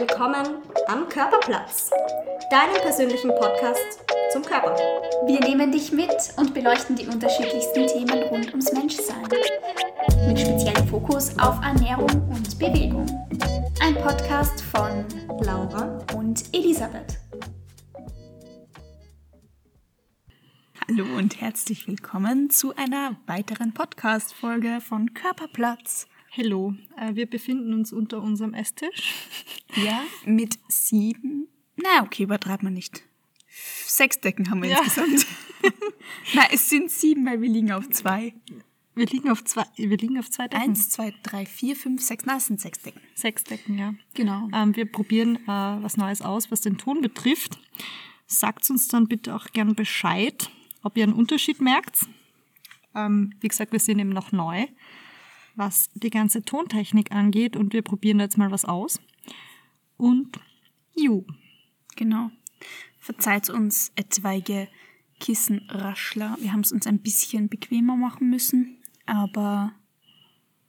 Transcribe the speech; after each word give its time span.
willkommen 0.00 0.58
am 0.88 1.08
Körperplatz, 1.08 1.88
deinem 2.50 2.74
persönlichen 2.82 3.30
Podcast 3.30 4.04
zum 4.30 4.42
Körper. 4.42 4.76
Wir 5.24 5.40
nehmen 5.40 5.72
dich 5.72 5.90
mit 5.90 6.10
und 6.36 6.52
beleuchten 6.52 6.96
die 6.96 7.06
unterschiedlichsten 7.06 7.86
Themen 7.86 8.22
rund 8.24 8.48
ums 8.48 8.70
Menschsein. 8.74 9.26
Mit 10.26 10.38
speziellem 10.38 10.86
Fokus 10.88 11.30
auf 11.38 11.58
Ernährung 11.64 12.10
und 12.28 12.58
Bewegung. 12.58 13.06
Ein 13.80 13.94
Podcast 13.94 14.60
von 14.60 15.06
Laura 15.40 16.04
und 16.14 16.44
Elisabeth. 16.54 17.18
Hallo 20.86 21.06
und 21.16 21.40
herzlich 21.40 21.88
willkommen 21.88 22.50
zu 22.50 22.76
einer 22.76 23.16
weiteren 23.26 23.72
Podcast-Folge 23.72 24.82
von 24.86 25.14
Körperplatz. 25.14 26.06
Hallo, 26.36 26.74
äh, 26.96 27.14
wir 27.14 27.26
befinden 27.26 27.72
uns 27.72 27.92
unter 27.92 28.20
unserem 28.22 28.52
Esstisch. 28.54 29.14
Ja, 29.76 30.02
mit 30.24 30.58
sieben. 30.68 31.48
Na, 31.76 32.02
okay, 32.02 32.24
übertreibt 32.24 32.62
man 32.62 32.74
nicht. 32.74 33.02
Sechs 33.86 34.20
Decken 34.20 34.50
haben 34.50 34.62
wir 34.62 34.70
Ja. 34.70 34.78
insgesamt. 34.82 35.26
Na, 36.34 36.42
es 36.52 36.68
sind 36.68 36.90
sieben, 36.90 37.24
weil 37.26 37.40
wir 37.40 37.48
liegen 37.48 37.72
auf 37.72 37.88
zwei. 37.90 38.34
Wir 38.94 39.06
liegen 39.06 39.30
auf 39.30 39.44
zwei, 39.44 39.64
wir 39.76 39.96
liegen 39.96 40.18
auf 40.18 40.30
zwei 40.30 40.48
Decken. 40.48 40.62
Eins, 40.62 40.90
zwei, 40.90 41.14
drei, 41.22 41.46
vier, 41.46 41.76
fünf, 41.76 42.02
sechs. 42.02 42.24
Na, 42.26 42.36
es 42.36 42.46
sind 42.46 42.60
sechs 42.60 42.80
Decken. 42.80 43.00
Sechs 43.14 43.44
Decken, 43.44 43.78
ja. 43.78 43.94
Genau. 44.14 44.48
Ähm, 44.54 44.74
wir 44.76 44.86
probieren 44.90 45.36
äh, 45.36 45.48
was 45.48 45.96
Neues 45.96 46.22
aus, 46.22 46.50
was 46.50 46.60
den 46.62 46.76
Ton 46.78 47.00
betrifft. 47.00 47.58
Sagt 48.26 48.68
uns 48.70 48.88
dann 48.88 49.06
bitte 49.06 49.34
auch 49.34 49.46
gern 49.52 49.74
Bescheid, 49.74 50.50
ob 50.82 50.96
ihr 50.96 51.04
einen 51.04 51.12
Unterschied 51.12 51.60
merkt. 51.60 52.06
Ähm, 52.94 53.34
wie 53.40 53.48
gesagt, 53.48 53.72
wir 53.72 53.80
sind 53.80 53.98
eben 53.98 54.10
noch 54.10 54.32
neu, 54.32 54.66
was 55.56 55.88
die 55.94 56.10
ganze 56.10 56.42
Tontechnik 56.42 57.12
angeht 57.12 57.56
und 57.56 57.72
wir 57.72 57.82
probieren 57.82 58.18
da 58.18 58.24
jetzt 58.24 58.38
mal 58.38 58.50
was 58.50 58.64
aus. 58.64 59.00
Und 59.96 60.38
ju, 60.94 61.24
Genau. 61.96 62.30
Verzeiht 62.98 63.50
uns 63.50 63.90
etwaige 63.96 64.68
Kissenraschler. 65.20 66.36
Wir 66.40 66.52
haben 66.52 66.60
es 66.60 66.72
uns 66.72 66.86
ein 66.86 67.00
bisschen 67.00 67.48
bequemer 67.48 67.96
machen 67.96 68.28
müssen, 68.30 68.78
aber 69.06 69.72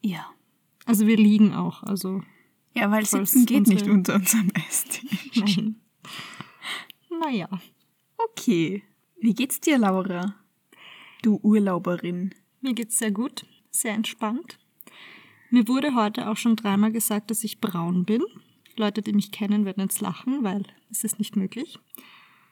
ja. 0.01 0.25
also 0.85 1.05
wir 1.05 1.17
liegen 1.17 1.53
auch, 1.53 1.83
also 1.83 2.21
Ja, 2.73 2.89
weil 2.91 3.05
Sitzen 3.05 3.45
geht 3.45 3.67
nicht 3.67 3.87
unter 3.87 4.15
unserem 4.15 4.49
Esstisch. 4.69 5.35
nein. 5.35 5.81
naja. 7.19 7.49
Okay. 8.17 8.83
Wie 9.19 9.33
geht's 9.33 9.59
dir, 9.59 9.77
Laura? 9.77 10.35
Du 11.23 11.39
Urlauberin. 11.41 12.33
Mir 12.61 12.73
geht's 12.73 12.99
sehr 12.99 13.11
gut, 13.11 13.45
sehr 13.71 13.93
entspannt. 13.93 14.59
Mir 15.49 15.67
wurde 15.67 15.95
heute 15.95 16.29
auch 16.29 16.37
schon 16.37 16.55
dreimal 16.55 16.91
gesagt, 16.91 17.31
dass 17.31 17.43
ich 17.43 17.61
braun 17.61 18.03
bin. 18.03 18.23
Leute, 18.75 19.01
die 19.01 19.13
mich 19.13 19.31
kennen, 19.31 19.65
werden 19.65 19.81
jetzt 19.81 20.01
lachen, 20.01 20.43
weil 20.43 20.63
es 20.91 21.03
ist 21.03 21.19
nicht 21.19 21.35
möglich. 21.35 21.79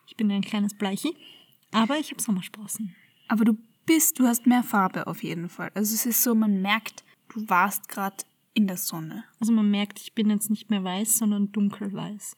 Ich 0.07 0.15
bin 0.15 0.31
ein 0.31 0.41
kleines 0.41 0.73
Bleichi, 0.73 1.15
aber 1.71 1.97
ich 1.97 2.11
habe 2.11 2.21
Sommersprossen. 2.21 2.95
Aber 3.27 3.43
du 3.43 3.57
bist, 3.85 4.19
du 4.19 4.25
hast 4.25 4.47
mehr 4.47 4.63
Farbe 4.63 5.07
auf 5.07 5.23
jeden 5.23 5.49
Fall. 5.49 5.71
Also 5.73 5.93
es 5.93 6.05
ist 6.05 6.23
so, 6.23 6.33
man 6.35 6.61
merkt, 6.61 7.03
du 7.29 7.47
warst 7.49 7.89
gerade 7.89 8.23
in 8.53 8.67
der 8.67 8.77
Sonne. 8.77 9.25
Also 9.39 9.51
man 9.51 9.69
merkt, 9.69 9.99
ich 9.99 10.13
bin 10.13 10.29
jetzt 10.29 10.49
nicht 10.49 10.69
mehr 10.69 10.83
weiß, 10.83 11.17
sondern 11.17 11.51
dunkelweiß. 11.51 12.37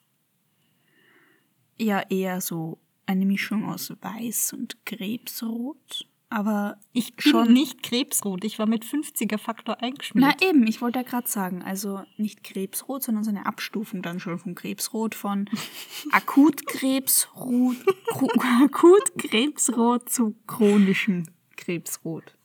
Ja, 1.77 2.01
eher 2.09 2.41
so 2.41 2.79
eine 3.05 3.25
Mischung 3.25 3.65
aus 3.65 3.93
Weiß 4.01 4.53
und 4.53 4.83
Krebsrot. 4.85 6.07
Aber 6.29 6.77
Ich 6.91 7.15
bin 7.15 7.21
Schon- 7.31 7.53
nicht 7.53 7.83
krebsrot, 7.83 8.43
ich 8.43 8.59
war 8.59 8.65
mit 8.65 8.83
50er 8.83 9.37
Faktor 9.37 9.77
Na 9.79 9.87
eingeschmiert. 9.87 10.43
eben, 10.43 10.67
ich 10.67 10.81
wollte 10.81 10.99
ja 10.99 11.03
gerade 11.03 11.27
sagen, 11.27 11.61
also 11.63 12.01
nicht 12.17 12.43
Krebsrot, 12.43 13.01
sondern 13.03 13.23
so 13.23 13.29
eine 13.29 13.45
Abstufung 13.45 14.01
dann 14.01 14.19
schon 14.19 14.37
vom 14.37 14.53
Krebsrot 14.53 15.15
von 15.15 15.49
Akutkrebsrot, 16.11 17.77
Akutkrebsrot 18.63 20.09
zu 20.09 20.35
chronischem 20.47 21.23
Krebsrot. 21.55 22.35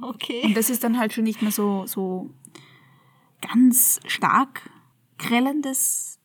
Okay. 0.00 0.42
Und 0.44 0.56
das 0.56 0.70
ist 0.70 0.84
dann 0.84 0.96
halt 0.98 1.12
schon 1.12 1.24
nicht 1.24 1.42
mehr 1.42 1.50
so, 1.50 1.86
so 1.86 2.30
ganz 3.40 3.98
stark 4.06 4.70
grellendes, 5.18 6.20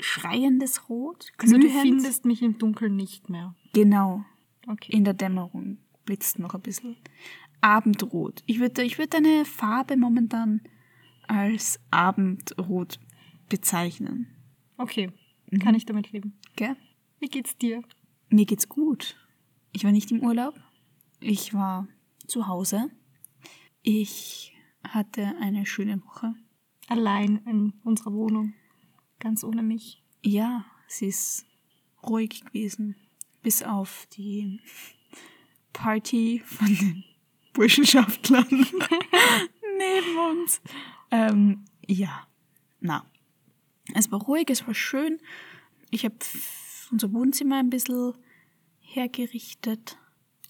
schreiendes 0.00 0.88
Rot. 0.88 1.30
Also 1.38 1.54
du 1.54 1.60
glühend. 1.60 1.82
findest 1.82 2.24
mich 2.24 2.42
im 2.42 2.58
Dunkeln 2.58 2.96
nicht 2.96 3.30
mehr. 3.30 3.54
Genau. 3.74 4.24
Okay. 4.66 4.92
In 4.92 5.04
der 5.04 5.14
Dämmerung 5.14 5.78
blitzt 6.04 6.38
noch 6.38 6.54
ein 6.54 6.60
bisschen. 6.60 6.96
Abendrot. 7.60 8.42
Ich 8.46 8.58
würde 8.58 8.82
ich 8.82 8.98
würd 8.98 9.14
deine 9.14 9.44
Farbe 9.44 9.96
momentan 9.96 10.60
als 11.28 11.78
Abendrot 11.90 12.98
bezeichnen. 13.48 14.26
Okay, 14.76 15.12
kann 15.60 15.74
ich 15.74 15.86
damit 15.86 16.12
leben. 16.12 16.38
Gell? 16.56 16.76
Wie 17.20 17.28
geht's 17.28 17.56
dir? 17.56 17.82
Mir 18.28 18.46
geht's 18.46 18.68
gut. 18.68 19.16
Ich 19.72 19.84
war 19.84 19.92
nicht 19.92 20.10
im 20.10 20.20
Urlaub. 20.24 20.54
Ich 21.20 21.54
war 21.54 21.86
zu 22.26 22.48
Hause. 22.48 22.90
Ich 23.82 24.54
hatte 24.82 25.34
eine 25.40 25.66
schöne 25.66 26.02
Woche. 26.04 26.34
Allein 26.88 27.38
in 27.46 27.74
unserer 27.84 28.12
Wohnung. 28.12 28.54
Ganz 29.20 29.44
ohne 29.44 29.62
mich. 29.62 30.02
Ja, 30.24 30.64
sie 30.88 31.06
ist 31.06 31.46
ruhig 32.02 32.44
gewesen. 32.44 32.96
Bis 33.42 33.62
auf 33.62 34.06
die 34.16 34.60
Party 35.72 36.42
von 36.44 36.66
den 36.66 37.04
Burschenschaftlern 37.52 38.46
neben 39.78 40.18
uns. 40.30 40.60
Ähm, 41.10 41.64
ja, 41.86 42.26
na. 42.80 43.04
Es 43.94 44.10
war 44.10 44.20
ruhig, 44.22 44.48
es 44.48 44.66
war 44.66 44.74
schön. 44.74 45.18
Ich 45.90 46.04
habe 46.04 46.16
unser 46.90 47.12
Wohnzimmer 47.12 47.58
ein 47.58 47.70
bisschen 47.70 48.14
hergerichtet. 48.80 49.98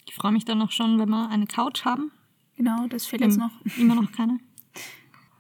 Ich 0.07 0.15
freue 0.15 0.33
mich 0.33 0.45
dann 0.45 0.59
noch 0.59 0.71
schon, 0.71 0.99
wenn 0.99 1.09
wir 1.09 1.29
eine 1.29 1.47
Couch 1.47 1.85
haben. 1.85 2.13
Genau, 2.57 2.87
das 2.89 3.07
fehlt 3.07 3.23
jetzt 3.23 3.35
Ähm, 3.35 3.41
noch. 3.41 3.77
Immer 3.79 3.95
noch 3.95 4.13
keine. 4.13 4.39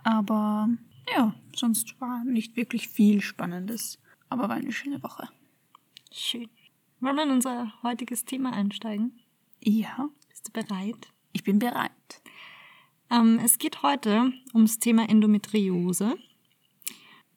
Aber 0.03 0.69
ja, 1.15 1.34
sonst 1.54 2.00
war 2.00 2.25
nicht 2.25 2.56
wirklich 2.56 2.88
viel 2.88 3.21
Spannendes. 3.21 3.98
Aber 4.28 4.48
war 4.48 4.56
eine 4.56 4.72
schöne 4.72 5.03
Woche. 5.03 5.28
Schön. 6.10 6.48
Wollen 7.00 7.16
wir 7.16 7.25
in 7.25 7.31
unser 7.31 7.72
heutiges 7.82 8.25
Thema 8.25 8.53
einsteigen? 8.53 9.21
Ja, 9.64 10.08
Bist 10.28 10.48
du 10.48 10.52
bereit? 10.52 11.08
ich 11.32 11.44
bin 11.44 11.58
bereit. 11.58 11.92
Ähm, 13.10 13.38
es 13.44 13.58
geht 13.58 13.82
heute 13.82 14.32
ums 14.54 14.78
Thema 14.78 15.08
Endometriose. 15.08 16.16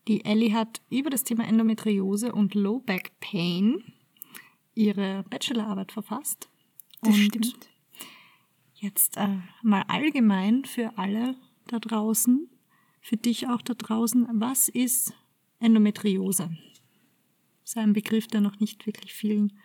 Die 0.08 0.26
Ellie 0.26 0.54
hat 0.54 0.82
über 0.90 1.10
das 1.10 1.24
Thema 1.24 1.46
Endometriose 1.46 2.34
und 2.34 2.56
Low 2.56 2.80
Back 2.80 3.12
Pain 3.20 3.84
ihre 4.74 5.24
Bachelorarbeit 5.30 5.92
verfasst. 5.92 6.50
Das 7.02 7.14
und 7.16 7.22
stimmt. 7.22 7.70
Jetzt 8.74 9.18
äh, 9.18 9.38
mal 9.62 9.84
allgemein 9.88 10.66
für 10.66 10.98
alle 10.98 11.36
da 11.68 11.80
draußen, 11.80 12.50
für 13.02 13.18
dich 13.18 13.48
auch 13.48 13.62
da 13.62 13.74
draußen, 13.74 14.28
was 14.34 14.68
ist 14.68 15.14
Endometriose? 15.60 16.50
Das 17.62 17.72
ist 17.72 17.78
ein 17.78 17.94
Begriff, 17.94 18.28
der 18.28 18.42
noch 18.42 18.60
nicht 18.60 18.86
wirklich 18.86 19.14
vielen 19.14 19.58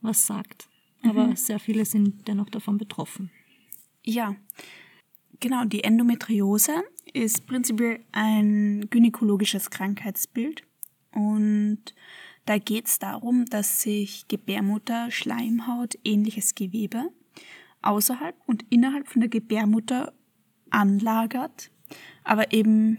was 0.00 0.26
sagt. 0.26 0.68
Aber 1.04 1.34
sehr 1.36 1.58
viele 1.58 1.84
sind 1.84 2.28
dennoch 2.28 2.50
davon 2.50 2.78
betroffen. 2.78 3.30
Ja, 4.04 4.36
genau. 5.40 5.64
Die 5.64 5.84
Endometriose 5.84 6.82
ist 7.12 7.46
prinzipiell 7.46 8.00
ein 8.12 8.88
gynäkologisches 8.90 9.70
Krankheitsbild. 9.70 10.62
Und 11.12 11.94
da 12.44 12.58
geht 12.58 12.86
es 12.86 12.98
darum, 12.98 13.44
dass 13.46 13.82
sich 13.82 14.26
Gebärmutter, 14.28 15.10
Schleimhaut, 15.10 15.98
ähnliches 16.04 16.54
Gewebe 16.54 17.10
außerhalb 17.82 18.36
und 18.46 18.64
innerhalb 18.70 19.08
von 19.08 19.20
der 19.20 19.28
Gebärmutter 19.28 20.12
anlagert, 20.70 21.70
aber 22.24 22.52
eben 22.52 22.98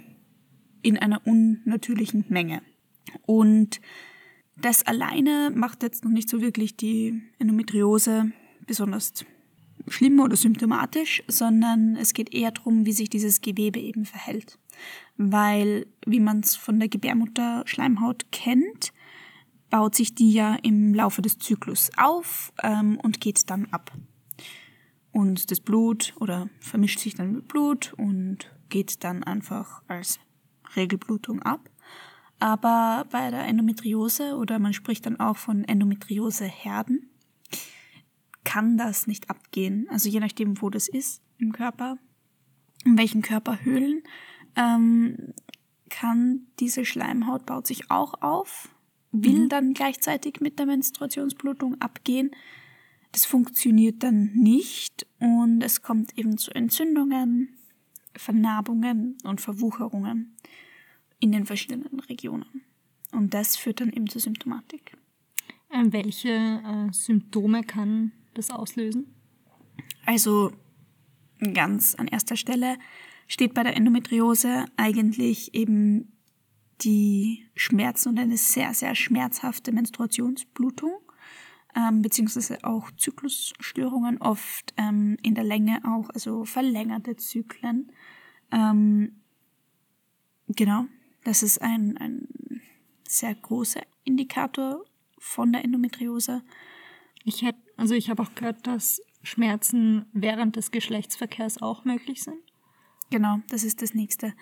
in 0.81 0.97
einer 0.97 1.25
unnatürlichen 1.25 2.25
Menge. 2.29 2.61
Und 3.25 3.79
das 4.55 4.83
alleine 4.83 5.51
macht 5.53 5.83
jetzt 5.83 6.03
noch 6.03 6.11
nicht 6.11 6.29
so 6.29 6.41
wirklich 6.41 6.77
die 6.77 7.21
Endometriose 7.39 8.31
besonders 8.65 9.25
schlimm 9.87 10.19
oder 10.19 10.35
symptomatisch, 10.35 11.23
sondern 11.27 11.95
es 11.95 12.13
geht 12.13 12.33
eher 12.33 12.51
darum, 12.51 12.85
wie 12.85 12.93
sich 12.93 13.09
dieses 13.09 13.41
Gewebe 13.41 13.79
eben 13.79 14.05
verhält. 14.05 14.57
Weil, 15.17 15.87
wie 16.05 16.19
man 16.19 16.39
es 16.39 16.55
von 16.55 16.79
der 16.79 16.89
Gebärmutter-Schleimhaut 16.89 18.31
kennt, 18.31 18.93
baut 19.69 19.95
sich 19.95 20.15
die 20.15 20.31
ja 20.31 20.55
im 20.55 20.93
Laufe 20.93 21.21
des 21.21 21.39
Zyklus 21.39 21.89
auf 21.97 22.53
ähm, 22.61 22.99
und 23.01 23.19
geht 23.19 23.49
dann 23.49 23.65
ab. 23.71 23.91
Und 25.11 25.51
das 25.51 25.59
Blut 25.59 26.13
oder 26.19 26.49
vermischt 26.59 26.99
sich 26.99 27.15
dann 27.15 27.33
mit 27.33 27.47
Blut 27.47 27.93
und 27.97 28.51
geht 28.69 29.03
dann 29.03 29.23
einfach 29.23 29.83
als 29.87 30.19
Regelblutung 30.75 31.41
ab. 31.41 31.69
Aber 32.43 33.05
bei 33.09 33.31
der 33.31 33.45
Endometriose 33.45 34.35
oder 34.35 34.59
man 34.59 34.73
spricht 34.73 35.05
dann 35.05 35.17
auch 35.17 35.37
von 35.37 35.63
Endometrioseherden, 35.63 37.09
kann 38.43 38.75
das 38.75 39.07
nicht 39.07 39.29
abgehen. 39.29 39.87
Also 39.89 40.09
je 40.09 40.19
nachdem, 40.19 40.61
wo 40.61 40.69
das 40.69 40.89
ist 40.89 41.21
im 41.37 41.53
Körper, 41.53 41.97
in 42.83 42.97
welchen 42.97 43.21
Körperhöhlen, 43.21 44.03
ähm, 44.57 45.33
kann 45.89 46.47
diese 46.59 46.83
Schleimhaut 46.83 47.45
baut 47.45 47.65
sich 47.65 47.89
auch 47.89 48.21
auf, 48.21 48.67
will 49.13 49.45
Mhm. 49.45 49.49
dann 49.49 49.73
gleichzeitig 49.73 50.41
mit 50.41 50.59
der 50.59 50.65
Menstruationsblutung 50.65 51.79
abgehen. 51.79 52.31
Das 53.13 53.23
funktioniert 53.23 54.03
dann 54.03 54.33
nicht 54.33 55.07
und 55.17 55.61
es 55.61 55.81
kommt 55.81 56.17
eben 56.17 56.37
zu 56.37 56.53
Entzündungen, 56.53 57.55
Vernarbungen 58.17 59.17
und 59.23 59.39
Verwucherungen 59.39 60.35
in 61.23 61.31
den 61.31 61.45
verschiedenen 61.45 62.01
Regionen. 62.01 62.63
Und 63.13 63.33
das 63.33 63.55
führt 63.55 63.79
dann 63.79 63.93
eben 63.93 64.09
zur 64.09 64.19
Symptomatik. 64.19 64.97
Ähm, 65.71 65.93
welche 65.93 66.29
äh, 66.29 66.91
Symptome 66.91 67.63
kann 67.63 68.11
das 68.33 68.51
auslösen? 68.51 69.15
Also 70.05 70.51
ganz 71.53 71.95
an 71.95 72.09
erster 72.09 72.35
Stelle 72.35 72.77
steht 73.27 73.53
bei 73.53 73.63
der 73.63 73.77
Endometriose 73.77 74.65
eigentlich 74.75 75.55
eben 75.55 76.11
die 76.81 77.45
Schmerzen 77.55 78.09
und 78.09 78.19
eine 78.19 78.35
sehr, 78.35 78.73
sehr 78.73 78.93
schmerzhafte 78.93 79.71
Menstruationsblutung, 79.71 80.99
ähm, 81.73 82.01
beziehungsweise 82.01 82.57
auch 82.63 82.91
Zyklusstörungen, 82.97 84.17
oft 84.17 84.73
ähm, 84.75 85.15
in 85.23 85.35
der 85.35 85.45
Länge 85.45 85.79
auch, 85.85 86.09
also 86.09 86.43
verlängerte 86.43 87.15
Zyklen. 87.15 87.93
Ähm, 88.51 89.21
genau, 90.49 90.85
das 91.23 91.43
ist 91.43 91.61
ein, 91.61 91.97
ein 91.97 92.27
sehr 93.07 93.35
großer 93.35 93.81
Indikator 94.03 94.83
von 95.17 95.51
der 95.51 95.63
Endometriose. 95.63 96.43
Ich 97.23 97.41
hätte, 97.41 97.59
also 97.77 97.93
ich 97.93 98.09
habe 98.09 98.23
auch 98.23 98.35
gehört, 98.35 98.67
dass 98.67 99.01
Schmerzen 99.21 100.05
während 100.11 100.55
des 100.55 100.71
Geschlechtsverkehrs 100.71 101.61
auch 101.61 101.85
möglich 101.85 102.23
sind. 102.23 102.39
Genau, 103.09 103.39
das 103.49 103.63
ist 103.63 103.81
das 103.81 103.93
nächste. 103.93 104.33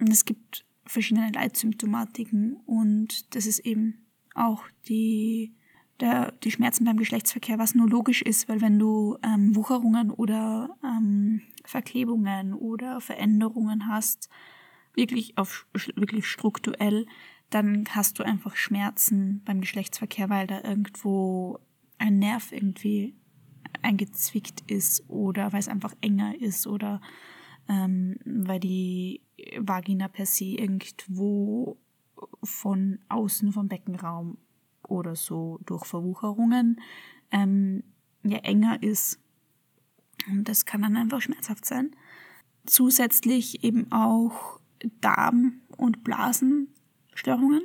Und 0.00 0.10
es 0.10 0.24
gibt 0.24 0.64
verschiedene 0.84 1.30
Leitsymptomatiken 1.30 2.56
und 2.66 3.34
das 3.34 3.46
ist 3.46 3.60
eben 3.60 4.06
auch 4.34 4.64
die, 4.88 5.54
der, 6.00 6.32
die 6.32 6.50
Schmerzen 6.50 6.84
beim 6.84 6.96
Geschlechtsverkehr, 6.96 7.58
was 7.58 7.74
nur 7.74 7.88
logisch 7.88 8.22
ist, 8.22 8.48
weil 8.48 8.60
wenn 8.60 8.78
du 8.78 9.16
ähm, 9.22 9.54
Wucherungen 9.54 10.10
oder 10.10 10.76
ähm, 10.82 11.42
Verklebungen 11.64 12.54
oder 12.54 13.00
Veränderungen 13.00 13.86
hast, 13.86 14.28
wirklich 14.94 15.38
auf 15.38 15.66
wirklich 15.72 16.26
strukturell, 16.26 17.06
dann 17.50 17.84
hast 17.90 18.18
du 18.18 18.22
einfach 18.22 18.56
Schmerzen 18.56 19.42
beim 19.44 19.60
Geschlechtsverkehr, 19.60 20.30
weil 20.30 20.46
da 20.46 20.62
irgendwo 20.62 21.58
ein 21.98 22.18
Nerv 22.18 22.52
irgendwie 22.52 23.14
eingezwickt 23.82 24.62
ist 24.70 25.08
oder 25.08 25.52
weil 25.52 25.60
es 25.60 25.68
einfach 25.68 25.94
enger 26.00 26.40
ist 26.40 26.66
oder 26.66 27.00
ähm, 27.68 28.16
weil 28.24 28.60
die 28.60 29.22
Vagina 29.58 30.08
per 30.08 30.26
se 30.26 30.44
irgendwo 30.44 31.78
von 32.42 32.98
außen 33.08 33.52
vom 33.52 33.68
Beckenraum 33.68 34.38
oder 34.88 35.16
so 35.16 35.58
durch 35.64 35.84
Verwucherungen 35.84 36.80
ähm, 37.30 37.82
ja 38.22 38.38
enger 38.38 38.82
ist. 38.82 39.18
Und 40.28 40.48
das 40.48 40.64
kann 40.64 40.82
dann 40.82 40.96
einfach 40.96 41.20
schmerzhaft 41.20 41.64
sein. 41.64 41.96
Zusätzlich 42.66 43.64
eben 43.64 43.90
auch 43.90 44.60
Darm- 45.00 45.60
und 45.76 46.04
Blasenstörungen 46.04 47.62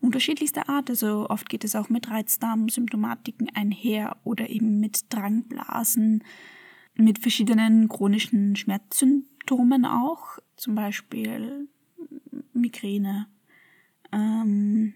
unterschiedlichster 0.00 0.68
Art. 0.68 0.90
Also 0.90 1.28
oft 1.28 1.48
geht 1.48 1.64
es 1.64 1.76
auch 1.76 1.88
mit 1.88 2.10
Reizdarmsymptomatiken 2.10 3.50
einher 3.54 4.16
oder 4.24 4.48
eben 4.48 4.80
mit 4.80 5.12
Drangblasen, 5.12 6.24
mit 6.94 7.18
verschiedenen 7.18 7.88
chronischen 7.88 8.56
Schmerzsymptomen 8.56 9.84
auch, 9.84 10.38
zum 10.56 10.74
Beispiel 10.74 11.68
Migräne 12.52 13.26
ähm, 14.12 14.94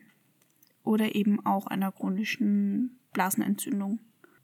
oder 0.83 1.15
eben 1.15 1.45
auch 1.45 1.67
einer 1.67 1.93
chronischen 1.93 2.99
Blasenentzündung. 3.13 4.01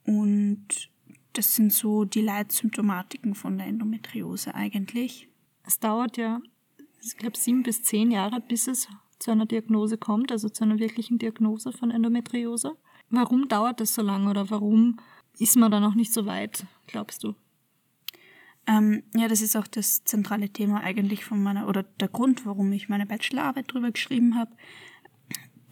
Und 0.06 0.90
das 1.34 1.54
sind 1.54 1.72
so 1.72 2.04
die 2.04 2.22
Leitsymptomatiken 2.22 3.34
von 3.34 3.58
der 3.58 3.66
Endometriose 3.66 4.54
eigentlich. 4.54 5.28
Es 5.66 5.78
dauert 5.78 6.16
ja, 6.16 6.40
ich 7.02 7.16
glaube, 7.16 7.36
sieben 7.36 7.62
bis 7.62 7.82
zehn 7.82 8.10
Jahre, 8.10 8.40
bis 8.40 8.66
es 8.66 8.88
zu 9.18 9.30
einer 9.30 9.46
Diagnose 9.46 9.98
kommt, 9.98 10.32
also 10.32 10.48
zu 10.48 10.64
einer 10.64 10.78
wirklichen 10.78 11.18
Diagnose 11.18 11.72
von 11.72 11.90
Endometriose. 11.90 12.76
Warum 13.10 13.48
dauert 13.48 13.80
das 13.80 13.94
so 13.94 14.02
lange 14.02 14.30
oder 14.30 14.50
warum 14.50 14.98
ist 15.38 15.56
man 15.56 15.70
da 15.70 15.80
noch 15.80 15.94
nicht 15.94 16.12
so 16.12 16.26
weit, 16.26 16.66
glaubst 16.86 17.24
du? 17.24 17.34
Ähm, 18.66 19.02
ja, 19.16 19.28
das 19.28 19.40
ist 19.40 19.56
auch 19.56 19.66
das 19.66 20.04
zentrale 20.04 20.50
Thema 20.50 20.80
eigentlich 20.82 21.24
von 21.24 21.42
meiner, 21.42 21.66
oder 21.68 21.82
der 21.82 22.08
Grund, 22.08 22.46
warum 22.46 22.72
ich 22.72 22.88
meine 22.88 23.06
Bachelorarbeit 23.06 23.70
darüber 23.70 23.90
geschrieben 23.90 24.36
habe. 24.36 24.52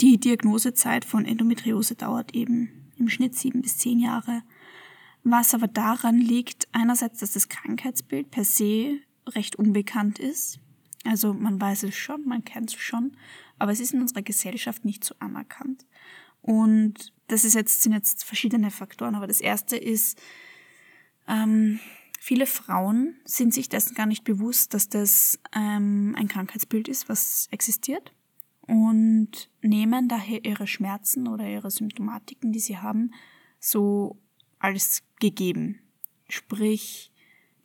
Die 0.00 0.18
Diagnosezeit 0.18 1.04
von 1.04 1.24
Endometriose 1.24 1.94
dauert 1.94 2.34
eben 2.34 2.90
im 2.96 3.08
Schnitt 3.08 3.34
sieben 3.34 3.62
bis 3.62 3.78
zehn 3.78 4.00
Jahre. 4.00 4.42
Was 5.22 5.54
aber 5.54 5.68
daran 5.68 6.18
liegt, 6.18 6.68
einerseits, 6.72 7.20
dass 7.20 7.32
das 7.32 7.48
Krankheitsbild 7.48 8.30
per 8.30 8.44
se 8.44 8.98
recht 9.26 9.56
unbekannt 9.56 10.18
ist. 10.18 10.60
Also 11.08 11.32
man 11.32 11.58
weiß 11.58 11.84
es 11.84 11.96
schon, 11.96 12.22
man 12.26 12.44
kennt 12.44 12.68
es 12.68 12.78
schon, 12.78 13.16
aber 13.58 13.72
es 13.72 13.80
ist 13.80 13.94
in 13.94 14.02
unserer 14.02 14.20
Gesellschaft 14.20 14.84
nicht 14.84 15.02
so 15.02 15.14
anerkannt. 15.20 15.86
Und 16.42 17.14
das 17.28 17.44
ist 17.44 17.54
jetzt, 17.54 17.82
sind 17.82 17.94
jetzt 17.94 18.24
verschiedene 18.24 18.70
Faktoren, 18.70 19.14
aber 19.14 19.26
das 19.26 19.40
erste 19.40 19.78
ist, 19.78 20.20
ähm, 21.26 21.80
viele 22.20 22.44
Frauen 22.44 23.16
sind 23.24 23.54
sich 23.54 23.70
dessen 23.70 23.94
gar 23.94 24.04
nicht 24.04 24.22
bewusst, 24.22 24.74
dass 24.74 24.90
das 24.90 25.40
ähm, 25.56 26.14
ein 26.18 26.28
Krankheitsbild 26.28 26.88
ist, 26.88 27.08
was 27.08 27.48
existiert 27.52 28.12
und 28.66 29.48
nehmen 29.62 30.08
daher 30.08 30.44
ihre 30.44 30.66
Schmerzen 30.66 31.26
oder 31.26 31.48
ihre 31.48 31.70
Symptomatiken, 31.70 32.52
die 32.52 32.60
sie 32.60 32.76
haben, 32.76 33.14
so 33.60 34.18
als 34.58 35.02
gegeben. 35.20 35.80
Sprich, 36.28 37.12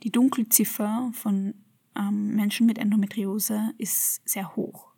die 0.01 0.11
Dunkelziffer 0.11 1.11
von 1.13 1.55
ähm, 1.97 2.35
Menschen 2.35 2.65
mit 2.65 2.77
Endometriose 2.77 3.73
ist 3.77 4.21
sehr 4.27 4.55
hoch, 4.55 4.93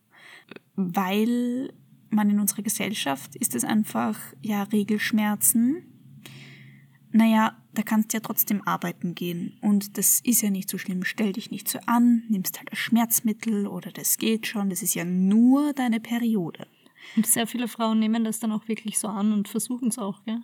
weil 0.75 1.73
man 2.09 2.29
in 2.29 2.39
unserer 2.39 2.61
Gesellschaft 2.61 3.35
ist 3.35 3.55
es 3.55 3.63
einfach, 3.63 4.17
ja, 4.41 4.63
Regelschmerzen. 4.63 5.83
Naja, 7.11 7.57
da 7.73 7.81
kannst 7.81 8.11
du 8.11 8.17
ja 8.17 8.21
trotzdem 8.21 8.61
arbeiten 8.65 9.15
gehen. 9.15 9.57
Und 9.61 9.97
das 9.97 10.19
ist 10.21 10.41
ja 10.41 10.49
nicht 10.49 10.69
so 10.69 10.77
schlimm. 10.77 11.03
Stell 11.03 11.33
dich 11.33 11.51
nicht 11.51 11.67
so 11.67 11.79
an, 11.85 12.23
nimmst 12.29 12.57
halt 12.57 12.71
das 12.71 12.79
Schmerzmittel 12.79 13.67
oder 13.67 13.91
das 13.91 14.17
geht 14.17 14.47
schon. 14.47 14.69
Das 14.69 14.81
ist 14.81 14.95
ja 14.95 15.05
nur 15.05 15.73
deine 15.73 15.99
Periode. 15.99 16.67
Und 17.15 17.25
sehr 17.27 17.47
viele 17.47 17.67
Frauen 17.67 17.99
nehmen 17.99 18.23
das 18.23 18.39
dann 18.39 18.51
auch 18.51 18.67
wirklich 18.67 18.97
so 18.97 19.07
an 19.07 19.31
und 19.31 19.47
versuchen 19.47 19.89
es 19.89 19.97
auch, 19.97 20.23
gell? 20.23 20.41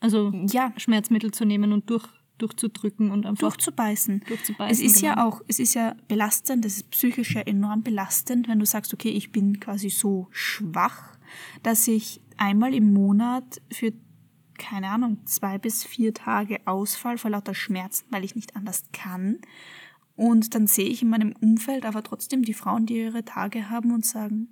Also 0.00 0.32
Ja. 0.50 0.72
Schmerzmittel 0.76 1.30
zu 1.32 1.44
nehmen 1.44 1.72
und 1.72 1.88
durch, 1.90 2.06
durchzudrücken 2.42 3.10
und 3.10 3.26
einfach 3.26 3.48
Durchzubeißen. 3.48 4.20
Durchzubeißen, 4.26 4.72
Es 4.72 4.80
ist 4.80 5.00
ja 5.00 5.14
genau. 5.14 5.28
auch, 5.28 5.40
es 5.48 5.58
ist 5.58 5.74
ja 5.74 5.94
belastend, 6.08 6.64
das 6.64 6.76
ist 6.76 6.90
psychisch 6.90 7.34
ja 7.34 7.42
enorm 7.42 7.82
belastend, 7.82 8.48
wenn 8.48 8.58
du 8.58 8.66
sagst, 8.66 8.92
okay, 8.94 9.10
ich 9.10 9.32
bin 9.32 9.60
quasi 9.60 9.90
so 9.90 10.28
schwach, 10.30 11.16
dass 11.62 11.86
ich 11.88 12.20
einmal 12.36 12.74
im 12.74 12.92
Monat 12.92 13.60
für 13.70 13.92
keine 14.60 14.88
Ahnung, 14.90 15.24
zwei 15.24 15.56
bis 15.56 15.84
vier 15.84 16.12
Tage 16.12 16.60
Ausfall 16.66 17.16
vor 17.16 17.30
lauter 17.30 17.54
Schmerzen, 17.54 18.04
weil 18.10 18.24
ich 18.24 18.36
nicht 18.36 18.56
anders 18.56 18.84
kann. 18.92 19.38
Und 20.16 20.54
dann 20.54 20.66
sehe 20.66 20.88
ich 20.88 21.00
in 21.00 21.08
meinem 21.08 21.34
Umfeld 21.40 21.86
aber 21.86 22.02
trotzdem 22.02 22.42
die 22.42 22.52
Frauen, 22.52 22.84
die 22.84 22.98
ihre 22.98 23.24
Tage 23.24 23.70
haben 23.70 23.90
und 23.90 24.04
sagen, 24.04 24.48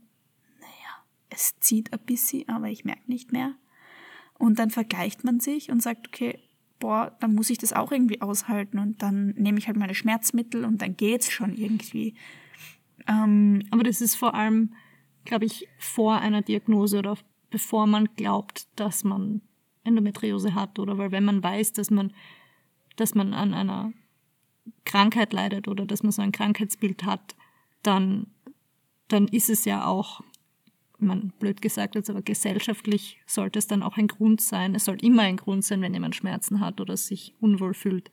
naja, 0.60 1.04
es 1.28 1.60
zieht 1.60 1.92
ein 1.92 1.98
bisschen, 2.00 2.48
aber 2.48 2.70
ich 2.70 2.86
merke 2.86 3.02
nicht 3.06 3.32
mehr. 3.32 3.54
Und 4.38 4.58
dann 4.58 4.70
vergleicht 4.70 5.24
man 5.24 5.40
sich 5.40 5.70
und 5.70 5.82
sagt, 5.82 6.08
okay, 6.08 6.38
boah, 6.78 7.16
dann 7.20 7.34
muss 7.34 7.50
ich 7.50 7.58
das 7.58 7.72
auch 7.72 7.92
irgendwie 7.92 8.20
aushalten 8.20 8.78
und 8.78 9.02
dann 9.02 9.28
nehme 9.30 9.58
ich 9.58 9.66
halt 9.66 9.76
meine 9.76 9.94
Schmerzmittel 9.94 10.64
und 10.64 10.80
dann 10.80 10.96
geht's 10.96 11.30
schon 11.30 11.54
irgendwie. 11.56 12.14
Ähm, 13.06 13.62
Aber 13.70 13.82
das 13.82 14.00
ist 14.00 14.14
vor 14.14 14.34
allem, 14.34 14.74
glaube 15.24 15.44
ich, 15.44 15.68
vor 15.78 16.16
einer 16.18 16.42
Diagnose 16.42 16.98
oder 16.98 17.16
bevor 17.50 17.86
man 17.86 18.08
glaubt, 18.16 18.68
dass 18.76 19.04
man 19.04 19.40
Endometriose 19.84 20.54
hat 20.54 20.78
oder 20.78 20.98
weil 20.98 21.12
wenn 21.12 21.24
man 21.24 21.42
weiß, 21.42 21.72
dass 21.72 21.90
man, 21.90 22.12
dass 22.96 23.14
man 23.14 23.34
an 23.34 23.54
einer 23.54 23.92
Krankheit 24.84 25.32
leidet 25.32 25.68
oder 25.68 25.86
dass 25.86 26.02
man 26.02 26.12
so 26.12 26.22
ein 26.22 26.32
Krankheitsbild 26.32 27.04
hat, 27.04 27.34
dann, 27.82 28.26
dann 29.08 29.28
ist 29.28 29.50
es 29.50 29.64
ja 29.64 29.86
auch, 29.86 30.22
man 30.98 31.32
blöd 31.38 31.62
gesagt 31.62 31.94
jetzt, 31.94 32.10
aber 32.10 32.22
gesellschaftlich 32.22 33.20
sollte 33.26 33.58
es 33.58 33.66
dann 33.66 33.82
auch 33.82 33.96
ein 33.96 34.08
Grund 34.08 34.40
sein. 34.40 34.74
Es 34.74 34.84
sollte 34.84 35.06
immer 35.06 35.22
ein 35.22 35.36
Grund 35.36 35.64
sein, 35.64 35.80
wenn 35.80 35.94
jemand 35.94 36.16
Schmerzen 36.16 36.60
hat 36.60 36.80
oder 36.80 36.96
sich 36.96 37.34
unwohl 37.40 37.74
fühlt 37.74 38.10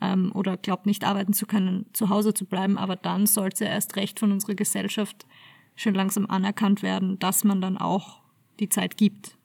ähm, 0.00 0.30
oder 0.34 0.56
glaubt 0.56 0.86
nicht 0.86 1.04
arbeiten 1.04 1.32
zu 1.32 1.46
können, 1.46 1.86
zu 1.92 2.08
Hause 2.08 2.34
zu 2.34 2.44
bleiben. 2.44 2.78
Aber 2.78 2.96
dann 2.96 3.26
sollte 3.26 3.64
erst 3.64 3.96
recht 3.96 4.20
von 4.20 4.32
unserer 4.32 4.54
Gesellschaft 4.54 5.26
schön 5.74 5.94
langsam 5.94 6.26
anerkannt 6.26 6.82
werden, 6.82 7.18
dass 7.18 7.44
man 7.44 7.60
dann 7.60 7.78
auch 7.78 8.20
die 8.58 8.68
Zeit 8.68 8.96
gibt. 8.96 9.36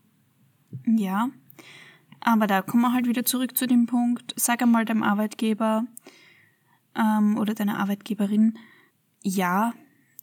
Ja, 0.85 1.29
aber 2.19 2.47
da 2.47 2.61
kommen 2.61 2.83
wir 2.83 2.93
halt 2.93 3.07
wieder 3.07 3.23
zurück 3.23 3.55
zu 3.55 3.67
dem 3.67 3.85
Punkt, 3.85 4.33
sag 4.35 4.61
einmal 4.61 4.83
deinem 4.83 5.03
Arbeitgeber 5.03 5.85
ähm, 6.97 7.37
oder 7.37 7.53
deiner 7.53 7.79
Arbeitgeberin, 7.79 8.57
ja, 9.23 9.73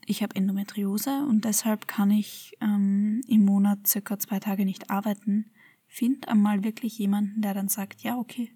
ich 0.05 0.23
habe 0.23 0.35
Endometriose 0.35 1.25
und 1.27 1.45
deshalb 1.45 1.87
kann 1.87 2.11
ich 2.11 2.57
ähm, 2.61 3.21
im 3.27 3.45
Monat 3.45 3.87
circa 3.87 4.19
zwei 4.19 4.39
Tage 4.39 4.65
nicht 4.65 4.89
arbeiten. 4.89 5.51
Find 5.87 6.27
einmal 6.27 6.63
wirklich 6.63 6.97
jemanden, 6.97 7.41
der 7.41 7.53
dann 7.53 7.69
sagt, 7.69 8.01
ja, 8.01 8.17
okay, 8.17 8.51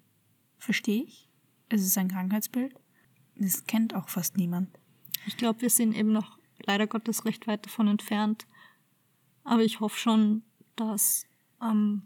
verstehe 0.58 1.04
ich. 1.04 1.28
Es 1.68 1.82
ist 1.82 1.96
ein 1.98 2.08
Krankheitsbild. 2.08 2.74
Das 3.36 3.66
kennt 3.66 3.94
auch 3.94 4.08
fast 4.08 4.36
niemand. 4.36 4.68
Ich 5.26 5.36
glaube, 5.36 5.60
wir 5.60 5.70
sind 5.70 5.94
eben 5.94 6.12
noch 6.12 6.38
leider 6.66 6.86
Gottes 6.86 7.24
recht 7.24 7.46
weit 7.46 7.64
davon 7.66 7.88
entfernt. 7.88 8.46
Aber 9.44 9.62
ich 9.62 9.80
hoffe 9.80 9.98
schon, 9.98 10.42
dass, 10.76 11.26
ähm, 11.62 12.02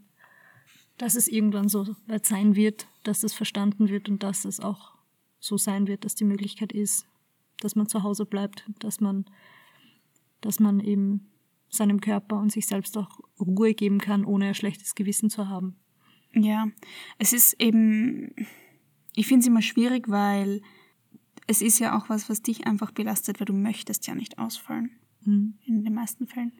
dass 0.97 1.15
es 1.15 1.27
irgendwann 1.27 1.69
so 1.69 1.95
weit 2.07 2.25
sein 2.25 2.55
wird, 2.55 2.87
dass 3.03 3.23
es 3.23 3.33
verstanden 3.33 3.89
wird 3.89 4.09
und 4.09 4.23
dass 4.23 4.45
es 4.45 4.59
auch 4.59 4.93
so 5.39 5.57
sein 5.57 5.87
wird, 5.87 6.05
dass 6.05 6.15
die 6.15 6.23
Möglichkeit 6.23 6.71
ist, 6.71 7.05
dass 7.63 7.75
man 7.75 7.87
zu 7.87 8.03
Hause 8.03 8.25
bleibt, 8.25 8.69
dass 8.79 8.99
man, 8.99 9.25
dass 10.41 10.59
man 10.59 10.79
eben 10.79 11.31
seinem 11.69 12.01
Körper 12.01 12.37
und 12.37 12.51
sich 12.51 12.67
selbst 12.67 12.97
auch 12.97 13.19
Ruhe 13.39 13.73
geben 13.73 13.99
kann, 13.99 14.25
ohne 14.25 14.47
ein 14.47 14.55
schlechtes 14.55 14.95
Gewissen 14.95 15.29
zu 15.29 15.49
haben. 15.49 15.75
Ja, 16.33 16.67
es 17.17 17.33
ist 17.33 17.59
eben, 17.61 18.33
ich 19.15 19.27
finde 19.27 19.41
es 19.41 19.47
immer 19.47 19.61
schwierig, 19.61 20.09
weil 20.09 20.61
es 21.47 21.61
ist 21.61 21.79
ja 21.79 21.97
auch 21.97 22.09
was, 22.09 22.29
was 22.29 22.41
dich 22.41 22.65
einfach 22.67 22.91
belastet, 22.91 23.39
weil 23.39 23.45
du 23.45 23.53
möchtest 23.53 24.07
ja 24.07 24.15
nicht 24.15 24.37
ausfallen. 24.39 24.91
Mhm. 25.25 25.55
In 25.65 25.83
den 25.83 25.93
meisten 25.93 26.27
Fällen. 26.27 26.53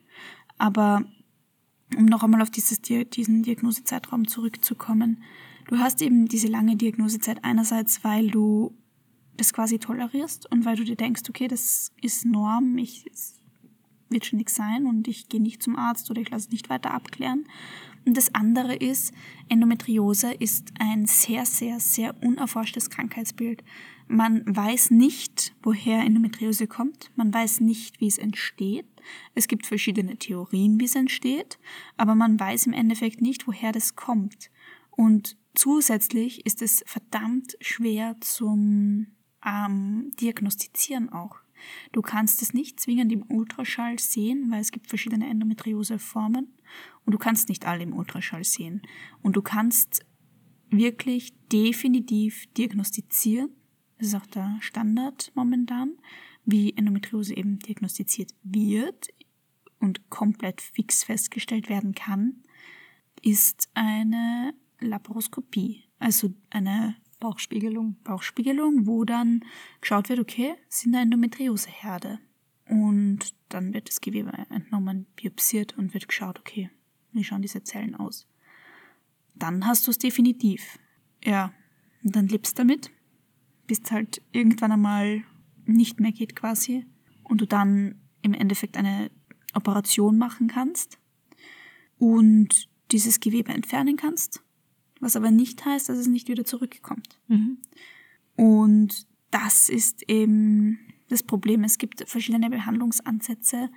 Aber 0.58 1.04
um 1.96 2.06
noch 2.06 2.22
einmal 2.22 2.42
auf 2.42 2.50
dieses, 2.50 2.80
diesen 2.80 3.42
Diagnosezeitraum 3.42 4.26
zurückzukommen, 4.26 5.22
du 5.68 5.78
hast 5.78 6.02
eben 6.02 6.26
diese 6.26 6.48
lange 6.48 6.76
Diagnosezeit 6.76 7.42
einerseits, 7.42 8.04
weil 8.04 8.30
du 8.30 8.76
das 9.36 9.52
quasi 9.52 9.78
tolerierst 9.78 10.50
und 10.50 10.64
weil 10.64 10.76
du 10.76 10.84
dir 10.84 10.96
denkst, 10.96 11.22
okay, 11.28 11.48
das 11.48 11.92
ist 12.00 12.24
Norm, 12.24 12.78
ich, 12.78 13.06
es 13.12 13.40
wird 14.08 14.26
schon 14.26 14.38
nichts 14.38 14.54
sein 14.54 14.86
und 14.86 15.08
ich 15.08 15.28
gehe 15.28 15.42
nicht 15.42 15.62
zum 15.62 15.76
Arzt 15.76 16.10
oder 16.10 16.20
ich 16.20 16.30
lasse 16.30 16.46
es 16.46 16.52
nicht 16.52 16.70
weiter 16.70 16.92
abklären. 16.92 17.46
Und 18.06 18.16
das 18.16 18.34
andere 18.34 18.74
ist, 18.74 19.12
Endometriose 19.48 20.32
ist 20.32 20.72
ein 20.78 21.06
sehr, 21.06 21.46
sehr, 21.46 21.80
sehr 21.80 22.14
unerforschtes 22.22 22.90
Krankheitsbild. 22.90 23.64
Man 24.06 24.42
weiß 24.46 24.90
nicht, 24.90 25.54
woher 25.62 26.04
Endometriose 26.04 26.66
kommt. 26.66 27.10
Man 27.16 27.32
weiß 27.32 27.60
nicht, 27.60 28.00
wie 28.00 28.06
es 28.06 28.18
entsteht. 28.18 28.86
Es 29.34 29.48
gibt 29.48 29.66
verschiedene 29.66 30.16
Theorien, 30.16 30.78
wie 30.78 30.84
es 30.84 30.94
entsteht, 30.94 31.58
aber 31.96 32.14
man 32.14 32.38
weiß 32.38 32.66
im 32.66 32.72
Endeffekt 32.74 33.22
nicht, 33.22 33.46
woher 33.46 33.72
das 33.72 33.96
kommt. 33.96 34.50
Und 34.90 35.36
zusätzlich 35.54 36.44
ist 36.46 36.62
es 36.62 36.84
verdammt 36.86 37.56
schwer 37.60 38.16
zum 38.20 39.08
ähm, 39.44 40.10
Diagnostizieren 40.20 41.10
auch. 41.10 41.36
Du 41.92 42.02
kannst 42.02 42.42
es 42.42 42.52
nicht 42.52 42.80
zwingend 42.80 43.12
im 43.12 43.24
Ultraschall 43.30 43.98
sehen, 43.98 44.50
weil 44.50 44.60
es 44.60 44.72
gibt 44.72 44.88
verschiedene 44.88 45.28
Endometrioseformen 45.28 46.52
und 47.04 47.12
du 47.12 47.18
kannst 47.18 47.48
nicht 47.48 47.66
alle 47.66 47.82
im 47.82 47.94
Ultraschall 47.94 48.44
sehen. 48.44 48.82
Und 49.22 49.36
du 49.36 49.42
kannst 49.42 50.04
wirklich 50.70 51.34
definitiv 51.52 52.46
diagnostizieren, 52.54 53.50
das 53.98 54.08
ist 54.08 54.14
auch 54.14 54.26
der 54.26 54.58
Standard 54.60 55.30
momentan, 55.34 55.96
wie 56.44 56.76
Endometriose 56.76 57.36
eben 57.36 57.58
diagnostiziert 57.60 58.34
wird 58.42 59.08
und 59.78 60.10
komplett 60.10 60.60
fix 60.60 61.04
festgestellt 61.04 61.68
werden 61.68 61.94
kann, 61.94 62.42
ist 63.22 63.70
eine 63.74 64.52
Laparoskopie, 64.80 65.84
also 65.98 66.34
eine 66.50 66.96
Bauchspiegelung. 67.24 67.96
Bauchspiegelung, 68.04 68.86
wo 68.86 69.06
dann 69.06 69.40
geschaut 69.80 70.10
wird, 70.10 70.20
okay, 70.20 70.56
sind 70.68 70.92
da 70.92 71.00
Endometrioseherde. 71.00 72.18
Und 72.68 73.34
dann 73.48 73.72
wird 73.72 73.88
das 73.88 74.02
Gewebe 74.02 74.30
entnommen, 74.50 75.06
biopsiert 75.16 75.78
und 75.78 75.94
wird 75.94 76.06
geschaut, 76.06 76.38
okay, 76.38 76.68
wie 77.12 77.24
schauen 77.24 77.40
diese 77.40 77.64
Zellen 77.64 77.94
aus. 77.94 78.26
Dann 79.34 79.66
hast 79.66 79.86
du 79.86 79.90
es 79.90 79.96
definitiv. 79.96 80.78
Ja, 81.24 81.54
und 82.02 82.14
dann 82.14 82.28
lebst 82.28 82.58
damit, 82.58 82.90
bis 83.66 83.80
es 83.82 83.90
halt 83.90 84.20
irgendwann 84.32 84.72
einmal 84.72 85.24
nicht 85.64 86.00
mehr 86.00 86.12
geht 86.12 86.36
quasi 86.36 86.84
und 87.22 87.40
du 87.40 87.46
dann 87.46 88.02
im 88.20 88.34
Endeffekt 88.34 88.76
eine 88.76 89.10
Operation 89.54 90.18
machen 90.18 90.46
kannst 90.46 90.98
und 91.96 92.68
dieses 92.92 93.18
Gewebe 93.18 93.52
entfernen 93.52 93.96
kannst 93.96 94.43
was 95.04 95.16
aber 95.16 95.30
nicht 95.30 95.64
heißt, 95.64 95.88
dass 95.88 95.98
es 95.98 96.06
nicht 96.06 96.28
wieder 96.28 96.44
zurückkommt. 96.44 97.20
Mhm. 97.28 97.58
Und 98.36 99.06
das 99.30 99.68
ist 99.68 100.08
eben 100.08 100.78
das 101.08 101.22
Problem. 101.22 101.62
Es 101.62 101.78
gibt 101.78 102.08
verschiedene 102.08 102.50
Behandlungsansätze, 102.50 103.68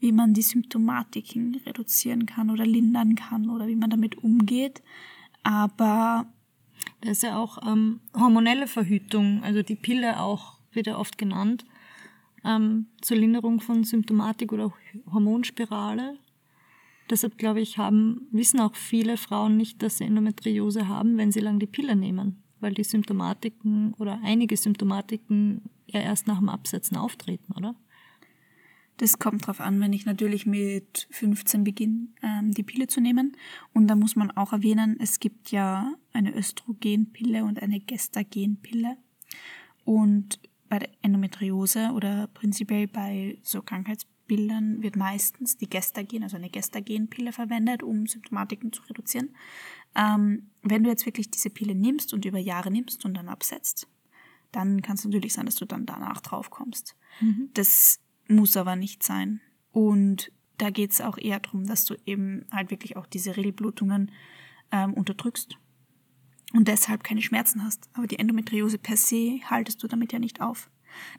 wie 0.00 0.12
man 0.12 0.34
die 0.34 0.42
Symptomatiken 0.42 1.60
reduzieren 1.64 2.26
kann 2.26 2.50
oder 2.50 2.66
lindern 2.66 3.14
kann 3.14 3.48
oder 3.48 3.68
wie 3.68 3.76
man 3.76 3.90
damit 3.90 4.18
umgeht. 4.18 4.82
Aber 5.44 6.26
da 7.00 7.10
ist 7.10 7.22
ja 7.22 7.38
auch 7.38 7.58
ähm, 7.66 8.00
hormonelle 8.14 8.66
Verhütung, 8.66 9.42
also 9.42 9.62
die 9.62 9.76
Pille 9.76 10.20
auch, 10.20 10.58
wird 10.72 10.88
ja 10.88 10.98
oft 10.98 11.18
genannt, 11.18 11.64
ähm, 12.44 12.86
zur 13.00 13.18
Linderung 13.18 13.60
von 13.60 13.84
Symptomatik 13.84 14.52
oder 14.52 14.72
Hormonspirale. 15.12 16.18
Deshalb 17.10 17.36
glaube 17.38 17.60
ich, 17.60 17.78
haben, 17.78 18.28
wissen 18.30 18.60
auch 18.60 18.74
viele 18.74 19.16
Frauen 19.16 19.56
nicht, 19.56 19.82
dass 19.82 19.98
sie 19.98 20.04
Endometriose 20.04 20.88
haben, 20.88 21.18
wenn 21.18 21.32
sie 21.32 21.40
lang 21.40 21.58
die 21.58 21.66
Pille 21.66 21.96
nehmen, 21.96 22.42
weil 22.60 22.74
die 22.74 22.84
Symptomatiken 22.84 23.94
oder 23.94 24.20
einige 24.22 24.56
Symptomatiken 24.56 25.62
ja 25.86 26.00
erst 26.00 26.26
nach 26.26 26.38
dem 26.38 26.48
Absetzen 26.48 26.96
auftreten, 26.96 27.52
oder? 27.54 27.74
Das 28.98 29.18
kommt 29.18 29.46
drauf 29.46 29.60
an, 29.60 29.80
wenn 29.80 29.92
ich 29.92 30.06
natürlich 30.06 30.46
mit 30.46 31.08
15 31.10 31.64
beginne, 31.64 32.08
ähm, 32.22 32.52
die 32.52 32.62
Pille 32.62 32.86
zu 32.86 33.00
nehmen. 33.00 33.36
Und 33.72 33.88
da 33.88 33.96
muss 33.96 34.16
man 34.16 34.30
auch 34.30 34.52
erwähnen, 34.52 34.96
es 35.00 35.18
gibt 35.18 35.50
ja 35.50 35.94
eine 36.12 36.34
Östrogenpille 36.36 37.44
und 37.44 37.60
eine 37.62 37.80
Gestagenpille. 37.80 38.96
Und 39.84 40.38
bei 40.68 40.78
der 40.78 40.90
Endometriose 41.02 41.90
oder 41.92 42.28
prinzipiell 42.28 42.86
bei 42.86 43.38
so 43.42 43.60
Krankheits 43.62 44.06
Bildern 44.26 44.82
wird 44.82 44.96
meistens 44.96 45.56
die 45.56 45.68
Gestagen, 45.68 46.22
also 46.22 46.36
eine 46.36 46.50
Gestagenpille 46.50 47.32
verwendet, 47.32 47.82
um 47.82 48.06
Symptomatiken 48.06 48.72
zu 48.72 48.82
reduzieren. 48.84 49.34
Ähm, 49.94 50.50
wenn 50.62 50.84
du 50.84 50.90
jetzt 50.90 51.06
wirklich 51.06 51.30
diese 51.30 51.50
Pille 51.50 51.74
nimmst 51.74 52.14
und 52.14 52.24
über 52.24 52.38
Jahre 52.38 52.70
nimmst 52.70 53.04
und 53.04 53.14
dann 53.14 53.28
absetzt, 53.28 53.88
dann 54.52 54.82
kann 54.82 54.96
es 54.96 55.04
natürlich 55.04 55.32
sein, 55.32 55.46
dass 55.46 55.56
du 55.56 55.64
dann 55.64 55.86
danach 55.86 56.20
drauf 56.20 56.50
kommst. 56.50 56.96
Mhm. 57.20 57.50
Das 57.54 58.00
muss 58.28 58.56
aber 58.56 58.76
nicht 58.76 59.02
sein. 59.02 59.40
Und 59.72 60.32
da 60.58 60.70
geht 60.70 60.92
es 60.92 61.00
auch 61.00 61.18
eher 61.18 61.40
darum, 61.40 61.66
dass 61.66 61.84
du 61.84 61.94
eben 62.06 62.44
halt 62.50 62.70
wirklich 62.70 62.96
auch 62.96 63.06
diese 63.06 63.36
Regelblutungen 63.36 64.12
ähm, 64.70 64.94
unterdrückst 64.94 65.58
und 66.52 66.68
deshalb 66.68 67.02
keine 67.02 67.22
Schmerzen 67.22 67.64
hast. 67.64 67.88
Aber 67.94 68.06
die 68.06 68.18
Endometriose 68.18 68.78
per 68.78 68.96
se 68.96 69.40
haltest 69.44 69.82
du 69.82 69.88
damit 69.88 70.12
ja 70.12 70.18
nicht 70.18 70.40
auf. 70.40 70.70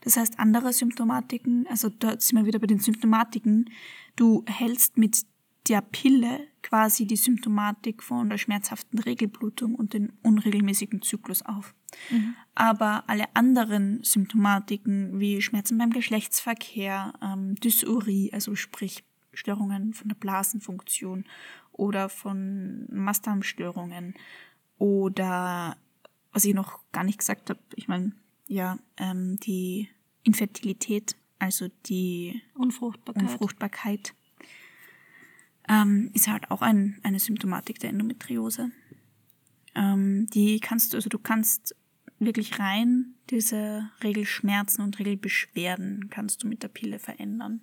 Das 0.02 0.18
heißt, 0.18 0.40
andere 0.40 0.74
Symptomatiken, 0.74 1.66
also 1.70 1.90
da 1.90 2.20
sind 2.20 2.38
wir 2.38 2.46
wieder 2.46 2.60
bei 2.60 2.68
den 2.68 2.80
Symptomatiken, 2.80 3.70
du 4.16 4.44
hältst 4.48 4.98
mit 4.98 5.26
der 5.68 5.82
Pille 5.82 6.48
quasi 6.62 7.06
die 7.06 7.16
Symptomatik 7.16 8.04
von 8.04 8.30
der 8.30 8.38
schmerzhaften 8.38 9.00
Regelblutung 9.00 9.76
und 9.76 9.94
den 9.94 10.14
unregelmäßigen 10.22 11.02
Zyklus 11.02 11.42
auf. 11.42 11.74
Mhm. 12.10 12.36
Aber 12.56 13.04
alle 13.08 13.34
anderen 13.36 14.04
Symptomatiken 14.04 15.20
wie 15.20 15.42
Schmerzen 15.42 15.78
beim 15.78 15.92
Geschlechtsverkehr, 15.92 17.14
ähm, 17.22 17.56
Dysurie, 17.56 18.32
also 18.34 18.56
sprich 18.56 19.04
Störungen 19.34 19.94
von 19.94 20.10
der 20.10 20.16
Blasenfunktion 20.16 21.26
oder 21.72 22.10
von 22.10 22.86
Mastdarmstörungen 22.92 24.16
oder 24.78 25.78
was 26.32 26.46
ich 26.46 26.54
noch 26.54 26.80
gar 26.92 27.04
nicht 27.04 27.20
gesagt 27.20 27.50
habe, 27.50 27.60
ich 27.76 27.88
meine 27.88 28.12
ja, 28.48 28.78
ähm, 28.98 29.40
die 29.40 29.90
Infertilität, 30.24 31.16
also 31.40 31.70
die 31.86 32.42
Unfruchtbarkeit, 32.54 33.24
Unfruchtbarkeit 33.24 34.14
ähm, 35.68 36.12
ist 36.14 36.28
halt 36.28 36.52
auch 36.52 36.62
ein, 36.62 37.00
eine 37.04 37.20
Symptomatik 37.20 37.80
der 37.80 37.90
Endometriose. 37.90 38.72
Ähm, 39.76 40.28
die 40.34 40.60
kannst 40.60 40.94
du, 40.94 40.98
also 40.98 41.10
du 41.10 41.20
kannst 41.20 41.76
wirklich 42.20 42.60
rein 42.60 43.16
diese 43.30 43.90
Regelschmerzen 44.04 44.84
und 44.84 45.00
Regelbeschwerden 45.00 46.10
kannst 46.10 46.44
du 46.44 46.48
mit 46.48 46.64
der 46.64 46.68
Pille 46.68 47.00
verändern. 47.00 47.62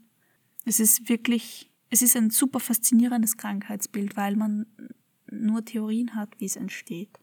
Es 0.64 0.80
ist 0.80 1.08
wirklich, 1.08 1.70
es 1.88 2.02
ist 2.02 2.16
ein 2.16 2.30
super 2.30 2.60
faszinierendes 2.60 3.36
Krankheitsbild, 3.36 4.16
weil 4.16 4.36
man 4.36 4.66
nur 5.30 5.64
Theorien 5.64 6.14
hat, 6.14 6.38
wie 6.38 6.46
es 6.46 6.56
entsteht. 6.56 7.18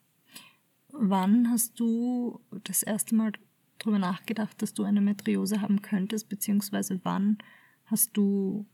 Wann 0.90 1.50
hast 1.50 1.80
du 1.80 2.40
das 2.64 2.82
erste 2.84 3.16
Mal 3.16 3.34
darüber 3.80 4.00
nachgedacht, 4.00 4.62
dass 4.62 4.74
du 4.74 4.84
eine 4.84 5.02
Metriose 5.02 5.62
haben 5.62 5.82
könntest, 5.82 6.30
beziehungsweise 6.30 7.00
wann 7.04 7.38
hast 7.86 8.16
du 8.16 8.66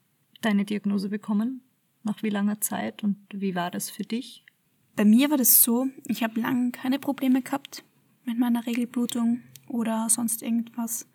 deine 0.41 0.65
Diagnose 0.65 1.09
bekommen? 1.09 1.61
Nach 2.03 2.21
wie 2.21 2.29
langer 2.29 2.59
Zeit 2.59 3.03
und 3.03 3.17
wie 3.31 3.55
war 3.55 3.71
das 3.71 3.89
für 3.89 4.03
dich? 4.03 4.45
Bei 4.95 5.05
mir 5.05 5.29
war 5.29 5.37
das 5.37 5.63
so, 5.63 5.87
ich 6.05 6.21
habe 6.23 6.39
lange 6.41 6.71
keine 6.71 6.99
Probleme 6.99 7.41
gehabt 7.41 7.83
mit 8.25 8.37
meiner 8.37 8.65
Regelblutung 8.65 9.41
oder 9.67 10.07
sonst 10.09 10.41
irgendwas. 10.43 11.07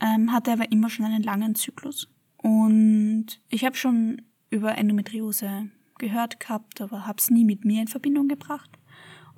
ähm, 0.00 0.32
hatte 0.32 0.52
aber 0.52 0.72
immer 0.72 0.88
schon 0.88 1.06
einen 1.06 1.22
langen 1.22 1.54
Zyklus. 1.54 2.08
Und 2.38 3.26
ich 3.48 3.64
habe 3.64 3.76
schon 3.76 4.22
über 4.48 4.76
Endometriose 4.76 5.70
gehört 5.98 6.40
gehabt, 6.40 6.80
aber 6.80 7.06
habe 7.06 7.18
es 7.18 7.30
nie 7.30 7.44
mit 7.44 7.64
mir 7.64 7.82
in 7.82 7.88
Verbindung 7.88 8.28
gebracht. 8.28 8.70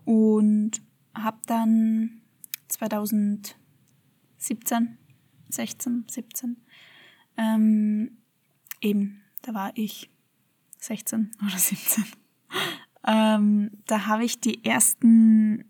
Und 0.04 0.82
habe 1.14 1.38
dann 1.46 2.22
2017, 4.42 4.98
16, 5.48 6.04
17, 6.08 6.56
ähm, 7.36 8.18
eben, 8.80 9.22
da 9.42 9.54
war 9.54 9.72
ich 9.74 10.10
16 10.78 11.30
oder 11.46 11.58
17. 11.58 12.04
ähm, 13.06 13.70
da 13.86 14.06
habe 14.06 14.24
ich 14.24 14.40
die 14.40 14.64
ersten 14.64 15.64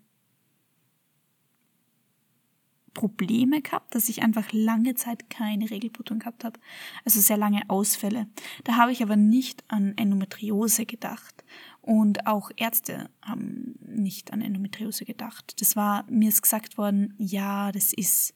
Probleme 2.93 3.61
gehabt, 3.61 3.95
dass 3.95 4.09
ich 4.09 4.21
einfach 4.21 4.51
lange 4.51 4.95
Zeit 4.95 5.29
keine 5.29 5.69
Regelblutung 5.69 6.19
gehabt 6.19 6.43
habe. 6.43 6.59
Also 7.03 7.19
sehr 7.19 7.37
lange 7.37 7.67
Ausfälle. 7.69 8.27
Da 8.63 8.75
habe 8.75 8.91
ich 8.91 9.01
aber 9.01 9.15
nicht 9.15 9.63
an 9.67 9.97
Endometriose 9.97 10.85
gedacht. 10.85 11.43
Und 11.81 12.27
auch 12.27 12.51
Ärzte 12.55 13.09
haben 13.21 13.75
nicht 13.81 14.31
an 14.31 14.41
Endometriose 14.41 15.05
gedacht. 15.05 15.59
Das 15.59 15.75
war, 15.75 16.05
mir 16.09 16.29
ist 16.29 16.41
gesagt 16.41 16.77
worden, 16.77 17.13
ja, 17.17 17.71
das 17.71 17.93
ist, 17.93 18.33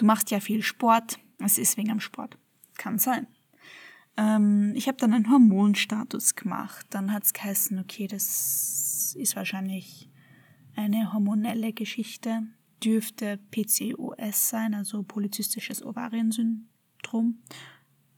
du 0.00 0.06
machst 0.06 0.30
ja 0.30 0.40
viel 0.40 0.62
Sport, 0.62 1.18
es 1.38 1.58
ist 1.58 1.76
wegen 1.76 1.90
am 1.90 2.00
Sport. 2.00 2.38
Kann 2.78 2.98
sein. 2.98 3.26
Ähm, 4.16 4.72
ich 4.74 4.88
habe 4.88 4.96
dann 4.98 5.12
einen 5.12 5.30
Hormonstatus 5.30 6.34
gemacht. 6.34 6.86
Dann 6.90 7.12
hat 7.12 7.24
es 7.24 7.32
geheißen, 7.32 7.78
okay, 7.78 8.06
das 8.06 9.14
ist 9.18 9.36
wahrscheinlich 9.36 10.08
eine 10.74 11.12
hormonelle 11.12 11.72
Geschichte 11.72 12.42
dürfte 12.82 13.38
PCOS 13.50 14.48
sein, 14.48 14.74
also 14.74 15.02
polyzystisches 15.02 15.84
Ovariensyndrom. 15.84 17.42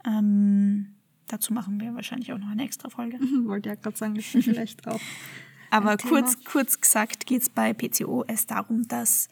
Ähm, 0.04 0.94
dazu 1.26 1.52
machen 1.52 1.80
wir 1.80 1.94
wahrscheinlich 1.94 2.32
auch 2.32 2.38
noch 2.38 2.48
eine 2.48 2.64
extra 2.64 2.88
Folge. 2.88 3.18
Wollte 3.44 3.70
ja 3.70 3.74
gerade 3.74 3.96
sagen, 3.96 4.14
ist 4.14 4.28
vielleicht 4.28 4.86
auch. 4.86 5.00
Aber 5.70 5.96
kurz, 5.96 6.44
kurz 6.44 6.80
gesagt 6.80 7.26
geht 7.26 7.42
es 7.42 7.50
bei 7.50 7.72
PCOS 7.72 8.46
darum, 8.46 8.86
dass 8.86 9.28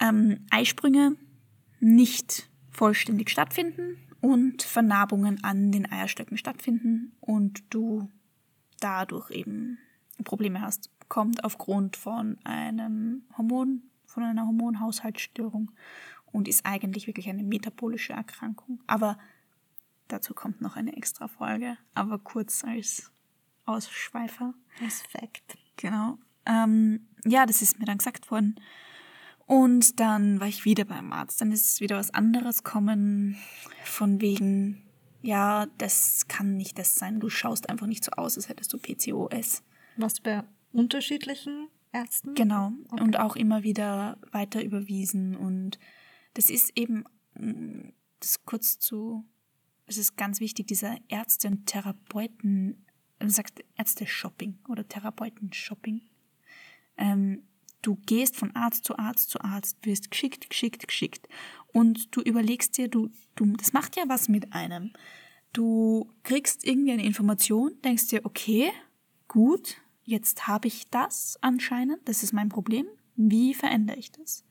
ähm, 0.00 0.44
Eisprünge 0.50 1.16
nicht 1.82 2.48
vollständig 2.70 3.28
stattfinden 3.28 3.98
und 4.20 4.62
Vernarbungen 4.62 5.42
an 5.42 5.72
den 5.72 5.90
Eierstöcken 5.90 6.38
stattfinden 6.38 7.12
und 7.20 7.64
du 7.70 8.08
dadurch 8.80 9.30
eben 9.30 9.78
Probleme 10.24 10.60
hast. 10.60 10.90
Kommt 11.08 11.44
aufgrund 11.44 11.96
von 11.96 12.38
einem 12.44 13.24
Hormon 13.36 13.82
von 14.06 14.22
einer 14.22 14.46
Hormonhaushaltsstörung 14.46 15.72
und 16.26 16.46
ist 16.46 16.64
eigentlich 16.64 17.06
wirklich 17.06 17.28
eine 17.28 17.42
metabolische 17.42 18.12
Erkrankung. 18.12 18.80
Aber 18.86 19.18
dazu 20.08 20.34
kommt 20.34 20.60
noch 20.60 20.76
eine 20.76 20.96
extra 20.96 21.28
Folge, 21.28 21.76
aber 21.94 22.18
kurz 22.18 22.62
als 22.62 23.10
Ausschweifer. 23.64 24.54
Als 24.80 25.02
Fact. 25.02 25.58
Genau. 25.76 26.18
Ähm, 26.46 27.08
ja, 27.24 27.46
das 27.46 27.62
ist 27.62 27.78
mir 27.78 27.86
dann 27.86 27.98
gesagt 27.98 28.30
worden. 28.30 28.56
Und 29.46 30.00
dann 30.00 30.40
war 30.40 30.48
ich 30.48 30.64
wieder 30.64 30.84
beim 30.84 31.12
Arzt. 31.12 31.40
Dann 31.40 31.52
ist 31.52 31.80
wieder 31.80 31.96
was 31.96 32.12
anderes 32.12 32.62
kommen, 32.62 33.36
von 33.84 34.20
wegen, 34.20 34.82
ja, 35.20 35.66
das 35.78 36.28
kann 36.28 36.56
nicht 36.56 36.78
das 36.78 36.94
sein. 36.96 37.20
Du 37.20 37.28
schaust 37.28 37.68
einfach 37.68 37.86
nicht 37.86 38.04
so 38.04 38.12
aus, 38.12 38.36
als 38.36 38.48
hättest 38.48 38.72
du 38.72 38.78
PCOS. 38.78 39.62
Was 39.96 40.20
bei 40.20 40.44
unterschiedlichen 40.72 41.68
Ärzten? 41.92 42.34
Genau. 42.34 42.72
Okay. 42.90 43.02
Und 43.02 43.18
auch 43.18 43.36
immer 43.36 43.62
wieder 43.62 44.18
weiter 44.30 44.62
überwiesen. 44.62 45.36
Und 45.36 45.78
das 46.34 46.50
ist 46.50 46.76
eben, 46.76 47.04
mm, 47.34 47.90
das 48.20 48.44
kurz 48.44 48.78
zu, 48.78 49.24
es 49.86 49.98
ist 49.98 50.16
ganz 50.16 50.40
wichtig, 50.40 50.66
dieser 50.68 50.96
Ärzte- 51.08 51.48
und 51.48 51.66
Therapeuten, 51.66 52.86
man 53.18 53.30
sagt 53.30 53.64
Ärzte-Shopping 53.76 54.58
oder 54.68 54.86
Therapeuten-Shopping. 54.88 56.00
Ähm, 56.96 57.42
du 57.82 57.96
gehst 58.06 58.36
von 58.36 58.54
Arzt 58.56 58.84
zu 58.84 58.96
Arzt 58.96 59.30
zu 59.30 59.40
Arzt, 59.40 59.76
wirst 59.82 60.10
geschickt, 60.10 60.48
geschickt, 60.48 60.86
geschickt. 60.86 61.28
Und 61.72 62.16
du 62.16 62.20
überlegst 62.20 62.78
dir, 62.78 62.88
du, 62.88 63.10
du, 63.34 63.46
das 63.56 63.72
macht 63.72 63.96
ja 63.96 64.04
was 64.06 64.28
mit 64.28 64.52
einem. 64.52 64.92
Du 65.52 66.10
kriegst 66.22 66.64
irgendwie 66.64 66.92
eine 66.92 67.04
Information, 67.04 67.72
denkst 67.84 68.08
dir, 68.08 68.24
okay, 68.24 68.70
gut, 69.28 69.76
jetzt 70.04 70.46
habe 70.46 70.68
ich 70.68 70.88
das 70.88 71.38
anscheinend, 71.42 71.98
das 72.06 72.22
ist 72.22 72.32
mein 72.32 72.48
Problem. 72.48 72.86
Wie 73.14 73.52
verändere 73.52 73.98
ich 73.98 74.10
das? 74.10 74.44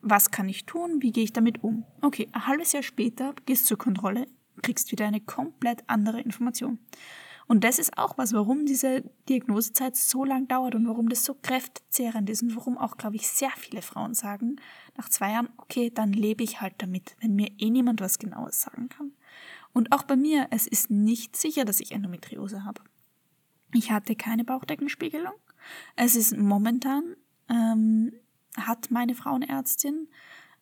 Was 0.00 0.30
kann 0.30 0.48
ich 0.48 0.64
tun? 0.64 1.02
Wie 1.02 1.12
gehe 1.12 1.24
ich 1.24 1.34
damit 1.34 1.62
um? 1.62 1.84
Okay, 2.00 2.28
ein 2.32 2.46
halbes 2.46 2.72
Jahr 2.72 2.82
später 2.82 3.34
gehst 3.44 3.66
zur 3.66 3.76
Kontrolle, 3.76 4.26
kriegst 4.62 4.90
wieder 4.90 5.06
eine 5.06 5.20
komplett 5.20 5.84
andere 5.86 6.20
Information. 6.20 6.78
Und 7.48 7.62
das 7.62 7.78
ist 7.78 7.96
auch 7.96 8.18
was, 8.18 8.32
warum 8.32 8.66
diese 8.66 9.04
Diagnosezeit 9.28 9.96
so 9.96 10.24
lang 10.24 10.48
dauert 10.48 10.74
und 10.74 10.88
warum 10.88 11.08
das 11.08 11.24
so 11.24 11.34
kräftezehrend 11.34 12.28
ist 12.28 12.42
und 12.42 12.56
warum 12.56 12.76
auch, 12.76 12.96
glaube 12.96 13.16
ich, 13.16 13.28
sehr 13.28 13.50
viele 13.56 13.82
Frauen 13.82 14.14
sagen, 14.14 14.56
nach 14.96 15.08
zwei 15.08 15.30
Jahren, 15.30 15.48
okay, 15.56 15.90
dann 15.90 16.12
lebe 16.12 16.42
ich 16.42 16.60
halt 16.60 16.74
damit, 16.78 17.16
wenn 17.20 17.36
mir 17.36 17.50
eh 17.58 17.70
niemand 17.70 18.00
was 18.00 18.18
Genaues 18.18 18.62
sagen 18.62 18.88
kann. 18.88 19.12
Und 19.72 19.92
auch 19.92 20.02
bei 20.02 20.16
mir, 20.16 20.48
es 20.50 20.66
ist 20.66 20.90
nicht 20.90 21.36
sicher, 21.36 21.64
dass 21.64 21.80
ich 21.80 21.92
Endometriose 21.92 22.64
habe. 22.64 22.82
Ich 23.74 23.92
hatte 23.92 24.16
keine 24.16 24.44
Bauchdeckenspiegelung. 24.44 25.34
Es 25.94 26.16
ist 26.16 26.36
momentan, 26.36 27.14
ähm, 27.48 28.12
hat 28.56 28.90
meine 28.90 29.14
Frauenärztin 29.14 30.08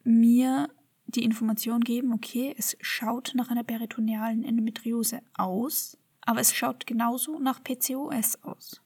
mir 0.03 0.69
die 1.07 1.25
Information 1.25 1.81
gegeben, 1.81 2.13
okay, 2.13 2.55
es 2.59 2.77
schaut 2.81 3.33
nach 3.35 3.51
einer 3.51 3.63
peritonealen 3.63 4.43
Endometriose 4.43 5.21
aus, 5.35 5.97
aber 6.27 6.41
es 6.41 6.55
schaut 6.55 6.87
genauso 6.87 7.39
nach 7.39 7.63
PCOS 7.63 8.43
aus. 8.43 8.81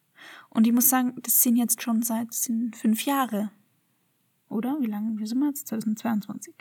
Und 0.51 0.67
ich 0.67 0.73
muss 0.73 0.89
sagen, 0.89 1.15
das 1.23 1.43
sind 1.43 1.57
jetzt 1.57 1.83
schon 1.83 2.03
seit 2.03 2.33
sind 2.33 2.77
fünf 2.77 3.05
Jahre. 3.05 3.51
Oder? 4.49 4.79
Wie 4.81 4.87
lange? 4.87 5.19
Wie 5.19 5.27
sind 5.27 5.39
wir 5.39 5.49
jetzt? 5.49 5.69
2022. 5.69 6.55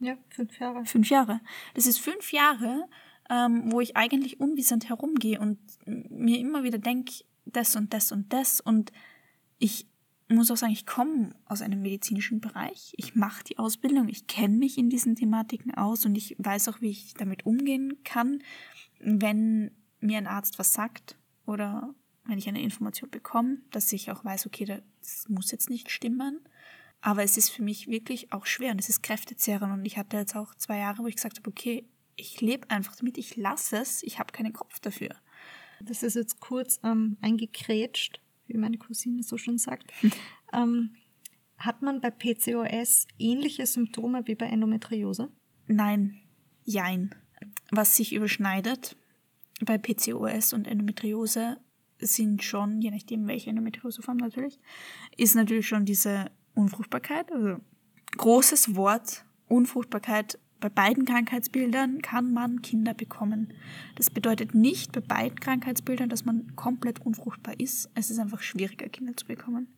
Ja, 0.00 0.16
fünf 0.28 0.58
Jahre. 0.58 0.84
Fünf 0.84 1.08
Jahre. 1.10 1.40
Das 1.74 1.86
ist 1.86 2.00
fünf 2.00 2.32
Jahre, 2.32 2.88
ähm, 3.30 3.70
wo 3.70 3.80
ich 3.80 3.96
eigentlich 3.96 4.40
unwissend 4.40 4.88
herumgehe 4.88 5.40
und 5.40 5.58
mir 5.86 6.38
immer 6.38 6.62
wieder 6.62 6.78
denke, 6.78 7.24
das 7.46 7.76
und 7.76 7.92
das 7.92 8.10
und 8.10 8.32
das. 8.32 8.60
Und 8.60 8.92
ich 9.58 9.86
muss 10.28 10.50
auch 10.50 10.56
sagen, 10.56 10.72
ich 10.72 10.86
komme 10.86 11.34
aus 11.46 11.62
einem 11.62 11.82
medizinischen 11.82 12.40
Bereich. 12.40 12.92
Ich 12.96 13.14
mache 13.14 13.44
die 13.44 13.58
Ausbildung, 13.58 14.08
ich 14.08 14.26
kenne 14.26 14.56
mich 14.56 14.78
in 14.78 14.90
diesen 14.90 15.16
Thematiken 15.16 15.74
aus 15.74 16.04
und 16.04 16.16
ich 16.16 16.34
weiß 16.38 16.68
auch, 16.68 16.80
wie 16.80 16.90
ich 16.90 17.14
damit 17.14 17.46
umgehen 17.46 18.02
kann, 18.04 18.42
wenn 18.98 19.70
mir 20.04 20.18
ein 20.18 20.26
Arzt 20.26 20.58
was 20.58 20.72
sagt 20.72 21.16
oder 21.46 21.94
wenn 22.26 22.38
ich 22.38 22.48
eine 22.48 22.62
Information 22.62 23.10
bekomme, 23.10 23.58
dass 23.70 23.92
ich 23.92 24.10
auch 24.10 24.24
weiß, 24.24 24.46
okay, 24.46 24.64
das 25.00 25.28
muss 25.28 25.50
jetzt 25.50 25.68
nicht 25.68 25.90
stimmen. 25.90 26.40
Aber 27.00 27.22
es 27.22 27.36
ist 27.36 27.50
für 27.50 27.62
mich 27.62 27.86
wirklich 27.86 28.32
auch 28.32 28.46
schwer 28.46 28.72
und 28.72 28.80
es 28.80 28.88
ist 28.88 29.02
kräftezehrend 29.02 29.72
und 29.72 29.84
ich 29.84 29.98
hatte 29.98 30.16
jetzt 30.16 30.36
auch 30.36 30.54
zwei 30.54 30.78
Jahre, 30.78 31.02
wo 31.02 31.06
ich 31.06 31.16
gesagt 31.16 31.36
habe, 31.36 31.50
okay, 31.50 31.86
ich 32.16 32.40
lebe 32.40 32.70
einfach 32.70 32.96
damit, 32.96 33.18
ich 33.18 33.36
lasse 33.36 33.76
es, 33.76 34.02
ich 34.02 34.18
habe 34.18 34.32
keinen 34.32 34.54
Kopf 34.54 34.80
dafür. 34.80 35.10
Das 35.82 36.02
ist 36.02 36.14
jetzt 36.14 36.40
kurz 36.40 36.80
ähm, 36.82 37.18
eingekrätscht, 37.20 38.20
wie 38.46 38.56
meine 38.56 38.78
Cousine 38.78 39.22
so 39.22 39.36
schon 39.36 39.58
sagt. 39.58 39.92
ähm, 40.54 40.94
hat 41.58 41.82
man 41.82 42.00
bei 42.00 42.10
PCOS 42.10 43.06
ähnliche 43.18 43.66
Symptome 43.66 44.26
wie 44.26 44.34
bei 44.34 44.46
Endometriose? 44.46 45.30
Nein, 45.66 46.20
jein. 46.64 47.14
Was 47.70 47.96
sich 47.96 48.14
überschneidet 48.14 48.96
bei 49.64 49.78
PCOS 49.78 50.52
und 50.52 50.66
Endometriose 50.66 51.58
sind 51.98 52.42
schon, 52.42 52.80
je 52.80 52.90
nachdem 52.90 53.26
welche 53.26 53.50
Endometrioseform 53.50 54.16
natürlich, 54.18 54.58
ist 55.16 55.34
natürlich 55.34 55.68
schon 55.68 55.84
diese 55.84 56.30
Unfruchtbarkeit. 56.54 57.30
Also 57.32 57.56
großes 58.16 58.76
Wort, 58.76 59.24
Unfruchtbarkeit 59.48 60.38
bei 60.60 60.68
beiden 60.70 61.04
Krankheitsbildern 61.04 62.00
kann 62.00 62.32
man 62.32 62.62
Kinder 62.62 62.94
bekommen. 62.94 63.52
Das 63.96 64.08
bedeutet 64.08 64.54
nicht 64.54 64.92
bei 64.92 65.00
beiden 65.00 65.38
Krankheitsbildern, 65.38 66.08
dass 66.08 66.24
man 66.24 66.56
komplett 66.56 67.04
unfruchtbar 67.04 67.60
ist. 67.60 67.90
Es 67.94 68.10
ist 68.10 68.18
einfach 68.18 68.40
schwieriger, 68.40 68.88
Kinder 68.88 69.14
zu 69.14 69.26
bekommen. 69.26 69.68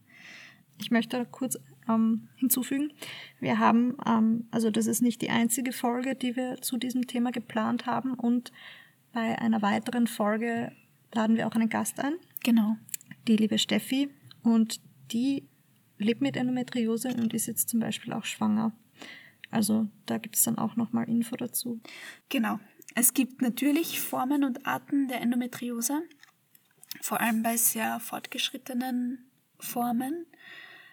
Ich 0.78 0.90
möchte 0.90 1.26
kurz 1.30 1.58
ähm, 1.88 2.28
hinzufügen, 2.36 2.92
wir 3.40 3.58
haben, 3.58 3.96
ähm, 4.06 4.46
also 4.50 4.70
das 4.70 4.86
ist 4.86 5.02
nicht 5.02 5.22
die 5.22 5.30
einzige 5.30 5.72
Folge, 5.72 6.14
die 6.14 6.36
wir 6.36 6.60
zu 6.60 6.76
diesem 6.76 7.06
Thema 7.06 7.32
geplant 7.32 7.86
haben 7.86 8.14
und 8.14 8.52
bei 9.16 9.38
einer 9.38 9.62
weiteren 9.62 10.06
Folge 10.06 10.72
laden 11.14 11.38
wir 11.38 11.46
auch 11.46 11.54
einen 11.54 11.70
Gast 11.70 12.00
ein. 12.00 12.16
Genau. 12.44 12.76
Die 13.26 13.36
liebe 13.36 13.58
Steffi 13.58 14.10
und 14.42 14.82
die 15.10 15.48
lebt 15.96 16.20
mit 16.20 16.36
Endometriose 16.36 17.14
und 17.14 17.32
ist 17.32 17.46
jetzt 17.46 17.70
zum 17.70 17.80
Beispiel 17.80 18.12
auch 18.12 18.26
schwanger. 18.26 18.72
Also 19.50 19.88
da 20.04 20.18
gibt 20.18 20.36
es 20.36 20.42
dann 20.42 20.58
auch 20.58 20.76
nochmal 20.76 21.08
Info 21.08 21.34
dazu. 21.34 21.80
Genau. 22.28 22.60
Es 22.94 23.14
gibt 23.14 23.40
natürlich 23.40 24.00
Formen 24.00 24.44
und 24.44 24.66
Arten 24.66 25.08
der 25.08 25.22
Endometriose, 25.22 26.02
vor 27.00 27.18
allem 27.18 27.42
bei 27.42 27.56
sehr 27.56 28.00
fortgeschrittenen 28.00 29.30
Formen. 29.58 30.26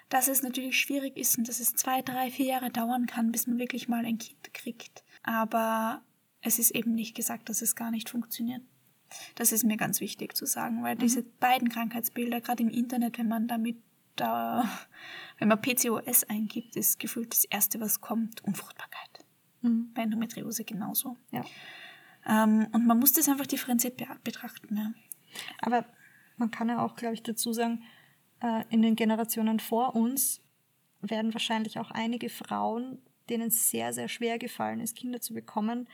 dass 0.08 0.30
es 0.30 0.44
natürlich 0.44 0.80
schwierig 0.80 1.18
ist 1.18 1.38
und 1.38 1.50
dass 1.50 1.60
es 1.60 1.74
zwei, 1.74 2.02
drei, 2.02 2.30
vier 2.30 2.46
Jahre 2.46 2.70
dauern 2.70 3.06
kann, 3.06 3.32
bis 3.34 3.48
man 3.48 3.58
wirklich 3.58 3.90
mal 3.90 4.06
ein 4.06 4.20
Kind 4.20 4.54
kriegt. 4.54 5.04
Aber 5.24 6.04
es 6.44 6.60
ist 6.60 6.72
eben 6.72 6.94
nicht 6.94 7.16
gesagt, 7.16 7.50
dass 7.50 7.62
es 7.62 7.76
gar 7.76 7.90
nicht 7.90 8.10
funktioniert. 8.10 8.62
Das 9.36 9.52
ist 9.52 9.64
mir 9.64 9.78
ganz 9.78 10.02
wichtig 10.02 10.36
zu 10.36 10.46
sagen, 10.46 10.84
weil 10.84 10.96
diese 10.96 11.24
beiden 11.24 11.70
Krankheitsbilder, 11.70 12.42
gerade 12.42 12.64
im 12.64 12.70
Internet, 12.70 13.18
wenn 13.18 13.28
man 13.28 13.48
damit 13.48 13.78
da, 14.16 14.68
wenn 15.40 15.48
man 15.48 15.62
PCOS 15.62 16.26
eingibt, 16.26 16.76
ist 16.76 17.00
gefühlt 17.00 17.32
das 17.32 17.46
Erste, 17.46 17.80
was 17.80 18.02
kommt, 18.02 18.44
Unfruchtbarkeit. 18.44 19.26
Bei 19.62 20.02
Endometriose 20.02 20.66
genauso. 20.66 21.16
Ja. 21.32 21.46
Ähm, 22.28 22.68
und 22.74 22.86
man 22.86 23.00
muss 23.00 23.14
das 23.14 23.30
einfach 23.30 23.48
differenziert 23.48 23.96
be 23.96 24.06
betrachten. 24.24 24.76
Ja. 24.76 24.94
Aber 25.60 25.86
man 26.36 26.52
kann 26.52 26.68
ja 26.68 26.84
auch, 26.84 26.96
glaube 26.96 27.14
ich, 27.14 27.24
dazu 27.24 27.54
sagen, 27.54 27.84
äh, 28.42 28.66
in 28.70 28.82
den 28.82 28.96
Generationen 28.96 29.60
vor 29.60 29.96
uns 29.96 30.42
werden 31.02 31.34
wahrscheinlich 31.34 31.80
auch 31.80 31.92
einige 31.92 32.30
Frauen, 32.30 33.02
denen 33.30 33.48
es 33.48 33.70
sehr, 33.70 33.94
sehr 33.94 34.10
schwer 34.10 34.38
gefallen 34.38 34.82
ist, 34.82 34.98
Kinder 34.98 35.22
zu 35.22 35.34
bekommen, 35.34 35.88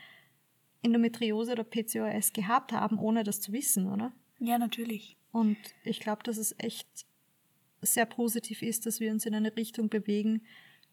Endometriose 0.82 1.52
oder 1.52 1.64
PCOS 1.64 2.32
gehabt 2.32 2.72
haben, 2.72 2.98
ohne 2.98 3.24
das 3.24 3.40
zu 3.40 3.52
wissen, 3.52 3.86
oder? 3.86 4.12
ja, 4.38 4.58
natürlich. 4.58 5.16
Und 5.32 5.58
ich 5.84 6.00
glaube, 6.00 6.22
dass 6.24 6.36
es 6.38 6.54
echt 6.58 6.88
sehr 7.82 8.04
positiv 8.06 8.62
ist, 8.62 8.84
dass 8.86 8.98
wir 8.98 9.12
uns 9.12 9.26
in 9.26 9.34
eine 9.34 9.54
Richtung 9.56 9.88
bewegen, 9.88 10.42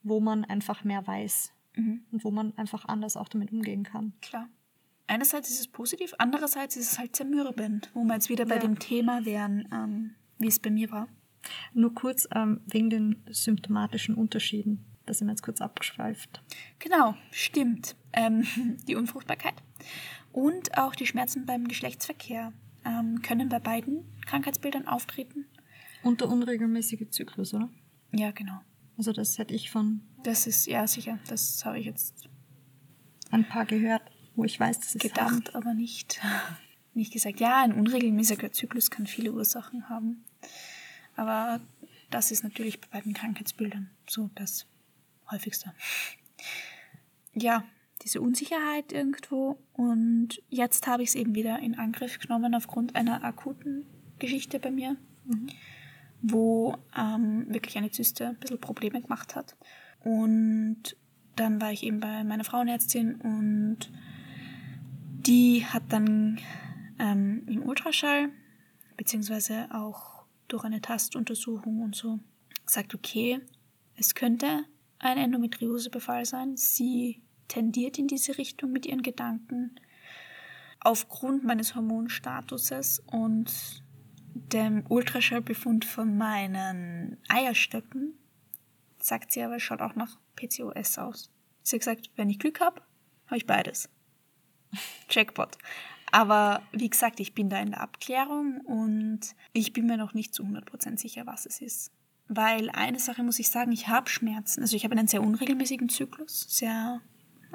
wo 0.03 0.19
man 0.19 0.45
einfach 0.45 0.83
mehr 0.83 1.05
weiß 1.07 1.53
und 1.75 2.23
wo 2.23 2.31
man 2.31 2.55
einfach 2.57 2.85
anders 2.85 3.17
auch 3.17 3.29
damit 3.29 3.51
umgehen 3.51 3.83
kann. 3.83 4.13
Klar. 4.21 4.47
Einerseits 5.07 5.49
ist 5.49 5.59
es 5.59 5.67
positiv, 5.67 6.13
andererseits 6.17 6.75
ist 6.75 6.91
es 6.93 6.99
halt 6.99 7.15
zermürbend, 7.15 7.89
wo 7.93 8.03
wir 8.03 8.13
jetzt 8.15 8.29
wieder 8.29 8.45
bei 8.45 8.55
Ja. 8.55 8.61
dem 8.61 8.77
Thema 8.79 9.25
wären, 9.25 9.67
ähm, 9.73 10.15
wie 10.37 10.47
es 10.47 10.59
bei 10.59 10.69
mir 10.69 10.91
war. 10.91 11.07
Nur 11.73 11.93
kurz 11.95 12.27
ähm, 12.35 12.61
wegen 12.65 12.89
den 12.89 13.23
symptomatischen 13.29 14.15
Unterschieden. 14.15 14.83
Da 15.05 15.13
sind 15.13 15.27
wir 15.27 15.31
jetzt 15.31 15.43
kurz 15.43 15.61
abgeschweift. 15.61 16.41
Genau, 16.79 17.15
stimmt. 17.31 17.95
Ähm, 18.11 18.45
die 18.87 18.95
Unfruchtbarkeit 18.95 19.53
und 20.31 20.77
auch 20.77 20.95
die 20.95 21.07
Schmerzen 21.07 21.45
beim 21.45 21.67
Geschlechtsverkehr 21.67 22.53
ähm, 22.85 23.21
können 23.21 23.49
bei 23.49 23.59
beiden 23.59 24.05
Krankheitsbildern 24.25 24.87
auftreten. 24.87 25.45
Und 26.03 26.21
der 26.21 26.29
unregelmäßige 26.29 27.09
Zyklus, 27.09 27.53
oder? 27.53 27.69
Ja, 28.11 28.31
genau. 28.31 28.59
Also 28.97 29.11
das 29.13 29.37
hätte 29.37 29.53
ich 29.53 29.69
von 29.69 30.01
Das 30.23 30.47
ist, 30.47 30.65
ja 30.65 30.87
sicher, 30.87 31.19
das 31.27 31.63
habe 31.65 31.79
ich 31.79 31.85
jetzt 31.85 32.29
ein 33.31 33.47
paar 33.47 33.65
gehört, 33.65 34.03
wo 34.35 34.43
ich 34.43 34.59
weiß, 34.59 34.79
dass 34.79 34.95
es 34.95 35.01
gedacht, 35.01 35.55
aber 35.55 35.73
nicht, 35.73 36.21
nicht 36.93 37.13
gesagt. 37.13 37.39
Ja, 37.39 37.63
ein 37.63 37.73
unregelmäßiger 37.73 38.51
Zyklus 38.51 38.89
kann 38.89 39.05
viele 39.05 39.33
Ursachen 39.33 39.89
haben. 39.89 40.23
Aber 41.15 41.59
das 42.09 42.31
ist 42.31 42.43
natürlich 42.43 42.79
bei 42.79 42.87
beiden 42.87 43.13
Krankheitsbildern 43.13 43.89
so 44.07 44.29
das 44.35 44.65
häufigste. 45.29 45.73
Ja, 47.33 47.63
diese 48.03 48.21
Unsicherheit 48.21 48.91
irgendwo. 48.91 49.59
Und 49.73 50.41
jetzt 50.49 50.87
habe 50.87 51.03
ich 51.03 51.09
es 51.09 51.15
eben 51.15 51.35
wieder 51.35 51.59
in 51.59 51.75
Angriff 51.75 52.19
genommen 52.19 52.55
aufgrund 52.55 52.95
einer 52.95 53.23
akuten 53.23 53.85
Geschichte 54.19 54.59
bei 54.59 54.71
mir, 54.71 54.97
wo 56.21 56.75
ähm, 56.97 57.45
wirklich 57.49 57.77
eine 57.77 57.91
Zyste 57.91 58.27
ein 58.29 58.37
bisschen 58.37 58.59
Probleme 58.59 59.01
gemacht 59.01 59.35
hat. 59.35 59.55
Und 60.03 60.95
dann 61.35 61.61
war 61.61 61.71
ich 61.71 61.83
eben 61.83 61.99
bei 61.99 62.23
meiner 62.23 62.43
Frauenärztin 62.43 63.15
und 63.15 63.91
die 65.27 65.65
hat 65.65 65.83
dann 65.89 66.39
ähm, 66.99 67.43
im 67.47 67.63
Ultraschall, 67.63 68.29
beziehungsweise 68.95 69.67
auch 69.71 70.23
durch 70.47 70.63
eine 70.63 70.81
Tastuntersuchung 70.81 71.81
und 71.81 71.95
so, 71.95 72.19
gesagt, 72.65 72.95
okay, 72.95 73.39
es 73.95 74.15
könnte 74.15 74.63
ein 74.99 75.17
Endometriosebefall 75.17 76.25
sein. 76.25 76.57
Sie 76.57 77.21
tendiert 77.47 77.97
in 77.97 78.07
diese 78.07 78.37
Richtung 78.37 78.71
mit 78.71 78.85
ihren 78.85 79.01
Gedanken 79.01 79.79
aufgrund 80.79 81.43
meines 81.43 81.75
Hormonstatuses 81.75 83.01
und 83.07 83.83
dem 84.33 84.85
Ultraschallbefund 84.87 85.85
von 85.85 86.17
meinen 86.17 87.17
Eierstöcken 87.27 88.13
sagt 88.99 89.31
sie 89.31 89.41
aber, 89.41 89.59
schaut 89.59 89.81
auch 89.81 89.95
nach 89.95 90.17
PCOS 90.35 90.97
aus. 90.97 91.31
Sie 91.63 91.75
hat 91.75 91.81
gesagt, 91.81 92.11
wenn 92.15 92.29
ich 92.29 92.39
Glück 92.39 92.59
habe, 92.59 92.81
habe 93.27 93.37
ich 93.37 93.47
beides. 93.47 93.89
Jackpot. 95.09 95.57
Aber 96.11 96.61
wie 96.71 96.89
gesagt, 96.89 97.19
ich 97.19 97.33
bin 97.33 97.49
da 97.49 97.59
in 97.59 97.71
der 97.71 97.81
Abklärung 97.81 98.61
und 98.61 99.19
ich 99.53 99.73
bin 99.73 99.87
mir 99.87 99.97
noch 99.97 100.13
nicht 100.13 100.33
zu 100.33 100.43
100% 100.43 100.97
sicher, 100.97 101.25
was 101.25 101.45
es 101.45 101.61
ist. 101.61 101.91
Weil 102.29 102.69
eine 102.69 102.99
Sache 102.99 103.23
muss 103.23 103.39
ich 103.39 103.49
sagen, 103.49 103.71
ich 103.71 103.87
habe 103.87 104.09
Schmerzen. 104.09 104.61
Also 104.61 104.75
ich 104.75 104.83
habe 104.83 104.95
einen 104.95 105.07
sehr 105.07 105.21
unregelmäßigen 105.21 105.89
Zyklus, 105.89 106.45
sehr 106.49 107.01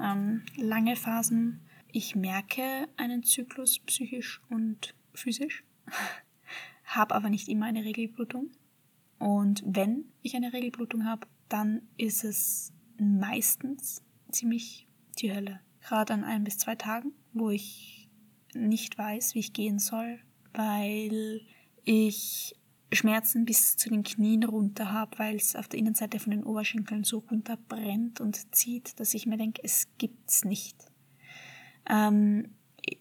ähm, 0.00 0.42
lange 0.56 0.96
Phasen. 0.96 1.60
Ich 1.90 2.16
merke 2.16 2.88
einen 2.96 3.22
Zyklus 3.22 3.78
psychisch 3.80 4.40
und 4.48 4.94
physisch, 5.14 5.64
habe 6.84 7.14
aber 7.14 7.28
nicht 7.28 7.48
immer 7.48 7.66
eine 7.66 7.84
Regelblutung. 7.84 8.50
Und 9.18 9.62
wenn 9.64 10.06
ich 10.22 10.34
eine 10.34 10.52
Regelblutung 10.52 11.04
habe, 11.04 11.26
dann 11.48 11.82
ist 11.96 12.24
es 12.24 12.72
meistens 12.98 14.02
ziemlich 14.30 14.88
die 15.18 15.32
Hölle. 15.32 15.60
Gerade 15.80 16.14
an 16.14 16.24
ein 16.24 16.44
bis 16.44 16.58
zwei 16.58 16.74
Tagen, 16.74 17.12
wo 17.32 17.50
ich 17.50 18.08
nicht 18.54 18.98
weiß, 18.98 19.34
wie 19.34 19.40
ich 19.40 19.52
gehen 19.52 19.78
soll, 19.78 20.18
weil 20.54 21.42
ich 21.84 22.54
Schmerzen 22.96 23.44
bis 23.44 23.76
zu 23.76 23.88
den 23.88 24.02
Knien 24.02 24.44
runter 24.44 24.92
habe, 24.92 25.18
weil 25.18 25.36
es 25.36 25.56
auf 25.56 25.68
der 25.68 25.78
Innenseite 25.78 26.18
von 26.18 26.30
den 26.30 26.44
Oberschenkeln 26.44 27.04
so 27.04 27.18
runterbrennt 27.18 28.20
und 28.20 28.54
zieht, 28.54 28.98
dass 29.00 29.14
ich 29.14 29.26
mir 29.26 29.36
denke, 29.36 29.62
es 29.64 29.88
gibt's 29.98 30.44
nicht. 30.44 30.76
Ähm, 31.88 32.54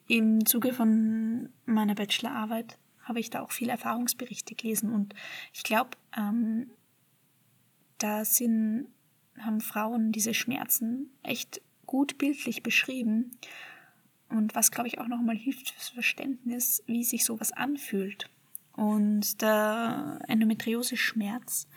Im 0.07 0.45
Zuge 0.45 0.73
von 0.73 1.49
meiner 1.65 1.95
Bachelorarbeit 1.95 2.77
habe 3.03 3.19
ich 3.19 3.29
da 3.29 3.41
auch 3.41 3.51
viele 3.51 3.71
Erfahrungsberichte 3.71 4.55
gelesen 4.55 4.91
und 4.91 5.13
ich 5.53 5.63
glaube, 5.63 5.91
ähm, 6.17 6.71
da 7.97 8.25
sind, 8.25 8.87
haben 9.37 9.61
Frauen 9.61 10.11
diese 10.11 10.33
Schmerzen 10.33 11.11
echt 11.23 11.61
gut 11.85 12.17
bildlich 12.17 12.63
beschrieben. 12.63 13.31
Und 14.29 14.55
was, 14.55 14.71
glaube 14.71 14.87
ich, 14.87 14.99
auch 14.99 15.07
nochmal 15.07 15.35
hilft 15.35 15.71
fürs 15.71 15.89
Verständnis, 15.89 16.83
wie 16.87 17.03
sich 17.03 17.25
sowas 17.25 17.51
anfühlt. 17.51 18.29
Und 18.73 19.41
der 19.41 20.19
Endometriose-Schmerz 20.27 21.67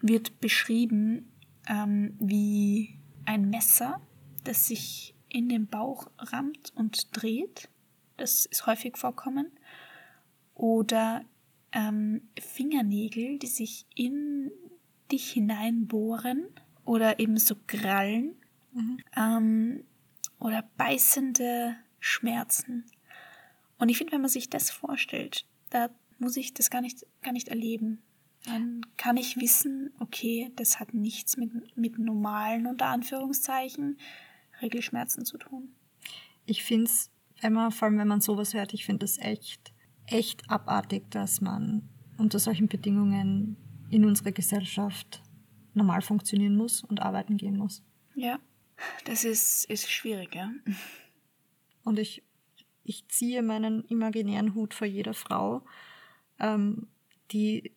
wird 0.00 0.40
beschrieben 0.40 1.32
ähm, 1.68 2.16
wie 2.18 2.98
ein 3.24 3.48
Messer, 3.48 4.00
das 4.44 4.66
sich 4.66 5.14
in 5.28 5.48
den 5.48 5.66
Bauch 5.66 6.10
rammt 6.18 6.72
und 6.74 7.16
dreht. 7.16 7.68
Das 8.16 8.46
ist 8.46 8.66
häufig 8.66 8.96
vorkommen. 8.96 9.50
Oder 10.54 11.24
ähm, 11.72 12.28
Fingernägel, 12.38 13.38
die 13.38 13.46
sich 13.46 13.86
in 13.94 14.50
dich 15.10 15.30
hineinbohren 15.32 16.46
oder 16.84 17.18
eben 17.18 17.38
so 17.38 17.56
krallen. 17.66 18.36
Ähm, 19.16 19.84
oder 20.38 20.68
beißende 20.76 21.76
Schmerzen. 22.00 22.84
Und 23.78 23.88
ich 23.88 23.98
finde, 23.98 24.12
wenn 24.12 24.22
man 24.22 24.30
sich 24.30 24.50
das 24.50 24.70
vorstellt, 24.70 25.46
da 25.70 25.88
muss 26.22 26.36
ich 26.36 26.54
das 26.54 26.70
gar 26.70 26.80
nicht, 26.80 27.04
gar 27.20 27.32
nicht 27.32 27.48
erleben. 27.48 28.00
Dann 28.46 28.80
kann 28.96 29.16
ich 29.16 29.36
wissen, 29.36 29.92
okay, 30.00 30.50
das 30.56 30.80
hat 30.80 30.94
nichts 30.94 31.36
mit, 31.36 31.76
mit 31.76 31.98
normalen, 31.98 32.66
unter 32.66 32.86
Anführungszeichen, 32.86 33.98
Regelschmerzen 34.60 35.24
zu 35.24 35.38
tun. 35.38 35.74
Ich 36.46 36.64
finde 36.64 36.86
es, 36.86 37.10
wenn 37.40 37.52
man, 37.52 37.70
vor 37.70 37.86
allem 37.86 37.98
wenn 37.98 38.08
man 38.08 38.20
sowas 38.20 38.54
hört, 38.54 38.72
ich 38.72 38.84
finde 38.84 39.04
es 39.04 39.18
echt, 39.18 39.72
echt 40.06 40.48
abartig, 40.50 41.10
dass 41.10 41.40
man 41.40 41.88
unter 42.18 42.38
solchen 42.38 42.68
Bedingungen 42.68 43.56
in 43.90 44.04
unserer 44.04 44.32
Gesellschaft 44.32 45.22
normal 45.74 46.02
funktionieren 46.02 46.56
muss 46.56 46.82
und 46.82 47.00
arbeiten 47.00 47.36
gehen 47.36 47.56
muss. 47.56 47.82
Ja, 48.14 48.38
das 49.04 49.24
ist, 49.24 49.64
ist 49.66 49.90
schwierig, 49.90 50.34
ja. 50.34 50.50
Und 51.84 51.98
ich, 51.98 52.22
ich 52.84 53.06
ziehe 53.08 53.42
meinen 53.42 53.84
imaginären 53.84 54.54
Hut 54.54 54.74
vor 54.74 54.86
jeder 54.86 55.14
Frau, 55.14 55.64
ähm, 56.38 56.88
die 57.30 57.72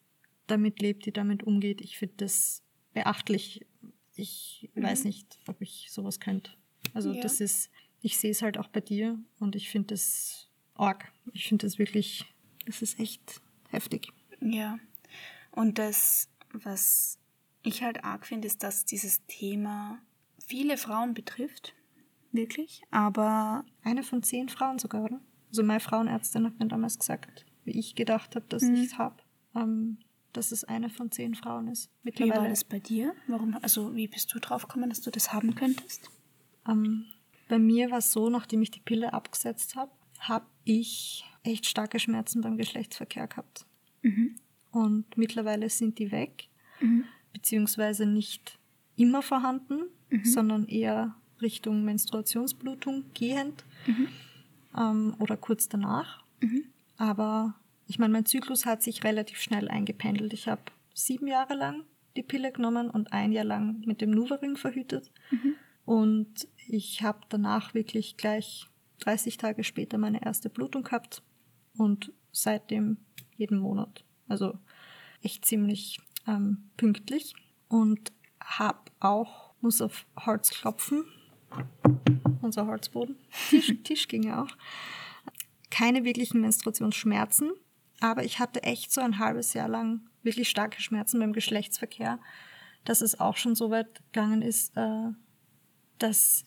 damit 0.48 0.82
lebt, 0.82 1.06
die 1.06 1.12
damit 1.12 1.44
umgeht. 1.44 1.82
Ich 1.82 1.98
finde 1.98 2.15
das 2.18 2.63
beachtlich. 2.94 3.65
Ich 4.15 4.70
weiß 4.76 5.04
nicht, 5.04 5.39
ob 5.48 5.62
ich 5.62 5.88
sowas 5.91 6.20
könnte. 6.20 6.52
Also 6.94 7.12
Ja. 7.12 7.22
das 7.22 7.41
ist, 7.41 7.70
ich 8.02 8.18
sehe 8.18 8.32
es 8.32 8.41
halt 8.41 8.58
auch 8.58 8.68
bei 8.68 8.80
dir 8.82 9.20
und 9.39 9.56
ich 9.56 9.70
finde 9.70 9.88
das 9.96 10.48
arg. 10.76 11.12
Ich 11.34 11.48
finde 11.48 11.65
das 11.65 11.80
wirklich, 11.80 12.26
das 12.65 12.82
ist 12.82 13.00
echt 13.00 13.41
heftig. 13.70 14.10
Ja. 14.39 14.80
Und 15.52 15.80
das, 15.80 16.30
was 16.54 17.20
ich 17.63 17.82
halt 17.84 18.04
arg 18.04 18.26
finde, 18.28 18.48
ist, 18.48 18.62
dass 18.63 18.86
dieses 18.86 19.26
Thema 19.26 20.00
viele 20.46 20.78
Frauen 20.78 21.13
betrifft. 21.13 21.74
Wirklich. 22.32 22.82
Aber 22.91 23.65
Eine 23.84 24.04
von 24.04 24.22
zehn 24.22 24.50
Frauen 24.50 24.78
sogar, 24.78 25.04
oder? 25.06 25.22
Also 25.50 25.63
meine 25.63 25.80
Frauenärztin 25.80 26.46
hat 26.46 26.60
mir 26.60 26.68
damals 26.68 27.00
gesagt, 27.00 27.44
wie 27.65 27.78
ich 27.78 27.95
gedacht 27.95 28.36
habe, 28.36 28.45
dass 28.47 28.63
ich 28.63 28.86
es 28.86 28.97
habe. 28.97 29.17
Ähm, 29.56 29.97
dass 30.34 30.51
es 30.51 30.65
eine 30.65 30.89
von 30.89 31.12
zehn 31.12 31.34
Frauen 31.34 31.69
ist. 31.69 31.89
Wie 32.04 32.12
war 32.41 32.49
das 32.49 32.63
bei 32.65 32.80
dir? 32.80 33.13
Warum, 33.28 33.58
also 33.62 33.95
wie 33.95 34.08
bist 34.10 34.34
du 34.34 34.39
drauf 34.39 34.63
gekommen, 34.67 34.89
dass 34.89 34.99
du 34.99 35.10
das 35.10 35.32
haben 35.32 35.56
könntest? 35.56 36.10
Ähm, 36.67 37.06
bei 37.47 37.58
mir 37.58 37.89
war 37.89 37.99
es 37.99 38.12
so, 38.12 38.30
nachdem 38.30 38.62
ich 38.62 38.69
die 38.71 38.82
Pille 38.82 39.13
abgesetzt 39.13 39.75
habe, 39.78 39.91
habe 40.19 40.45
ich 40.65 41.23
echt 41.43 41.65
starke 41.67 41.99
Schmerzen 41.99 42.41
beim 42.41 42.58
Geschlechtsverkehr 42.58 43.28
gehabt. 43.28 43.65
Und 44.71 45.17
mittlerweile 45.17 45.69
sind 45.69 45.99
die 45.99 46.12
weg, 46.12 46.49
beziehungsweise 47.32 48.06
nicht 48.06 48.60
immer 48.97 49.21
vorhanden, 49.21 49.84
sondern 50.25 50.67
eher 50.67 51.15
Richtung 51.41 51.86
Menstruationsblutung 51.86 53.06
gehend 53.13 53.63
ähm, 54.78 55.15
oder 55.19 55.38
kurz 55.38 55.69
danach. 55.69 56.23
Aber 56.97 57.55
ich 57.88 57.99
meine, 57.99 58.13
mein 58.13 58.25
Zyklus 58.25 58.65
hat 58.65 58.81
sich 58.81 59.03
relativ 59.03 59.39
schnell 59.39 59.67
eingependelt. 59.67 60.34
Ich 60.34 60.47
habe 60.47 60.62
sieben 60.93 61.27
Jahre 61.27 61.55
lang 61.55 61.84
die 62.15 62.23
Pille 62.23 62.51
genommen 62.51 62.89
und 62.89 63.12
ein 63.12 63.31
Jahr 63.31 63.45
lang 63.45 63.81
mit 63.86 64.01
dem 64.01 64.12
Nuvaring 64.12 64.55
verhütet. 64.55 65.12
Und 65.86 66.47
ich 66.67 67.03
habe 67.03 67.19
danach 67.29 67.73
wirklich 67.73 68.17
gleich 68.17 68.67
30 68.99 69.38
Tage 69.38 69.63
später 69.63 69.97
meine 69.97 70.23
erste 70.23 70.49
Blutung 70.49 70.84
gehabt 70.84 71.21
und 71.77 72.12
seitdem 72.31 72.97
jeden 73.36 73.60
Monat. 73.60 74.03
Also 74.27 74.58
echt 75.21 75.45
ziemlich 75.45 75.99
ähm, 76.27 76.69
pünktlich 76.77 77.36
und 77.67 78.12
habe 78.41 78.79
auch, 78.99 79.53
muss 79.62 79.81
auf 79.81 80.05
Holz 80.25 80.49
klopfen, 80.51 81.05
unser 82.41 82.67
Holzboden, 82.67 83.17
Tisch, 83.49 83.73
Tisch 83.84 84.08
ging 84.08 84.23
ja 84.23 84.43
auch, 84.43 84.55
keine 85.76 86.06
wirklichen 86.06 86.40
Menstruationsschmerzen, 86.40 87.52
aber 88.00 88.24
ich 88.24 88.40
hatte 88.40 88.64
echt 88.64 88.94
so 88.94 89.02
ein 89.02 89.20
halbes 89.20 89.54
Jahr 89.54 89.68
lang 89.68 90.08
wirklich 90.24 90.50
starke 90.50 90.82
Schmerzen 90.82 91.20
beim 91.20 91.34
Geschlechtsverkehr, 91.34 92.18
dass 92.86 93.02
es 93.02 93.20
auch 93.20 93.36
schon 93.36 93.56
so 93.56 93.72
weit 93.72 94.02
gegangen 94.14 94.42
ist, 94.42 94.72
äh, 94.78 95.10
dass 95.98 96.46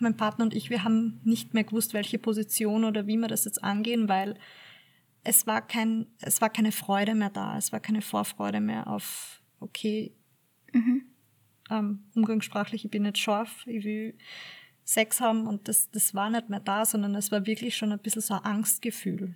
mein 0.00 0.16
Partner 0.16 0.46
und 0.46 0.54
ich, 0.54 0.70
wir 0.70 0.84
haben 0.84 1.20
nicht 1.24 1.52
mehr 1.52 1.64
gewusst, 1.64 1.92
welche 1.92 2.18
Position 2.18 2.84
oder 2.84 3.06
wie 3.06 3.18
wir 3.18 3.28
das 3.28 3.44
jetzt 3.44 3.62
angehen, 3.62 4.08
weil 4.08 4.38
es 5.22 5.46
war 5.46 5.60
kein, 5.60 6.06
es 6.22 6.40
war 6.40 6.48
keine 6.48 6.72
Freude 6.72 7.14
mehr 7.14 7.30
da, 7.30 7.58
es 7.58 7.72
war 7.72 7.80
keine 7.80 8.00
Vorfreude 8.00 8.60
mehr 8.60 8.86
auf, 8.86 9.42
okay, 9.60 10.16
ähm, 11.70 12.04
umgangssprachlich, 12.14 12.86
ich 12.86 12.90
bin 12.90 13.02
nicht 13.02 13.18
scharf, 13.18 13.66
ich 13.66 13.84
will 13.84 14.16
Sex 14.88 15.20
haben 15.20 15.46
und 15.46 15.68
das, 15.68 15.90
das 15.90 16.14
war 16.14 16.30
nicht 16.30 16.48
mehr 16.48 16.60
da, 16.60 16.86
sondern 16.86 17.14
es 17.14 17.30
war 17.30 17.46
wirklich 17.46 17.76
schon 17.76 17.92
ein 17.92 17.98
bisschen 17.98 18.22
so 18.22 18.32
ein 18.32 18.44
Angstgefühl. 18.44 19.34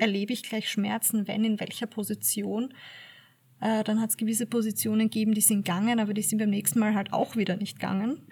Erlebe 0.00 0.32
ich 0.32 0.42
gleich 0.42 0.70
Schmerzen, 0.70 1.28
wenn, 1.28 1.44
in 1.44 1.60
welcher 1.60 1.86
Position? 1.86 2.72
Äh, 3.60 3.84
dann 3.84 4.00
hat 4.00 4.08
es 4.08 4.16
gewisse 4.16 4.46
Positionen 4.46 5.10
gegeben, 5.10 5.34
die 5.34 5.42
sind 5.42 5.66
gegangen, 5.66 6.00
aber 6.00 6.14
die 6.14 6.22
sind 6.22 6.38
beim 6.38 6.48
nächsten 6.48 6.78
Mal 6.78 6.94
halt 6.94 7.12
auch 7.12 7.36
wieder 7.36 7.56
nicht 7.56 7.78
gegangen. 7.78 8.22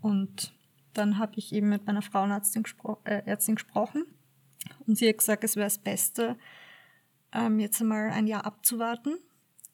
Und 0.00 0.52
dann 0.94 1.18
habe 1.18 1.34
ich 1.36 1.52
eben 1.52 1.68
mit 1.68 1.86
meiner 1.86 2.02
Frauenärztin 2.02 2.64
gespro 2.64 2.98
äh, 3.04 3.22
Ärztin 3.24 3.54
gesprochen 3.54 4.04
und 4.88 4.98
sie 4.98 5.08
hat 5.08 5.18
gesagt, 5.18 5.44
es 5.44 5.54
wäre 5.54 5.66
das 5.66 5.78
Beste, 5.78 6.36
ähm, 7.32 7.60
jetzt 7.60 7.80
einmal 7.80 8.10
ein 8.10 8.26
Jahr 8.26 8.44
abzuwarten, 8.44 9.16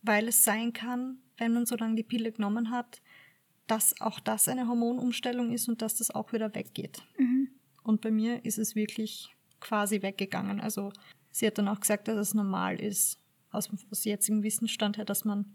weil 0.02 0.28
es 0.28 0.44
sein 0.44 0.74
kann, 0.74 1.18
wenn 1.38 1.54
man 1.54 1.64
so 1.64 1.76
lange 1.76 1.94
die 1.94 2.02
Pille 2.02 2.30
genommen 2.30 2.70
hat, 2.70 3.00
dass 3.66 4.00
auch 4.00 4.20
das 4.20 4.48
eine 4.48 4.68
Hormonumstellung 4.68 5.52
ist 5.52 5.68
und 5.68 5.80
dass 5.82 5.96
das 5.96 6.10
auch 6.10 6.32
wieder 6.32 6.54
weggeht. 6.54 7.02
Und 7.82 8.00
bei 8.00 8.10
mir 8.10 8.44
ist 8.44 8.58
es 8.58 8.74
wirklich 8.74 9.34
quasi 9.60 10.02
weggegangen. 10.02 10.60
Also 10.60 10.92
sie 11.30 11.46
hat 11.46 11.58
dann 11.58 11.68
auch 11.68 11.80
gesagt, 11.80 12.08
dass 12.08 12.16
es 12.16 12.34
normal 12.34 12.80
ist, 12.80 13.18
aus, 13.50 13.70
aus 13.90 14.04
jetzigem 14.04 14.42
Wissensstand 14.42 14.98
her, 14.98 15.04
dass 15.04 15.24
man 15.24 15.46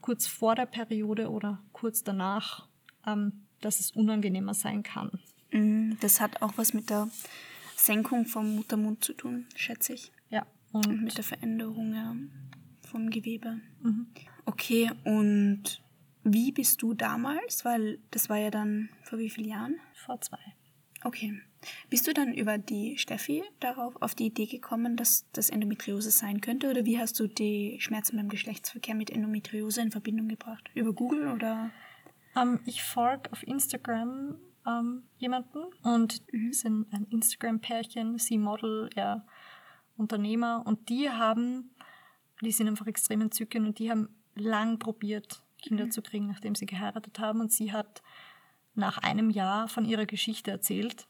kurz 0.00 0.26
vor 0.26 0.54
der 0.54 0.66
Periode 0.66 1.30
oder 1.30 1.62
kurz 1.72 2.02
danach, 2.04 2.68
ähm, 3.06 3.46
dass 3.60 3.80
es 3.80 3.90
unangenehmer 3.90 4.54
sein 4.54 4.82
kann. 4.82 5.18
Mm, 5.52 5.92
Das 6.00 6.20
hat 6.20 6.42
auch 6.42 6.52
was 6.56 6.72
mit 6.72 6.90
der 6.90 7.08
Senkung 7.76 8.24
vom 8.26 8.54
Muttermund 8.56 9.04
zu 9.04 9.12
tun, 9.14 9.46
schätze 9.56 9.94
ich. 9.94 10.12
Ja. 10.30 10.46
Und 10.72 10.86
Und 10.86 11.02
mit 11.02 11.16
der 11.16 11.24
Veränderung 11.24 11.92
ja, 11.94 12.14
vom 12.88 13.10
Gewebe. 13.10 13.60
Mhm. 13.82 14.06
Okay, 14.44 14.90
und 15.04 15.82
wie 16.22 16.52
bist 16.52 16.82
du 16.82 16.94
damals? 16.94 17.64
Weil 17.64 17.98
das 18.10 18.28
war 18.28 18.38
ja 18.38 18.50
dann 18.50 18.90
vor 19.02 19.18
wie 19.18 19.30
vielen 19.30 19.48
Jahren? 19.48 19.80
vor 20.00 20.20
zwei. 20.20 20.38
Okay. 21.04 21.40
Bist 21.88 22.06
du 22.06 22.14
dann 22.14 22.32
über 22.32 22.58
die 22.58 22.96
Steffi 22.98 23.42
darauf 23.60 24.00
auf 24.00 24.14
die 24.14 24.26
Idee 24.26 24.46
gekommen, 24.46 24.96
dass 24.96 25.30
das 25.32 25.50
Endometriose 25.50 26.10
sein 26.10 26.40
könnte? 26.40 26.70
Oder 26.70 26.84
wie 26.84 26.98
hast 26.98 27.20
du 27.20 27.26
die 27.26 27.76
Schmerzen 27.80 28.16
beim 28.16 28.28
Geschlechtsverkehr 28.28 28.94
mit 28.94 29.10
Endometriose 29.10 29.82
in 29.82 29.90
Verbindung 29.90 30.28
gebracht? 30.28 30.70
Über 30.74 30.92
Google 30.92 31.28
oder? 31.28 31.70
Ähm, 32.34 32.60
ich 32.64 32.82
folge 32.82 33.30
auf 33.32 33.46
Instagram 33.46 34.36
ähm, 34.66 35.04
jemanden 35.18 35.58
und 35.82 36.22
sind 36.50 36.92
ein 36.92 37.06
Instagram-Pärchen, 37.10 38.18
sie 38.18 38.38
Model, 38.38 38.88
er 38.94 39.26
Unternehmer 39.96 40.62
und 40.64 40.88
die 40.88 41.10
haben, 41.10 41.70
die 42.40 42.52
sind 42.52 42.68
einfach 42.68 42.86
extrem 42.86 43.20
entzückend 43.20 43.66
und 43.66 43.78
die 43.78 43.90
haben 43.90 44.08
lang 44.34 44.78
probiert, 44.78 45.42
Kinder 45.62 45.90
zu 45.90 46.02
kriegen, 46.02 46.26
nachdem 46.26 46.54
sie 46.54 46.66
geheiratet 46.66 47.18
haben. 47.18 47.40
Und 47.40 47.52
sie 47.52 47.72
hat 47.72 48.02
nach 48.74 48.98
einem 48.98 49.30
Jahr 49.30 49.68
von 49.68 49.84
ihrer 49.84 50.06
Geschichte 50.06 50.50
erzählt 50.50 51.06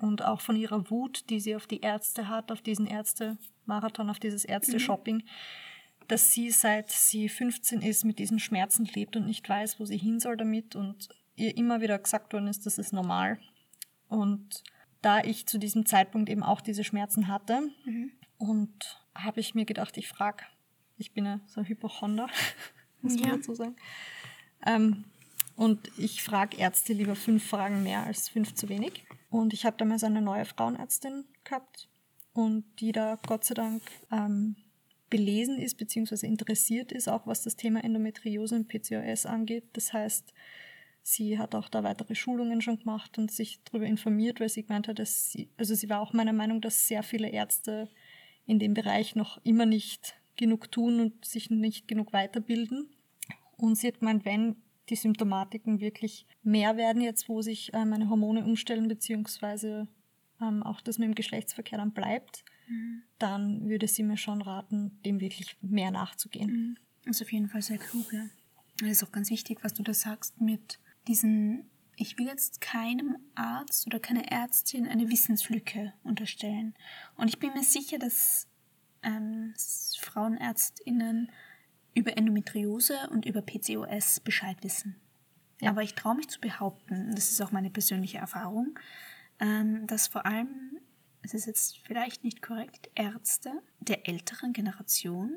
und 0.00 0.24
auch 0.24 0.40
von 0.40 0.56
ihrer 0.56 0.90
Wut, 0.90 1.28
die 1.30 1.40
sie 1.40 1.56
auf 1.56 1.66
die 1.66 1.80
Ärzte 1.80 2.28
hat, 2.28 2.52
auf 2.52 2.62
diesen 2.62 2.86
Ärzte-Marathon, 2.86 4.10
auf 4.10 4.18
dieses 4.18 4.44
Ärzte-Shopping, 4.44 5.24
dass 6.08 6.32
sie 6.32 6.50
seit 6.50 6.90
sie 6.90 7.28
15 7.28 7.80
ist 7.82 8.04
mit 8.04 8.18
diesen 8.18 8.38
Schmerzen 8.38 8.84
lebt 8.84 9.16
und 9.16 9.26
nicht 9.26 9.48
weiß, 9.48 9.80
wo 9.80 9.84
sie 9.84 9.96
hin 9.98 10.20
soll 10.20 10.36
damit 10.36 10.76
und 10.76 11.08
ihr 11.36 11.56
immer 11.56 11.80
wieder 11.80 11.98
gesagt 11.98 12.32
worden 12.32 12.48
ist, 12.48 12.66
das 12.66 12.78
ist 12.78 12.92
normal. 12.92 13.38
Und 14.08 14.62
da 15.00 15.20
ich 15.20 15.46
zu 15.46 15.58
diesem 15.58 15.86
Zeitpunkt 15.86 16.28
eben 16.28 16.42
auch 16.42 16.60
diese 16.60 16.84
Schmerzen 16.84 17.28
hatte 17.28 17.70
und 18.38 19.00
habe 19.14 19.40
ich 19.40 19.54
mir 19.54 19.64
gedacht, 19.64 19.96
ich 19.96 20.08
frage, 20.08 20.44
ich 20.96 21.12
bin 21.12 21.24
ja 21.24 21.40
so 21.46 21.60
ein 21.60 21.66
Hypochonder, 21.66 22.28
muss 23.02 23.14
man 23.16 23.24
Ja. 23.28 23.36
dazu 23.36 23.54
sagen. 23.54 23.76
Ähm, 24.66 25.04
und 25.56 25.90
ich 25.98 26.22
frage 26.22 26.56
Ärzte 26.56 26.92
lieber 26.92 27.14
fünf 27.14 27.44
Fragen 27.46 27.82
mehr 27.82 28.04
als 28.04 28.28
fünf 28.28 28.54
zu 28.54 28.68
wenig. 28.68 29.04
Und 29.30 29.52
ich 29.52 29.64
habe 29.64 29.76
damals 29.76 30.04
eine 30.04 30.22
neue 30.22 30.44
Frauenärztin 30.44 31.24
gehabt 31.44 31.88
und 32.32 32.64
die 32.80 32.92
da 32.92 33.18
Gott 33.26 33.44
sei 33.44 33.54
Dank 33.54 33.82
ähm, 34.10 34.56
belesen 35.10 35.58
ist 35.58 35.76
bzw. 35.76 36.26
interessiert 36.26 36.90
ist, 36.92 37.08
auch 37.08 37.26
was 37.26 37.42
das 37.42 37.56
Thema 37.56 37.84
Endometriose 37.84 38.54
und 38.54 38.68
PCOS 38.68 39.26
angeht. 39.26 39.64
Das 39.74 39.92
heißt, 39.92 40.32
sie 41.02 41.38
hat 41.38 41.54
auch 41.54 41.68
da 41.68 41.82
weitere 41.82 42.14
Schulungen 42.14 42.62
schon 42.62 42.78
gemacht 42.78 43.18
und 43.18 43.30
sich 43.30 43.60
darüber 43.64 43.86
informiert, 43.86 44.40
weil 44.40 44.48
sie 44.48 44.62
gemeint 44.62 44.88
hat, 44.88 44.98
dass 44.98 45.30
sie, 45.32 45.50
also 45.58 45.74
sie 45.74 45.90
war 45.90 46.00
auch 46.00 46.12
meiner 46.12 46.32
Meinung, 46.32 46.60
dass 46.60 46.88
sehr 46.88 47.02
viele 47.02 47.28
Ärzte 47.28 47.88
in 48.46 48.58
dem 48.58 48.72
Bereich 48.74 49.14
noch 49.14 49.38
immer 49.44 49.66
nicht 49.66 50.14
genug 50.42 50.70
tun 50.72 51.00
und 51.00 51.24
sich 51.24 51.50
nicht 51.50 51.86
genug 51.86 52.12
weiterbilden. 52.12 52.90
Und 53.56 53.76
sie 53.76 53.86
hat 53.86 54.00
gemeint, 54.00 54.24
wenn 54.24 54.56
die 54.88 54.96
Symptomatiken 54.96 55.80
wirklich 55.80 56.26
mehr 56.42 56.76
werden, 56.76 57.00
jetzt 57.00 57.28
wo 57.28 57.40
sich 57.40 57.72
äh, 57.72 57.84
meine 57.84 58.10
Hormone 58.10 58.44
umstellen, 58.44 58.88
beziehungsweise 58.88 59.86
ähm, 60.40 60.64
auch 60.64 60.80
das 60.80 60.98
mit 60.98 61.06
dem 61.06 61.14
Geschlechtsverkehr 61.14 61.78
dann 61.78 61.92
bleibt, 61.92 62.44
dann 63.18 63.68
würde 63.68 63.86
sie 63.86 64.02
mir 64.02 64.16
schon 64.16 64.42
raten, 64.42 64.98
dem 65.04 65.20
wirklich 65.20 65.56
mehr 65.60 65.90
nachzugehen. 65.90 66.78
Das 67.04 67.16
ist 67.16 67.22
auf 67.22 67.32
jeden 67.32 67.48
Fall 67.48 67.62
sehr 67.62 67.78
klug, 67.78 68.12
ja. 68.12 68.26
Das 68.80 68.88
ist 68.90 69.04
auch 69.04 69.12
ganz 69.12 69.30
wichtig, 69.30 69.58
was 69.62 69.74
du 69.74 69.82
da 69.82 69.94
sagst 69.94 70.40
mit 70.40 70.78
diesen, 71.06 71.70
ich 71.96 72.18
will 72.18 72.26
jetzt 72.26 72.60
keinem 72.60 73.16
Arzt 73.34 73.86
oder 73.86 74.00
keiner 74.00 74.24
Ärztin 74.30 74.86
eine 74.86 75.08
Wissenslücke 75.08 75.92
unterstellen. 76.02 76.74
Und 77.16 77.28
ich 77.28 77.38
bin 77.38 77.52
mir 77.52 77.62
sicher, 77.62 77.98
dass 77.98 78.48
ähm, 79.02 79.54
FrauenärztInnen 80.00 81.30
über 81.94 82.16
Endometriose 82.16 83.08
und 83.10 83.26
über 83.26 83.42
PCOS 83.42 84.20
Bescheid 84.20 84.56
wissen. 84.62 84.96
Ja. 85.60 85.70
Aber 85.70 85.82
ich 85.82 85.94
traue 85.94 86.16
mich 86.16 86.28
zu 86.28 86.40
behaupten, 86.40 87.08
und 87.08 87.14
das 87.16 87.30
ist 87.30 87.40
auch 87.40 87.52
meine 87.52 87.70
persönliche 87.70 88.18
Erfahrung, 88.18 88.78
ähm, 89.38 89.86
dass 89.86 90.08
vor 90.08 90.26
allem, 90.26 90.78
es 91.22 91.34
ist 91.34 91.46
jetzt 91.46 91.78
vielleicht 91.78 92.24
nicht 92.24 92.42
korrekt, 92.42 92.90
Ärzte 92.94 93.62
der 93.80 94.08
älteren 94.08 94.52
Generation 94.52 95.36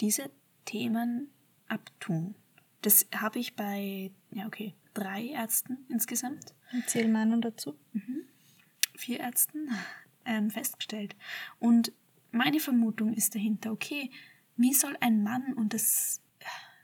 diese 0.00 0.30
Themen 0.66 1.30
abtun. 1.68 2.34
Das 2.82 3.06
habe 3.14 3.38
ich 3.38 3.56
bei, 3.56 4.10
ja 4.30 4.46
okay, 4.46 4.74
drei 4.94 5.26
Ärzten 5.28 5.78
insgesamt, 5.88 6.54
Erzähl 6.72 7.08
meinen 7.08 7.40
dazu. 7.40 7.78
vier 8.96 9.20
Ärzten 9.20 9.70
ähm, 10.24 10.50
festgestellt. 10.50 11.16
Und 11.58 11.92
meine 12.36 12.60
Vermutung 12.60 13.12
ist 13.12 13.34
dahinter, 13.34 13.72
okay, 13.72 14.10
wie 14.56 14.74
soll 14.74 14.96
ein 15.00 15.22
Mann, 15.22 15.52
und 15.54 15.74
das 15.74 16.20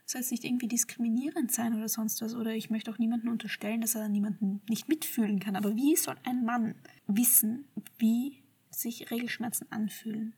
soll 0.05 0.21
jetzt 0.21 0.31
nicht 0.31 0.43
irgendwie 0.43 0.67
diskriminierend 0.67 1.51
sein 1.51 1.73
oder 1.75 1.87
sonst 1.87 2.21
was, 2.21 2.35
oder 2.35 2.53
ich 2.53 2.69
möchte 2.69 2.91
auch 2.91 2.97
niemanden 2.97 3.29
unterstellen, 3.29 3.81
dass 3.81 3.95
er 3.95 4.09
niemanden 4.09 4.61
nicht 4.69 4.89
mitfühlen 4.89 5.39
kann, 5.39 5.55
aber 5.55 5.75
wie 5.75 5.95
soll 5.95 6.15
ein 6.23 6.43
Mann 6.43 6.75
wissen, 7.07 7.65
wie 7.97 8.43
sich 8.69 9.11
Regelschmerzen 9.11 9.71
anfühlen? 9.71 10.35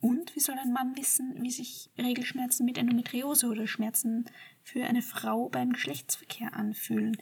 Und 0.00 0.36
wie 0.36 0.40
soll 0.40 0.56
ein 0.58 0.72
Mann 0.72 0.96
wissen, 0.96 1.42
wie 1.42 1.50
sich 1.50 1.90
Regelschmerzen 1.98 2.66
mit 2.66 2.76
Endometriose 2.76 3.48
oder 3.48 3.66
Schmerzen 3.66 4.26
für 4.62 4.84
eine 4.84 5.02
Frau 5.02 5.48
beim 5.48 5.72
Geschlechtsverkehr 5.72 6.54
anfühlen? 6.54 7.16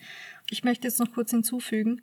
Ich 0.51 0.65
möchte 0.65 0.89
jetzt 0.89 0.99
noch 0.99 1.13
kurz 1.13 1.31
hinzufügen, 1.31 2.03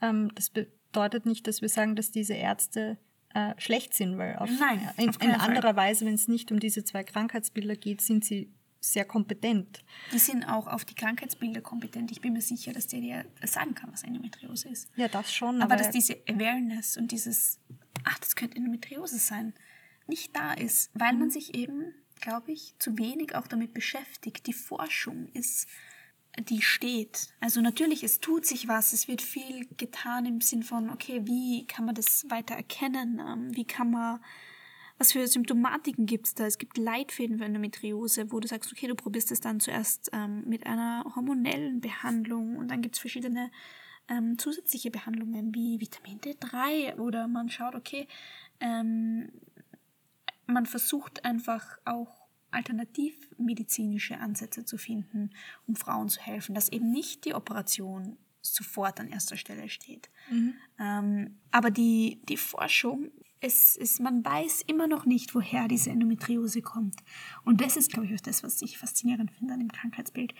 ähm, 0.00 0.34
das 0.34 0.50
bedeutet 0.50 1.26
nicht, 1.26 1.46
dass 1.46 1.60
wir 1.60 1.68
sagen, 1.68 1.96
dass 1.96 2.10
diese 2.10 2.34
Ärzte 2.34 2.98
äh, 3.36 3.54
schlecht 3.58 3.92
sind, 3.92 4.16
weil 4.16 4.36
auf, 4.36 4.48
Nein, 4.58 4.80
in, 4.96 5.10
auf 5.10 5.20
in 5.20 5.30
Fall. 5.30 5.40
anderer 5.40 5.76
Weise, 5.76 6.06
wenn 6.06 6.14
es 6.14 6.26
nicht 6.26 6.50
um 6.50 6.58
diese 6.58 6.84
zwei 6.84 7.04
Krankheitsbilder 7.04 7.76
geht, 7.76 8.00
sind 8.00 8.24
sie 8.24 8.50
sehr 8.80 9.04
kompetent. 9.04 9.84
Die 10.12 10.18
sind 10.18 10.44
auch 10.44 10.66
auf 10.66 10.86
die 10.86 10.94
Krankheitsbilder 10.94 11.60
kompetent. 11.60 12.10
Ich 12.12 12.22
bin 12.22 12.32
mir 12.32 12.40
sicher, 12.40 12.72
dass 12.72 12.86
der 12.86 13.00
dir 13.00 13.26
sagen 13.44 13.74
kann, 13.74 13.92
was 13.92 14.04
Endometriose 14.04 14.70
ist. 14.70 14.88
Ja, 14.96 15.08
das 15.08 15.34
schon. 15.34 15.60
Aber 15.60 15.76
dass 15.76 15.90
diese 15.90 16.16
Awareness 16.26 16.96
und 16.96 17.12
dieses, 17.12 17.60
ach, 18.04 18.18
das 18.20 18.36
könnte 18.36 18.56
Endometriose 18.56 19.18
sein, 19.18 19.52
nicht 20.06 20.34
da 20.34 20.54
ist, 20.54 20.90
weil 20.94 21.12
man 21.12 21.30
sich 21.30 21.54
eben, 21.54 21.92
glaube 22.20 22.52
ich, 22.52 22.74
zu 22.78 22.96
wenig 22.96 23.34
auch 23.34 23.48
damit 23.48 23.74
beschäftigt. 23.74 24.46
Die 24.46 24.54
Forschung 24.54 25.28
ist, 25.34 25.68
die 26.38 26.62
steht. 26.62 27.28
Also 27.40 27.60
natürlich, 27.60 28.02
es 28.02 28.20
tut 28.20 28.44
sich 28.44 28.68
was, 28.68 28.92
es 28.92 29.08
wird 29.08 29.22
viel 29.22 29.66
getan 29.76 30.26
im 30.26 30.40
Sinn 30.40 30.62
von, 30.62 30.90
okay, 30.90 31.22
wie 31.24 31.66
kann 31.66 31.86
man 31.86 31.94
das 31.94 32.26
weiter 32.28 32.54
erkennen? 32.54 33.20
Ähm, 33.26 33.56
Wie 33.56 33.64
kann 33.64 33.90
man, 33.90 34.20
was 34.98 35.12
für 35.12 35.26
Symptomatiken 35.26 36.06
gibt 36.06 36.26
es 36.26 36.34
da? 36.34 36.46
Es 36.46 36.58
gibt 36.58 36.76
Leitfäden 36.78 37.38
für 37.38 37.44
Endometriose, 37.44 38.30
wo 38.32 38.40
du 38.40 38.48
sagst, 38.48 38.70
okay, 38.70 38.86
du 38.86 38.94
probierst 38.94 39.32
es 39.32 39.40
dann 39.40 39.60
zuerst 39.60 40.10
ähm, 40.12 40.44
mit 40.46 40.66
einer 40.66 41.04
hormonellen 41.14 41.80
Behandlung 41.80 42.56
und 42.56 42.68
dann 42.68 42.82
gibt 42.82 42.96
es 42.96 43.00
verschiedene 43.00 43.50
ähm, 44.08 44.38
zusätzliche 44.38 44.90
Behandlungen 44.90 45.54
wie 45.54 45.80
Vitamin 45.80 46.20
D3 46.20 46.96
oder 46.98 47.28
man 47.28 47.48
schaut, 47.48 47.74
okay, 47.74 48.06
ähm, 48.60 49.30
man 50.46 50.66
versucht 50.66 51.24
einfach 51.24 51.78
auch 51.84 52.25
alternativmedizinische 52.56 54.18
Ansätze 54.18 54.64
zu 54.64 54.78
finden, 54.78 55.30
um 55.66 55.76
Frauen 55.76 56.08
zu 56.08 56.20
helfen, 56.20 56.54
dass 56.54 56.70
eben 56.70 56.90
nicht 56.90 57.24
die 57.24 57.34
Operation 57.34 58.16
sofort 58.42 59.00
an 59.00 59.08
erster 59.08 59.36
Stelle 59.36 59.68
steht. 59.68 60.08
Ähm, 60.80 61.38
aber 61.50 61.70
die, 61.70 62.20
die 62.28 62.36
Forschung, 62.36 63.10
es, 63.40 63.76
es, 63.76 63.98
man 63.98 64.24
weiß 64.24 64.62
immer 64.66 64.86
noch 64.86 65.04
nicht, 65.04 65.34
woher 65.34 65.68
diese 65.68 65.90
Endometriose 65.90 66.62
kommt. 66.62 66.96
Und 67.44 67.60
das 67.60 67.76
ist, 67.76 67.92
glaube 67.92 68.06
ich, 68.06 68.14
auch 68.14 68.24
das, 68.24 68.42
was 68.42 68.62
ich 68.62 68.78
faszinierend 68.78 69.30
finde 69.32 69.54
an 69.54 69.60
dem 69.60 69.72
Krankheitsbild. 69.72 70.34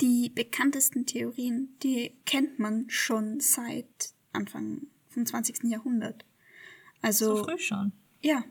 Die 0.00 0.30
bekanntesten 0.30 1.06
Theorien, 1.06 1.76
die 1.82 2.16
kennt 2.24 2.58
man 2.58 2.88
schon 2.88 3.40
seit 3.40 4.14
Anfang 4.32 4.86
vom 5.08 5.26
20. 5.26 5.64
Jahrhundert. 5.64 6.24
Also, 7.02 7.36
so 7.36 7.44
früh 7.44 7.58
schon. 7.58 7.92
ja, 8.20 8.44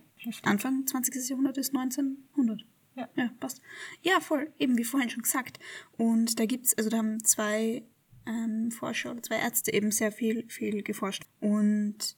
Anfang 0.43 0.85
20. 0.85 1.29
Jahrhundert 1.29 1.57
ist 1.57 1.75
1900. 1.75 2.65
Ja. 2.97 3.07
Ja, 3.15 3.29
passt. 3.39 3.61
Ja, 4.01 4.19
voll, 4.19 4.51
eben 4.57 4.77
wie 4.77 4.83
vorhin 4.83 5.09
schon 5.09 5.21
gesagt. 5.21 5.59
Und 5.97 6.39
da 6.39 6.45
gibt's, 6.45 6.75
also 6.77 6.89
da 6.89 6.97
haben 6.97 7.23
zwei 7.23 7.83
ähm, 8.25 8.71
Forscher 8.71 9.11
oder 9.11 9.21
zwei 9.21 9.37
Ärzte 9.37 9.71
eben 9.71 9.91
sehr 9.91 10.11
viel, 10.11 10.49
viel 10.49 10.81
geforscht. 10.81 11.23
Und 11.39 12.17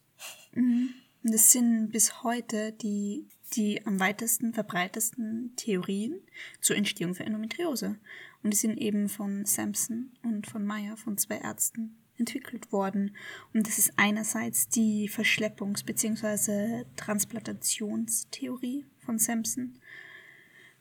mh, 0.54 0.88
das 1.24 1.52
sind 1.52 1.92
bis 1.92 2.24
heute 2.24 2.72
die, 2.72 3.28
die 3.54 3.86
am 3.86 4.00
weitesten 4.00 4.54
verbreitesten 4.54 5.54
Theorien 5.58 6.22
zur 6.62 6.78
Entstehung 6.78 7.14
für 7.14 7.26
Endometriose. 7.26 8.00
Und 8.42 8.54
die 8.54 8.58
sind 8.58 8.78
eben 8.78 9.10
von 9.10 9.46
Sampson 9.46 10.14
und 10.24 10.48
von 10.48 10.66
Meyer, 10.66 10.96
von 10.96 11.18
zwei 11.18 11.40
Ärzten, 11.40 11.98
entwickelt 12.18 12.72
worden. 12.72 13.16
Und 13.54 13.68
das 13.68 13.78
ist 13.78 13.94
einerseits 13.98 14.70
die 14.70 15.10
Verschleppungs- 15.10 15.86
bzw. 15.86 16.86
Transplantationstheorie 16.96 18.86
von 18.98 19.20
Sampson, 19.20 19.80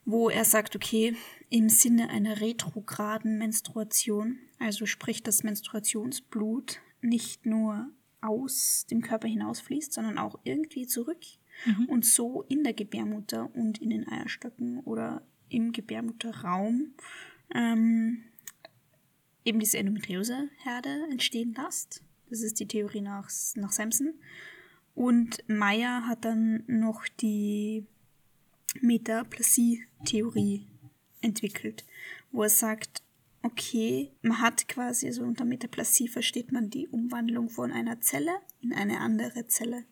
wo 0.09 0.31
er 0.31 0.47
sagt, 0.47 0.75
okay, 0.75 1.15
im 1.51 1.69
Sinne 1.69 2.09
einer 2.09 2.41
retrograden 2.41 3.37
Menstruation, 3.37 4.39
also 4.59 4.87
sprich 4.87 5.23
das 5.23 5.43
Menstruationsblut 5.43 6.81
nicht 7.03 7.45
nur 7.45 7.91
aus 8.23 8.87
dem 8.91 9.03
Körper 9.03 9.29
hinausfließt, 9.29 9.93
sondern 9.93 10.17
auch 10.17 10.39
irgendwie 10.45 10.87
zurück 10.87 11.21
und 11.89 12.07
so 12.07 12.43
in 12.49 12.65
der 12.65 12.73
Gebärmutter 12.73 13.55
und 13.55 13.83
in 13.83 13.91
den 13.91 14.09
Eierstöcken 14.09 14.81
oder 14.81 15.21
im 15.51 15.73
Gebärmutterraum 15.73 16.95
ähm, 17.55 18.25
eben 19.45 19.61
diese 19.61 19.77
Endometrioseherde 19.77 21.07
entstehen 21.11 21.55
lässt. 21.55 22.03
Das 22.31 22.41
ist 22.41 22.61
die 22.61 22.67
Theorie 22.69 23.03
nach, 23.03 23.29
nach 23.57 23.73
Sampson. 23.73 24.15
Und 24.95 25.45
Meyer 25.49 26.07
hat 26.07 26.25
dann 26.25 26.65
noch 26.67 27.07
die 27.21 27.85
Metaplasie-Theorie 30.01 30.67
entwickelt, 31.21 31.85
wo 32.31 32.43
er 32.43 32.49
sagt, 32.49 33.03
okay, 33.43 34.13
man 34.23 34.41
hat 34.41 34.69
quasi, 34.69 35.07
also 35.07 35.23
unter 35.23 35.45
Metaplasie 35.45 36.09
versteht 36.09 36.53
man 36.53 36.71
die 36.71 36.89
Umwandlung 36.89 37.49
von 37.49 37.73
einer 37.73 38.01
Zelle 38.01 38.33
in 38.61 38.73
eine 38.73 39.01
andere 39.01 39.47
Zelle. 39.47 39.85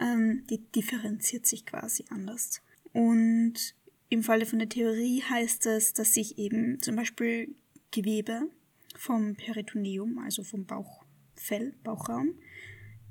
Ähm, 0.00 0.44
die 0.48 0.58
differenziert 0.58 1.46
sich 1.46 1.66
quasi 1.66 2.04
anders. 2.10 2.62
Und 2.92 3.74
im 4.10 4.22
Falle 4.22 4.46
von 4.46 4.60
der 4.60 4.68
Theorie 4.68 5.22
heißt 5.22 5.66
es, 5.66 5.92
dass 5.92 6.14
sich 6.14 6.38
eben 6.38 6.80
zum 6.80 6.96
Beispiel 6.96 7.54
Gewebe 7.90 8.48
vom 8.94 9.34
Peritoneum, 9.34 10.18
also 10.18 10.44
vom 10.44 10.66
Bauchfell, 10.66 11.74
Bauchraum, 11.82 12.34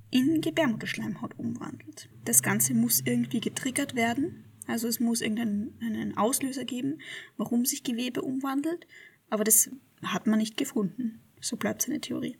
in 0.09 0.39
Gebärmutterschleimhaut 0.39 1.37
umwandelt. 1.37 2.09
Das 2.23 2.41
Ganze 2.41 2.73
muss 2.73 3.01
irgendwie 3.01 3.41
getriggert 3.41 3.95
werden. 3.95 4.46
Also 4.67 4.87
es 4.87 4.99
muss 4.99 5.21
irgendeinen 5.21 5.77
einen 5.81 6.17
Auslöser 6.17 6.65
geben, 6.65 6.99
warum 7.37 7.65
sich 7.65 7.83
Gewebe 7.83 8.21
umwandelt. 8.21 8.87
Aber 9.29 9.43
das 9.43 9.69
hat 10.03 10.27
man 10.27 10.39
nicht 10.39 10.57
gefunden. 10.57 11.21
So 11.41 11.57
bleibt 11.57 11.81
seine 11.81 12.01
Theorie. 12.01 12.37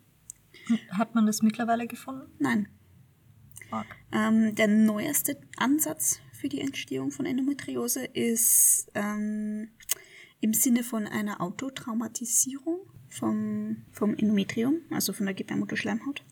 Hat 0.91 1.15
man 1.15 1.25
das 1.25 1.41
mittlerweile 1.41 1.87
gefunden? 1.87 2.31
Nein. 2.39 2.67
Ähm, 4.13 4.55
der 4.55 4.67
neueste 4.67 5.39
Ansatz 5.57 6.21
für 6.31 6.49
die 6.49 6.61
Entstehung 6.61 7.11
von 7.11 7.25
Endometriose 7.25 8.05
ist 8.05 8.89
ähm, 8.95 9.69
im 10.39 10.53
Sinne 10.53 10.83
von 10.83 11.07
einer 11.07 11.41
Autotraumatisierung 11.41 12.79
vom, 13.09 13.85
vom 13.91 14.15
Endometrium, 14.15 14.81
also 14.91 15.13
von 15.13 15.25
der 15.25 15.35
Gebärmutterschleimhaut. 15.35 16.23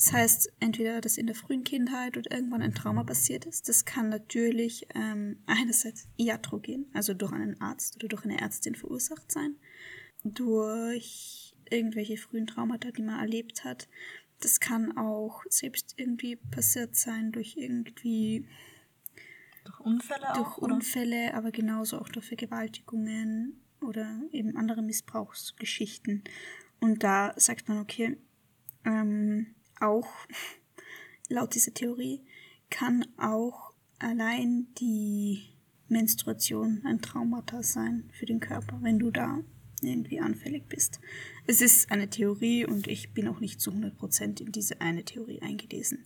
Das 0.00 0.14
heißt, 0.14 0.52
entweder, 0.60 1.02
dass 1.02 1.18
in 1.18 1.26
der 1.26 1.36
frühen 1.36 1.62
Kindheit 1.62 2.16
oder 2.16 2.32
irgendwann 2.32 2.62
ein 2.62 2.74
Trauma 2.74 3.04
passiert 3.04 3.44
ist. 3.44 3.68
Das 3.68 3.84
kann 3.84 4.08
natürlich 4.08 4.86
ähm, 4.94 5.42
einerseits 5.44 6.08
iatrogen, 6.16 6.86
also 6.94 7.12
durch 7.12 7.32
einen 7.32 7.60
Arzt 7.60 7.96
oder 7.96 8.08
durch 8.08 8.24
eine 8.24 8.40
Ärztin 8.40 8.74
verursacht 8.74 9.30
sein, 9.30 9.56
durch 10.24 11.54
irgendwelche 11.68 12.16
frühen 12.16 12.46
Traumata, 12.46 12.90
die 12.92 13.02
man 13.02 13.20
erlebt 13.20 13.64
hat. 13.64 13.88
Das 14.40 14.58
kann 14.58 14.96
auch 14.96 15.42
selbst 15.50 15.92
irgendwie 15.98 16.36
passiert 16.36 16.96
sein 16.96 17.30
durch 17.30 17.58
irgendwie 17.58 18.48
Durch 19.64 19.80
Unfälle 19.80 20.28
durch 20.34 20.46
auch? 20.46 20.58
Oder? 20.58 20.76
Unfälle, 20.76 21.34
aber 21.34 21.50
genauso 21.50 21.98
auch 21.98 22.08
durch 22.08 22.24
Vergewaltigungen 22.24 23.60
oder 23.82 24.22
eben 24.32 24.56
andere 24.56 24.80
Missbrauchsgeschichten. 24.80 26.24
Und 26.80 27.04
da 27.04 27.34
sagt 27.36 27.68
man, 27.68 27.80
okay, 27.80 28.16
ähm, 28.86 29.54
auch 29.80 30.08
laut 31.28 31.54
dieser 31.54 31.74
Theorie 31.74 32.22
kann 32.70 33.06
auch 33.16 33.72
allein 33.98 34.68
die 34.78 35.42
Menstruation 35.88 36.82
ein 36.84 37.02
Traumata 37.02 37.62
sein 37.62 38.08
für 38.12 38.26
den 38.26 38.40
Körper, 38.40 38.78
wenn 38.80 38.98
du 38.98 39.10
da 39.10 39.40
irgendwie 39.82 40.20
anfällig 40.20 40.68
bist. 40.68 41.00
Es 41.46 41.60
ist 41.60 41.90
eine 41.90 42.08
Theorie 42.08 42.64
und 42.64 42.86
ich 42.86 43.12
bin 43.12 43.28
auch 43.28 43.40
nicht 43.40 43.60
zu 43.60 43.70
100% 43.70 44.40
in 44.40 44.52
diese 44.52 44.80
eine 44.80 45.04
Theorie 45.04 45.42
eingelesen. 45.42 46.04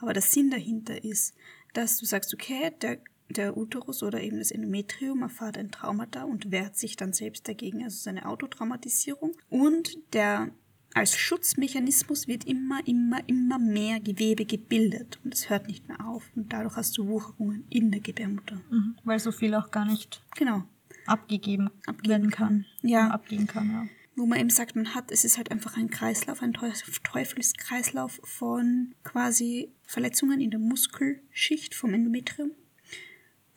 Aber 0.00 0.12
der 0.12 0.22
Sinn 0.22 0.50
dahinter 0.50 1.02
ist, 1.04 1.34
dass 1.74 1.98
du 1.98 2.06
sagst, 2.06 2.32
okay, 2.32 2.72
der, 2.80 2.98
der 3.28 3.56
Uterus 3.56 4.02
oder 4.02 4.20
eben 4.22 4.38
das 4.38 4.50
Endometrium 4.50 5.22
erfahrt 5.22 5.58
ein 5.58 5.70
Traumata 5.70 6.24
und 6.24 6.50
wehrt 6.50 6.76
sich 6.76 6.96
dann 6.96 7.12
selbst 7.12 7.48
dagegen, 7.48 7.82
also 7.82 7.96
seine 7.98 8.26
Autotraumatisierung. 8.26 9.32
Und 9.48 9.98
der 10.12 10.50
als 10.96 11.16
Schutzmechanismus 11.16 12.26
wird 12.26 12.44
immer, 12.44 12.80
immer, 12.88 13.20
immer 13.28 13.58
mehr 13.58 14.00
Gewebe 14.00 14.46
gebildet 14.46 15.18
und 15.24 15.34
es 15.34 15.50
hört 15.50 15.66
nicht 15.68 15.86
mehr 15.88 16.00
auf 16.06 16.24
und 16.34 16.52
dadurch 16.52 16.74
hast 16.76 16.96
du 16.96 17.06
Wucherungen 17.06 17.64
in 17.68 17.90
der 17.90 18.00
Gebärmutter. 18.00 18.60
Mhm. 18.70 18.96
Weil 19.04 19.18
so 19.18 19.30
viel 19.30 19.54
auch 19.54 19.70
gar 19.70 19.84
nicht 19.84 20.22
Genau. 20.36 20.64
abgegeben, 21.06 21.70
Abgeben 21.86 22.08
werden 22.08 22.30
kann. 22.30 22.48
kann. 22.48 22.88
Ja. 22.90 23.08
Abgeben 23.10 23.46
kann, 23.46 23.70
ja. 23.70 23.86
Wo 24.18 24.24
man 24.24 24.40
eben 24.40 24.48
sagt, 24.48 24.74
man 24.74 24.94
hat, 24.94 25.10
es 25.12 25.24
ist 25.24 25.36
halt 25.36 25.50
einfach 25.50 25.76
ein 25.76 25.90
Kreislauf, 25.90 26.40
ein 26.42 26.54
Teuf- 26.54 27.00
Teufelskreislauf 27.02 28.18
von 28.24 28.94
quasi 29.04 29.70
Verletzungen 29.86 30.40
in 30.40 30.50
der 30.50 30.58
Muskelschicht 30.60 31.74
vom 31.74 31.92
Endometrium, 31.92 32.52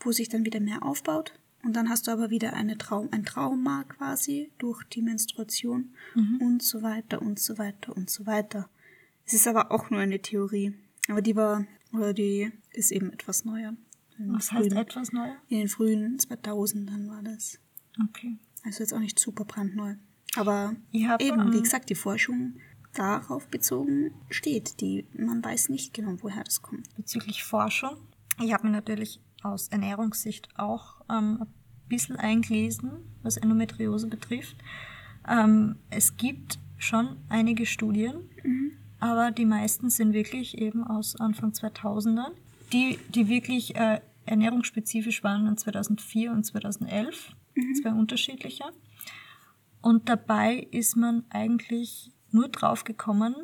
wo 0.02 0.12
sich 0.12 0.28
dann 0.28 0.44
wieder 0.46 0.60
mehr 0.60 0.84
aufbaut. 0.84 1.39
Und 1.64 1.76
dann 1.76 1.90
hast 1.90 2.08
du 2.08 2.12
aber 2.12 2.30
wieder 2.30 2.54
eine 2.54 2.78
Traum, 2.78 3.10
ein 3.12 3.26
Trauma 3.26 3.84
quasi 3.84 4.52
durch 4.60 4.84
die 4.86 5.02
Menstruation 5.02 5.94
und 6.40 6.64
so 6.64 6.82
weiter 6.82 7.22
und 7.22 7.38
so 7.40 7.58
weiter 7.58 7.96
und 7.96 8.10
so 8.10 8.26
weiter. 8.26 8.70
Es 9.26 9.34
ist 9.34 9.48
aber 9.48 9.72
auch 9.72 9.90
nur 9.90 10.00
eine 10.00 10.22
Theorie. 10.22 10.74
Aber 11.10 11.22
die 11.22 11.36
war, 11.36 11.66
oder 11.92 12.14
die 12.14 12.52
ist 12.72 12.92
eben 12.92 13.12
etwas 13.12 13.44
neuer. 13.46 13.74
In 14.18 14.34
Was 14.34 14.52
heißt 14.52 14.70
frühen- 14.70 14.78
etwas 14.78 15.12
neuer? 15.12 15.36
In 15.50 15.58
den 15.60 15.68
frühen 15.68 16.18
2000ern 16.18 17.10
war 17.10 17.22
das. 17.24 17.60
Okay. 18.10 18.38
Also 18.64 18.80
jetzt 18.82 18.94
auch 18.94 19.00
nicht 19.00 19.20
super 19.20 19.46
brandneu. 19.46 19.96
Aber 20.36 20.76
hab, 21.08 21.22
eben, 21.22 21.40
ähm, 21.40 21.54
wie 21.54 21.62
gesagt, 21.62 21.90
die 21.90 21.96
Forschung 21.96 22.56
darauf 22.94 23.48
bezogen 23.48 24.12
steht. 24.30 24.80
Die, 24.82 25.06
man 25.14 25.44
weiß 25.44 25.70
nicht 25.70 25.94
genau, 25.94 26.16
woher 26.22 26.44
das 26.44 26.62
kommt. 26.62 26.94
bezüglich 26.96 27.44
Forschung. 27.44 27.98
Ich 28.42 28.54
habe 28.54 28.68
mir 28.68 28.74
natürlich 28.74 29.20
aus 29.44 29.68
Ernährungssicht 29.70 30.50
auch 30.58 31.02
ähm, 31.10 31.40
ein 31.42 31.54
bisschen 31.88 32.16
eingelesen, 32.16 32.92
was 33.24 33.38
Endometriose 33.38 34.08
betrifft. 34.08 34.58
Ähm, 35.28 35.78
es 35.90 36.18
gibt 36.18 36.60
schon 36.78 37.18
einige 37.30 37.66
Studien, 37.66 38.30
aber 39.00 39.32
die 39.32 39.46
meisten 39.46 39.90
sind 39.90 40.14
wirklich 40.14 40.58
eben 40.58 40.84
aus 40.84 41.16
Anfang 41.20 41.52
2000er. 41.52 42.28
Die, 42.72 43.00
die 43.10 43.28
wirklich 43.28 43.76
äh, 43.76 44.00
ernährungsspezifisch 44.26 45.24
waren 45.24 45.48
in 45.48 45.58
2004 45.58 46.32
und 46.32 46.44
2011, 46.46 47.36
zwei 47.82 47.92
unterschiedliche. 47.92 48.66
Und 49.82 50.10
dabei 50.10 50.68
ist 50.72 50.96
man 50.96 51.24
eigentlich 51.30 52.12
nur 52.32 52.50
drauf 52.50 52.84
gekommen, 52.84 53.36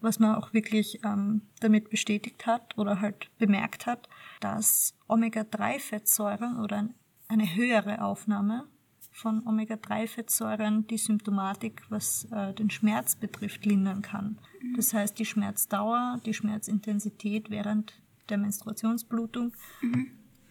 was 0.00 0.18
man 0.18 0.34
auch 0.34 0.52
wirklich 0.52 1.00
ähm, 1.04 1.42
damit 1.60 1.90
bestätigt 1.90 2.46
hat 2.46 2.76
oder 2.78 3.00
halt 3.00 3.30
bemerkt 3.38 3.86
hat, 3.86 4.08
dass 4.40 4.94
Omega-3-Fettsäuren 5.08 6.58
oder 6.60 6.78
ein- 6.78 6.94
eine 7.28 7.54
höhere 7.54 8.02
Aufnahme 8.02 8.64
von 9.12 9.46
Omega-3-Fettsäuren 9.46 10.86
die 10.86 10.98
Symptomatik, 10.98 11.82
was 11.90 12.26
äh, 12.32 12.54
den 12.54 12.70
Schmerz 12.70 13.16
betrifft, 13.16 13.64
lindern 13.66 14.02
kann. 14.02 14.38
Das 14.76 14.94
heißt, 14.94 15.18
die 15.18 15.24
Schmerzdauer, 15.24 16.20
die 16.24 16.34
Schmerzintensität 16.34 17.50
während 17.50 17.92
der 18.28 18.38
Menstruationsblutung 18.38 19.52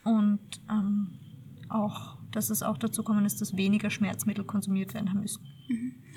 und 0.04 0.40
ähm, 0.70 1.20
auch, 1.70 2.18
dass 2.32 2.50
es 2.50 2.64
auch 2.64 2.78
dazu 2.78 3.04
kommen 3.04 3.26
ist, 3.26 3.42
dass 3.42 3.56
weniger 3.56 3.90
Schmerzmittel 3.90 4.44
konsumiert 4.44 4.94
werden 4.94 5.20
müssen. 5.20 5.46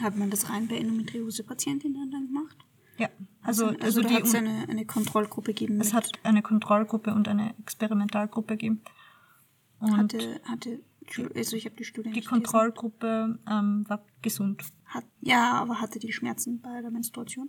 Hat 0.02 0.16
man 0.16 0.30
das 0.30 0.48
rein 0.50 0.66
bei 0.68 0.76
Endometriose-Patientinnen 0.78 2.10
dann 2.10 2.26
gemacht? 2.26 2.56
Ja, 2.98 3.08
also, 3.42 3.66
also, 3.66 3.80
also 3.80 4.02
da 4.02 4.08
die, 4.08 4.14
hat 4.14 4.24
es 4.24 4.34
eine, 4.34 4.66
eine 4.68 4.86
Kontrollgruppe 4.86 5.52
gegeben. 5.52 5.80
es 5.80 5.92
hat 5.92 6.10
eine 6.22 6.42
Kontrollgruppe 6.42 7.12
und 7.14 7.28
eine 7.28 7.54
Experimentalgruppe 7.58 8.54
gegeben. 8.56 8.82
Und 9.80 9.96
hatte, 9.96 10.40
hatte, 10.44 10.80
also 11.34 11.56
ich 11.56 11.64
habe 11.64 11.74
die 11.76 11.84
Studie 11.84 12.12
die 12.12 12.22
Kontrollgruppe 12.22 13.38
ähm, 13.50 13.84
war 13.88 14.04
gesund. 14.22 14.62
Hat, 14.86 15.04
ja, 15.20 15.54
aber 15.54 15.80
hatte 15.80 15.98
die 15.98 16.12
Schmerzen 16.12 16.60
bei 16.60 16.80
der 16.80 16.90
Menstruation? 16.90 17.48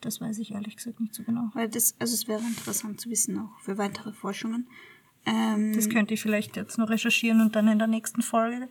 Das 0.00 0.20
weiß 0.20 0.38
ich 0.38 0.52
ehrlich 0.52 0.76
gesagt 0.76 1.00
nicht 1.00 1.14
so 1.14 1.22
genau. 1.22 1.50
Weil 1.54 1.68
das, 1.68 1.96
also 1.98 2.14
es 2.14 2.28
wäre 2.28 2.40
interessant 2.40 3.00
zu 3.00 3.10
wissen, 3.10 3.38
auch 3.38 3.60
für 3.60 3.78
weitere 3.78 4.12
Forschungen. 4.12 4.68
Ähm, 5.26 5.72
Das 5.74 5.88
könnte 5.88 6.14
ich 6.14 6.22
vielleicht 6.22 6.56
jetzt 6.56 6.78
noch 6.78 6.90
recherchieren 6.90 7.40
und 7.40 7.56
dann 7.56 7.68
in 7.68 7.78
der 7.78 7.88
nächsten 7.88 8.22
Folge, 8.22 8.68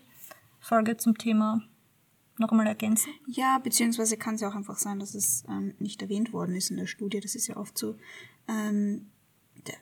Folge 0.59 0.97
zum 0.97 1.17
Thema 1.17 1.63
noch 2.43 2.51
einmal 2.51 2.67
ergänzen. 2.67 3.09
Ja, 3.27 3.57
beziehungsweise 3.59 4.17
kann 4.17 4.35
es 4.35 4.41
ja 4.41 4.49
auch 4.49 4.55
einfach 4.55 4.77
sein, 4.77 4.99
dass 4.99 5.15
es 5.15 5.43
ähm, 5.47 5.73
nicht 5.79 6.01
erwähnt 6.01 6.33
worden 6.33 6.55
ist 6.55 6.69
in 6.71 6.77
der 6.77 6.87
Studie. 6.87 7.19
Das 7.19 7.35
ist 7.35 7.47
ja 7.47 7.57
oft 7.57 7.77
so, 7.77 7.95
ähm, 8.47 9.09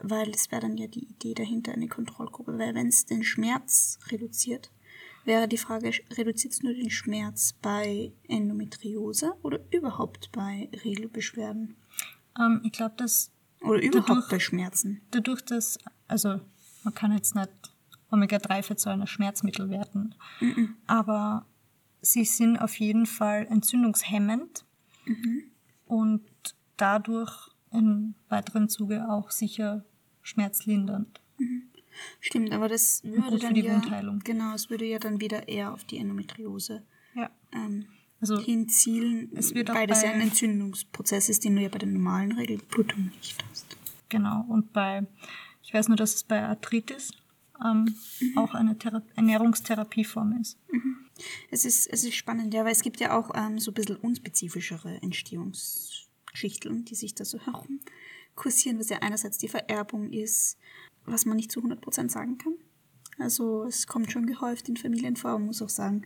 weil 0.01 0.29
es 0.29 0.51
wäre 0.51 0.61
dann 0.61 0.77
ja 0.77 0.87
die 0.87 1.05
Idee 1.05 1.33
dahinter, 1.33 1.71
eine 1.73 1.87
Kontrollgruppe. 1.87 2.57
Weil 2.57 2.75
wenn 2.75 2.87
es 2.87 3.05
den 3.05 3.23
Schmerz 3.23 3.99
reduziert, 4.09 4.71
wäre 5.25 5.47
die 5.47 5.57
Frage, 5.57 5.91
reduziert 6.11 6.53
es 6.53 6.61
nur 6.63 6.73
den 6.73 6.89
Schmerz 6.89 7.53
bei 7.61 8.11
Endometriose 8.27 9.33
oder 9.41 9.59
überhaupt 9.71 10.31
bei 10.31 10.69
Regelbeschwerden? 10.83 11.75
Ähm, 12.39 12.61
ich 12.63 12.71
glaube, 12.71 12.95
dass 12.97 13.31
Oder 13.61 13.81
überhaupt 13.81 14.09
Dadurch- 14.09 14.29
bei 14.29 14.39
Schmerzen? 14.39 15.01
dadurch, 15.11 15.41
dass, 15.45 15.77
also 16.07 16.39
man 16.83 16.93
kann 16.95 17.11
jetzt 17.13 17.35
nicht 17.35 17.49
Omega-3-Fettsäuren 18.11 19.01
als 19.01 19.09
Schmerzmittel 19.09 19.69
werten, 19.69 20.15
aber 20.85 21.45
sie 22.01 22.25
sind 22.25 22.57
auf 22.57 22.79
jeden 22.79 23.05
Fall 23.05 23.47
entzündungshemmend 23.49 24.65
und 25.85 26.21
dadurch 26.77 27.49
im 27.71 28.15
weiteren 28.29 28.69
Zuge 28.69 29.07
auch 29.09 29.31
sicher 29.31 29.85
schmerzlindernd. 30.21 31.21
Stimmt, 32.19 32.51
aber 32.53 32.67
das 32.69 33.03
würde 33.03 33.37
dann 33.39 33.53
die 33.53 33.61
ja, 33.61 33.73
Wundheilung. 33.73 34.19
Genau, 34.23 34.53
es 34.53 34.69
würde 34.69 34.85
ja 34.85 34.99
dann 34.99 35.19
wieder 35.19 35.47
eher 35.47 35.73
auf 35.73 35.83
die 35.83 35.97
Endometriose 35.97 36.83
Ja. 37.13 37.29
ähm, 37.51 37.85
Also 38.21 38.39
hinzielen, 38.39 39.29
es 39.35 39.53
wird 39.53 39.69
auch 39.71 39.75
weil 39.75 39.87
das 39.87 40.01
ja 40.03 40.09
bei- 40.09 40.15
ein 40.15 40.21
Entzündungsprozess 40.21 41.29
ist, 41.29 41.43
den 41.43 41.55
du 41.55 41.61
ja 41.61 41.69
bei 41.69 41.79
der 41.79 41.89
normalen 41.89 42.31
Regelblutung 42.33 43.11
nicht 43.17 43.35
hast. 43.49 43.77
Genau, 44.09 44.45
und 44.49 44.71
bei, 44.73 45.05
ich 45.63 45.73
weiß 45.73 45.87
nur, 45.89 45.97
dass 45.97 46.15
es 46.15 46.23
bei 46.23 46.41
Arthritis 46.43 47.11
ähm, 47.63 47.95
auch 48.35 48.53
eine 48.53 48.77
Thera 48.77 49.01
Ernährungstherapieform 49.15 50.39
ist. 50.41 50.57
Es 51.49 51.65
ist, 51.65 51.87
es 51.87 52.03
ist 52.03 52.15
spannend, 52.15 52.53
ja, 52.53 52.65
weil 52.65 52.71
es 52.71 52.81
gibt 52.81 52.99
ja 52.99 53.17
auch 53.17 53.31
ähm, 53.35 53.59
so 53.59 53.71
ein 53.71 53.73
bisschen 53.75 53.97
unspezifischere 53.97 55.01
Entstehungsgeschichten, 55.01 56.85
die 56.85 56.95
sich 56.95 57.13
da 57.13 57.25
so 57.25 57.39
herum 57.39 57.79
kursieren, 58.35 58.79
was 58.79 58.89
ja 58.89 58.99
einerseits 58.99 59.37
die 59.37 59.47
Vererbung 59.47 60.11
ist, 60.11 60.57
was 61.05 61.25
man 61.25 61.35
nicht 61.35 61.51
zu 61.51 61.61
100% 61.61 62.09
sagen 62.09 62.37
kann. 62.37 62.55
Also 63.19 63.65
es 63.65 63.87
kommt 63.87 64.11
schon 64.11 64.25
gehäuft 64.25 64.69
in 64.69 64.77
Familien 64.77 65.15
vor, 65.15 65.33
man 65.33 65.47
muss 65.47 65.61
auch 65.61 65.69
sagen, 65.69 66.03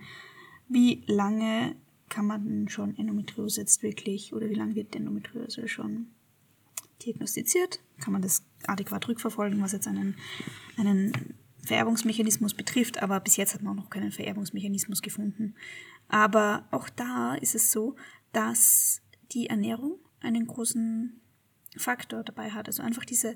wie 0.67 1.03
lange 1.07 1.75
kann 2.09 2.25
man 2.25 2.45
denn 2.45 2.69
schon 2.69 2.97
Endometriose 2.97 3.61
jetzt 3.61 3.83
wirklich, 3.83 4.33
oder 4.33 4.49
wie 4.49 4.55
lange 4.55 4.75
wird 4.75 4.95
Endometriose 4.95 5.67
schon 5.67 6.07
diagnostiziert? 7.05 7.79
Kann 7.99 8.13
man 8.13 8.21
das 8.21 8.43
adäquat 8.67 9.07
rückverfolgen, 9.07 9.61
was 9.61 9.71
jetzt 9.71 9.87
einen, 9.87 10.15
einen 10.77 11.35
Vererbungsmechanismus 11.65 12.53
betrifft, 12.53 13.01
aber 13.01 13.19
bis 13.19 13.37
jetzt 13.37 13.53
hat 13.53 13.61
man 13.61 13.73
auch 13.73 13.83
noch 13.83 13.89
keinen 13.89 14.11
Vererbungsmechanismus 14.11 15.01
gefunden. 15.01 15.55
Aber 16.07 16.67
auch 16.71 16.89
da 16.89 17.35
ist 17.35 17.55
es 17.55 17.71
so, 17.71 17.95
dass 18.31 19.01
die 19.31 19.47
Ernährung 19.47 19.99
einen 20.19 20.45
großen 20.47 21.21
Faktor 21.77 22.23
dabei 22.23 22.51
hat. 22.51 22.67
Also 22.67 22.83
einfach 22.83 23.05
diese, 23.05 23.35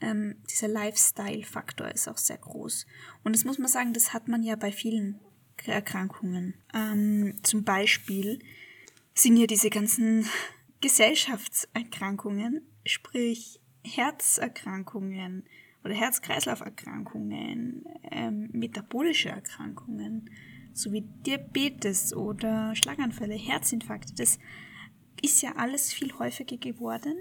ähm, 0.00 0.36
dieser 0.50 0.68
Lifestyle-Faktor 0.68 1.88
ist 1.88 2.08
auch 2.08 2.18
sehr 2.18 2.38
groß. 2.38 2.86
Und 3.24 3.34
das 3.34 3.44
muss 3.44 3.58
man 3.58 3.68
sagen, 3.68 3.92
das 3.92 4.12
hat 4.12 4.28
man 4.28 4.42
ja 4.42 4.56
bei 4.56 4.72
vielen 4.72 5.20
Erkrankungen. 5.64 6.54
Ähm, 6.74 7.38
zum 7.42 7.64
Beispiel 7.64 8.40
sind 9.14 9.36
ja 9.36 9.46
diese 9.46 9.70
ganzen 9.70 10.26
Gesellschaftserkrankungen, 10.80 12.66
sprich 12.84 13.60
Herzerkrankungen 13.84 15.44
oder 15.84 15.94
Herz-Kreislauf-Erkrankungen, 15.94 17.84
ähm, 18.10 18.50
metabolische 18.52 19.30
Erkrankungen, 19.30 20.30
sowie 20.72 21.04
Diabetes 21.26 22.14
oder 22.14 22.74
Schlaganfälle, 22.74 23.34
Herzinfarkte, 23.34 24.14
das 24.14 24.38
ist 25.22 25.42
ja 25.42 25.56
alles 25.56 25.92
viel 25.92 26.12
häufiger 26.18 26.56
geworden, 26.56 27.14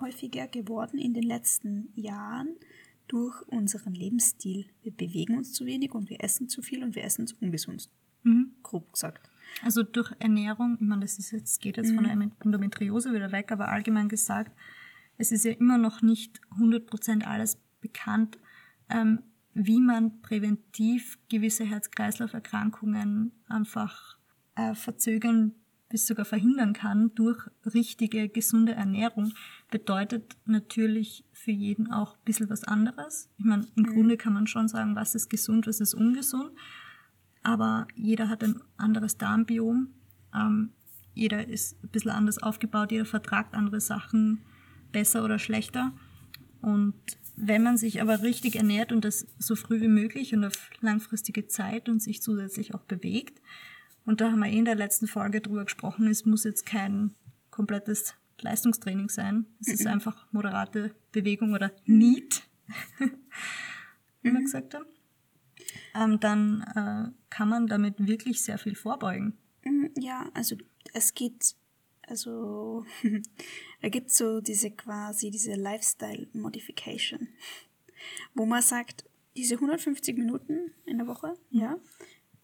häufiger 0.00 0.48
geworden 0.48 0.98
in 0.98 1.14
den 1.14 1.22
letzten 1.22 1.90
Jahren 1.94 2.56
durch 3.06 3.40
unseren 3.48 3.94
Lebensstil. 3.94 4.66
Wir 4.82 4.92
bewegen 4.92 5.36
uns 5.36 5.52
zu 5.52 5.64
wenig 5.64 5.92
und 5.92 6.10
wir 6.10 6.22
essen 6.22 6.48
zu 6.48 6.62
viel 6.62 6.82
und 6.84 6.94
wir 6.94 7.04
essen 7.04 7.26
zu 7.26 7.36
ungesund. 7.40 7.88
Grob 8.62 8.92
gesagt. 8.92 9.30
Also 9.62 9.82
durch 9.82 10.12
Ernährung, 10.18 10.76
ich 10.80 10.86
meine, 10.86 11.02
das 11.02 11.18
ist 11.18 11.30
jetzt, 11.30 11.60
geht 11.60 11.78
jetzt 11.78 11.94
von 11.94 12.04
der 12.04 12.12
Endometriose 12.44 13.14
wieder 13.14 13.32
weg, 13.32 13.50
aber 13.50 13.68
allgemein 13.68 14.08
gesagt, 14.08 14.52
es 15.16 15.32
ist 15.32 15.44
ja 15.44 15.52
immer 15.52 15.78
noch 15.78 16.02
nicht 16.02 16.40
100% 16.58 17.22
alles 17.22 17.58
bekannt, 17.80 18.38
ähm, 18.88 19.22
wie 19.54 19.80
man 19.80 20.20
präventiv 20.20 21.18
gewisse 21.28 21.64
Herz-Kreislauf-Erkrankungen 21.64 23.32
einfach 23.48 24.18
äh, 24.54 24.74
verzögern 24.74 25.54
bis 25.90 26.06
sogar 26.06 26.26
verhindern 26.26 26.74
kann 26.74 27.14
durch 27.14 27.48
richtige, 27.64 28.28
gesunde 28.28 28.72
Ernährung, 28.72 29.32
bedeutet 29.70 30.36
natürlich 30.44 31.24
für 31.32 31.50
jeden 31.50 31.90
auch 31.90 32.12
ein 32.14 32.24
bisschen 32.26 32.50
was 32.50 32.64
anderes. 32.64 33.30
Ich 33.38 33.46
meine, 33.46 33.66
im 33.74 33.84
Grunde 33.84 34.18
kann 34.18 34.34
man 34.34 34.46
schon 34.46 34.68
sagen, 34.68 34.96
was 34.96 35.14
ist 35.14 35.30
gesund, 35.30 35.66
was 35.66 35.80
ist 35.80 35.94
ungesund 35.94 36.50
aber 37.42 37.86
jeder 37.94 38.28
hat 38.28 38.44
ein 38.44 38.60
anderes 38.76 39.16
Darmbiom. 39.16 39.88
Ähm, 40.34 40.72
jeder 41.14 41.48
ist 41.48 41.82
ein 41.82 41.88
bisschen 41.88 42.10
anders 42.10 42.42
aufgebaut, 42.42 42.92
jeder 42.92 43.04
vertragt 43.04 43.54
andere 43.54 43.80
Sachen 43.80 44.42
besser 44.92 45.24
oder 45.24 45.38
schlechter. 45.38 45.92
Und 46.60 46.94
wenn 47.40 47.62
man 47.62 47.76
sich 47.76 48.00
aber 48.00 48.22
richtig 48.22 48.56
ernährt 48.56 48.92
und 48.92 49.04
das 49.04 49.26
so 49.38 49.56
früh 49.56 49.80
wie 49.80 49.88
möglich 49.88 50.34
und 50.34 50.44
auf 50.44 50.70
langfristige 50.80 51.46
Zeit 51.46 51.88
und 51.88 52.02
sich 52.02 52.22
zusätzlich 52.22 52.74
auch 52.74 52.84
bewegt, 52.84 53.40
und 54.04 54.20
da 54.22 54.32
haben 54.32 54.40
wir 54.40 54.48
eh 54.48 54.58
in 54.58 54.64
der 54.64 54.74
letzten 54.74 55.06
Folge 55.06 55.40
drüber 55.40 55.64
gesprochen, 55.64 56.06
es 56.06 56.24
muss 56.24 56.44
jetzt 56.44 56.64
kein 56.64 57.14
komplettes 57.50 58.14
Leistungstraining 58.40 59.10
sein. 59.10 59.44
Es 59.60 59.68
ist 59.68 59.86
einfach 59.86 60.26
moderate 60.32 60.94
Bewegung 61.12 61.52
oder 61.52 61.72
NEAT, 61.84 62.42
wie 64.22 64.32
wir 64.32 64.40
gesagt 64.40 64.74
haben 64.74 64.86
ähm, 65.94 66.20
dann 66.20 66.62
äh, 66.74 67.12
kann 67.30 67.48
man 67.48 67.66
damit 67.66 68.06
wirklich 68.06 68.42
sehr 68.42 68.58
viel 68.58 68.74
vorbeugen. 68.74 69.36
Mm, 69.64 69.86
Ja, 69.98 70.30
also 70.34 70.56
es 70.92 71.14
geht, 71.14 71.54
also 72.08 72.84
da 73.82 73.88
gibt 73.88 74.10
so 74.10 74.40
diese 74.40 74.70
quasi 74.70 75.30
diese 75.30 75.54
Lifestyle 75.54 76.28
Modification. 76.32 77.28
wo 78.34 78.46
man 78.46 78.62
sagt, 78.62 79.04
diese 79.36 79.54
150 79.54 80.16
Minuten 80.16 80.72
in 80.84 80.98
der 80.98 81.06
Woche, 81.06 81.34
ja, 81.50 81.78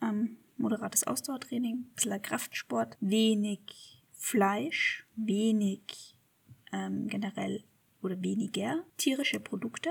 ähm, 0.00 0.36
moderates 0.56 1.04
Ausdauertraining, 1.04 1.86
bisschen 1.94 2.22
Kraftsport, 2.22 2.96
wenig 3.00 4.02
Fleisch, 4.12 5.06
wenig 5.16 6.16
ähm, 6.72 7.08
generell 7.08 7.64
oder 8.02 8.20
weniger 8.22 8.84
tierische 8.96 9.40
Produkte, 9.40 9.90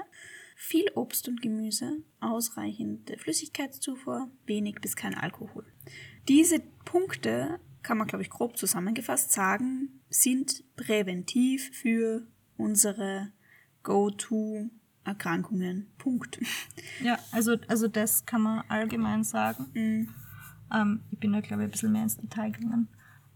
viel 0.55 0.89
Obst 0.95 1.27
und 1.27 1.41
Gemüse, 1.41 2.03
ausreichende 2.19 3.17
Flüssigkeitszufuhr, 3.17 4.29
wenig 4.45 4.75
bis 4.81 4.95
kein 4.95 5.15
Alkohol. 5.15 5.65
Diese 6.27 6.59
Punkte 6.85 7.59
kann 7.83 7.97
man, 7.97 8.07
glaube 8.07 8.23
ich, 8.23 8.29
grob 8.29 8.57
zusammengefasst 8.57 9.31
sagen, 9.31 10.01
sind 10.09 10.63
präventiv 10.75 11.69
für 11.73 12.25
unsere 12.57 13.31
Go-To-Erkrankungen. 13.83 15.87
Punkt. 15.97 16.39
Ja, 17.01 17.19
also, 17.31 17.55
also 17.67 17.87
das 17.87 18.25
kann 18.25 18.41
man 18.41 18.63
allgemein 18.69 19.23
sagen. 19.23 19.67
Mhm. 19.73 20.09
Ähm, 20.73 21.01
ich 21.11 21.19
bin 21.19 21.33
da, 21.33 21.41
glaube 21.41 21.63
ich, 21.63 21.67
ein 21.67 21.71
bisschen 21.71 21.91
mehr 21.91 22.03
ins 22.03 22.17
Detail 22.17 22.51
gegangen. 22.51 22.87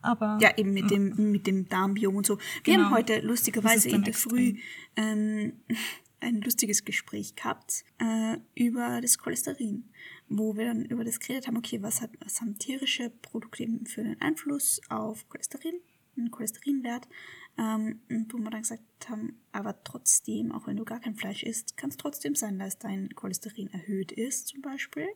Aber 0.01 0.37
Ja, 0.41 0.55
eben 0.57 0.73
mit 0.73 0.89
dem, 0.91 1.31
mit 1.31 1.47
dem 1.47 1.67
Darmbiom 1.67 2.15
und 2.15 2.25
so. 2.25 2.37
Wir 2.63 2.75
Genau. 2.75 2.85
haben 2.85 2.93
heute 2.95 3.19
lustigerweise 3.19 3.89
in 3.89 4.03
der 4.03 4.13
Früh 4.13 4.55
ähm, 4.95 5.53
ein 6.19 6.41
lustiges 6.41 6.85
Gespräch 6.85 7.35
gehabt 7.35 7.83
äh, 7.99 8.37
über 8.55 9.01
das 9.01 9.17
Cholesterin, 9.17 9.89
wo 10.29 10.55
wir 10.55 10.65
dann 10.65 10.85
über 10.85 11.03
das 11.03 11.19
geredet 11.19 11.47
haben, 11.47 11.57
okay, 11.57 11.81
was, 11.81 12.01
hat, 12.01 12.11
was 12.19 12.41
haben 12.41 12.57
tierische 12.57 13.09
Produkte 13.09 13.63
eben 13.63 13.85
für 13.85 14.01
einen 14.01 14.21
Einfluss 14.21 14.81
auf 14.89 15.27
Cholesterin, 15.29 15.79
einen 16.17 16.31
Cholesterinwert, 16.31 17.07
ähm, 17.57 18.01
und 18.09 18.33
wo 18.33 18.37
wir 18.37 18.51
dann 18.51 18.61
gesagt 18.61 18.83
haben, 19.09 19.39
aber 19.51 19.83
trotzdem, 19.83 20.51
auch 20.51 20.67
wenn 20.67 20.77
du 20.77 20.85
gar 20.85 20.99
kein 20.99 21.15
Fleisch 21.15 21.43
isst, 21.43 21.75
kann 21.77 21.89
es 21.89 21.97
trotzdem 21.97 22.35
sein, 22.35 22.59
dass 22.59 22.77
dein 22.77 23.09
Cholesterin 23.15 23.67
erhöht 23.73 24.11
ist, 24.11 24.49
zum 24.49 24.61
Beispiel. 24.61 25.07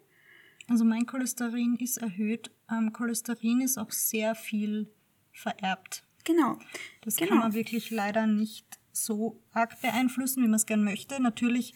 Also 0.67 0.83
mein 0.85 1.05
Cholesterin 1.05 1.75
ist 1.75 1.97
erhöht. 1.97 2.51
Ähm, 2.71 2.93
Cholesterin 2.93 3.61
ist 3.61 3.77
auch 3.77 3.91
sehr 3.91 4.35
viel 4.35 4.91
vererbt. 5.31 6.03
Genau. 6.23 6.57
Das 7.01 7.15
genau. 7.15 7.29
kann 7.29 7.39
man 7.39 7.53
wirklich 7.53 7.91
leider 7.91 8.27
nicht 8.27 8.65
so 8.91 9.41
arg 9.51 9.79
beeinflussen, 9.81 10.43
wie 10.43 10.47
man 10.47 10.55
es 10.55 10.65
gern 10.65 10.83
möchte. 10.83 11.21
Natürlich 11.21 11.73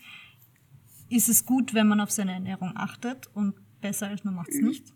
ist 1.10 1.30
es 1.30 1.46
gut, 1.46 1.74
wenn 1.74 1.88
man 1.88 2.00
auf 2.02 2.12
seine 2.12 2.34
Ernährung 2.34 2.72
achtet 2.76 3.28
und 3.34 3.56
besser 3.82 4.08
als 4.08 4.24
man 4.24 4.36
macht 4.36 4.50
es 4.50 4.62
nicht, 4.62 4.94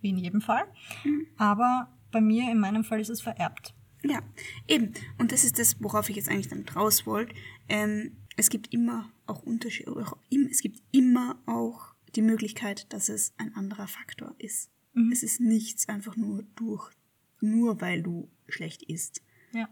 wie 0.00 0.10
in 0.10 0.18
jedem 0.18 0.40
Fall. 0.40 0.64
Aber 1.36 1.92
bei 2.10 2.20
mir, 2.20 2.50
in 2.50 2.60
meinem 2.60 2.84
Fall, 2.84 3.00
ist 3.00 3.08
es 3.08 3.20
vererbt. 3.20 3.74
Ja, 4.02 4.20
eben. 4.66 4.94
Und 5.18 5.32
das 5.32 5.44
ist 5.44 5.58
das, 5.58 5.82
worauf 5.82 6.08
ich 6.08 6.16
jetzt 6.16 6.28
eigentlich 6.28 6.48
damit 6.48 6.76
raus 6.76 7.06
wollte. 7.06 7.34
Ähm, 7.68 8.16
es 8.36 8.50
gibt 8.50 8.72
immer 8.72 9.10
auch 9.26 9.42
Unterschiede, 9.42 9.92
es 10.50 10.60
gibt 10.60 10.80
immer 10.92 11.42
auch 11.46 11.94
die 12.14 12.22
Möglichkeit, 12.22 12.92
dass 12.92 13.08
es 13.08 13.34
ein 13.36 13.54
anderer 13.54 13.88
Faktor 13.88 14.34
ist. 14.38 14.70
Es 15.12 15.22
ist 15.22 15.40
nichts 15.40 15.88
einfach 15.88 16.16
nur 16.16 16.44
durch, 16.56 16.90
nur 17.40 17.80
weil 17.80 18.02
du 18.02 18.28
schlecht 18.48 18.82
isst. 18.82 19.22
Ja. 19.52 19.68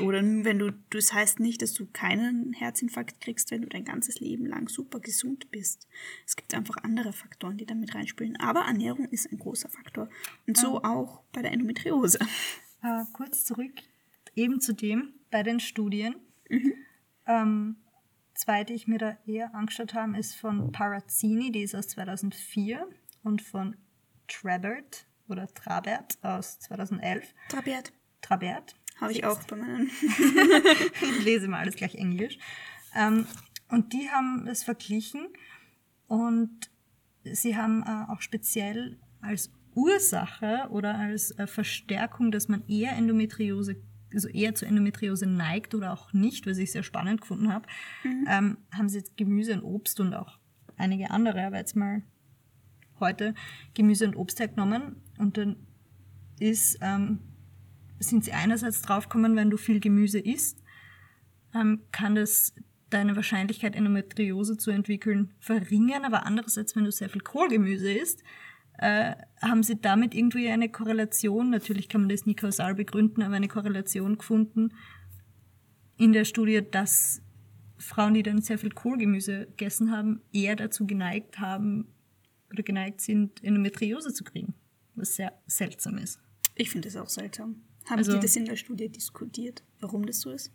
Oder 0.00 0.22
wenn 0.22 0.58
du, 0.58 0.72
das 0.90 1.12
heißt 1.12 1.40
nicht, 1.40 1.62
dass 1.62 1.72
du 1.72 1.86
keinen 1.86 2.52
Herzinfarkt 2.52 3.20
kriegst, 3.20 3.50
wenn 3.50 3.62
du 3.62 3.68
dein 3.68 3.84
ganzes 3.84 4.18
Leben 4.20 4.46
lang 4.46 4.68
super 4.68 5.00
gesund 5.00 5.50
bist. 5.50 5.86
Es 6.26 6.36
gibt 6.36 6.54
einfach 6.54 6.76
andere 6.82 7.12
Faktoren, 7.12 7.56
die 7.56 7.66
damit 7.66 7.94
reinspielen. 7.94 8.36
Aber 8.40 8.60
Ernährung 8.60 9.08
ist 9.10 9.30
ein 9.30 9.38
großer 9.38 9.68
Faktor. 9.68 10.08
Und 10.46 10.56
so 10.56 10.82
auch 10.82 11.22
bei 11.32 11.42
der 11.42 11.52
Endometriose. 11.52 12.18
Äh, 12.82 13.04
kurz 13.12 13.44
zurück 13.44 13.72
eben 14.36 14.60
zu 14.60 14.74
dem 14.74 15.14
bei 15.30 15.42
den 15.42 15.60
Studien. 15.60 16.16
Ähm, 17.26 17.76
zwei, 18.34 18.64
die 18.64 18.74
ich 18.74 18.86
mir 18.86 18.98
da 18.98 19.16
eher 19.26 19.54
angeschaut 19.54 19.94
habe, 19.94 20.18
ist 20.18 20.34
von 20.34 20.72
Parazzini, 20.72 21.50
die 21.50 21.62
ist 21.62 21.74
aus 21.74 21.88
2004 21.88 22.86
und 23.22 23.42
von 23.42 23.76
Trabert 24.28 25.06
oder 25.28 25.48
Trabert 25.48 26.18
aus 26.22 26.58
2011. 26.60 27.34
Trabiat. 27.48 27.92
Trabert. 28.20 28.74
Habe 28.96 29.12
ich 29.12 29.24
auch 29.24 29.42
bei 29.44 29.56
meinen. 29.56 29.90
ich 31.02 31.24
lese 31.24 31.48
mal 31.48 31.60
alles 31.60 31.76
gleich 31.76 31.94
Englisch. 31.94 32.38
Ähm, 32.94 33.26
und 33.68 33.92
die 33.92 34.08
haben 34.10 34.44
das 34.46 34.62
verglichen 34.62 35.28
und 36.06 36.70
sie 37.24 37.56
haben 37.56 37.82
äh, 37.82 38.12
auch 38.12 38.20
speziell 38.20 38.98
als 39.20 39.50
Ursache 39.74 40.68
oder 40.70 40.96
als 40.96 41.32
äh, 41.32 41.46
Verstärkung, 41.46 42.30
dass 42.30 42.48
man 42.48 42.62
eher 42.68 42.92
Endometriose, 42.92 43.76
also 44.12 44.28
eher 44.28 44.54
zur 44.54 44.68
Endometriose 44.68 45.26
neigt 45.26 45.74
oder 45.74 45.92
auch 45.92 46.12
nicht, 46.12 46.46
was 46.46 46.58
ich 46.58 46.70
sehr 46.70 46.84
spannend 46.84 47.22
gefunden 47.22 47.52
habe, 47.52 47.66
ähm, 48.28 48.58
haben 48.72 48.88
sie 48.88 48.98
jetzt 48.98 49.16
Gemüse 49.16 49.54
und 49.54 49.64
Obst 49.64 49.98
und 49.98 50.14
auch 50.14 50.38
einige 50.76 51.10
andere, 51.10 51.44
aber 51.44 51.56
jetzt 51.56 51.74
mal 51.74 52.02
heute 53.00 53.34
Gemüse 53.74 54.06
und 54.06 54.14
Obst 54.14 54.38
hergenommen 54.38 54.96
und 55.18 55.36
dann 55.36 55.56
ist, 56.38 56.78
ähm, 56.80 57.18
sind 58.08 58.24
sie 58.24 58.32
einerseits 58.32 58.82
draufgekommen, 58.82 59.36
wenn 59.36 59.50
du 59.50 59.56
viel 59.56 59.80
Gemüse 59.80 60.18
isst, 60.18 60.62
ähm, 61.54 61.82
kann 61.92 62.14
das 62.14 62.54
deine 62.90 63.16
Wahrscheinlichkeit, 63.16 63.74
Endometriose 63.74 64.56
zu 64.56 64.70
entwickeln, 64.70 65.32
verringern. 65.40 66.04
Aber 66.04 66.26
andererseits, 66.26 66.76
wenn 66.76 66.84
du 66.84 66.92
sehr 66.92 67.08
viel 67.08 67.22
Kohlgemüse 67.22 67.92
isst, 67.92 68.22
äh, 68.78 69.14
haben 69.40 69.62
sie 69.62 69.80
damit 69.80 70.14
irgendwie 70.14 70.48
eine 70.48 70.68
Korrelation, 70.68 71.50
natürlich 71.50 71.88
kann 71.88 72.02
man 72.02 72.10
das 72.10 72.26
nie 72.26 72.34
kausal 72.34 72.74
begründen, 72.74 73.22
aber 73.22 73.34
eine 73.34 73.48
Korrelation 73.48 74.18
gefunden 74.18 74.70
in 75.96 76.12
der 76.12 76.24
Studie, 76.24 76.60
dass 76.68 77.22
Frauen, 77.78 78.14
die 78.14 78.22
dann 78.22 78.40
sehr 78.40 78.58
viel 78.58 78.70
Kohlgemüse 78.70 79.46
gegessen 79.46 79.90
haben, 79.90 80.22
eher 80.32 80.56
dazu 80.56 80.86
geneigt 80.86 81.38
haben 81.38 81.88
oder 82.50 82.62
geneigt 82.62 83.00
sind, 83.00 83.42
Endometriose 83.42 84.12
zu 84.12 84.24
kriegen. 84.24 84.54
Was 84.94 85.16
sehr 85.16 85.32
seltsam 85.46 85.98
ist. 85.98 86.20
Ich 86.54 86.70
finde 86.70 86.88
das 86.88 86.96
auch 86.96 87.08
seltsam. 87.08 87.62
Haben 87.86 87.98
Also- 87.98 88.12
Sie 88.12 88.20
das 88.20 88.36
in 88.36 88.44
der 88.44 88.56
Studie 88.56 88.88
diskutiert, 88.88 89.62
warum 89.80 90.06
das 90.06 90.20
so 90.20 90.30
ist? 90.30 90.52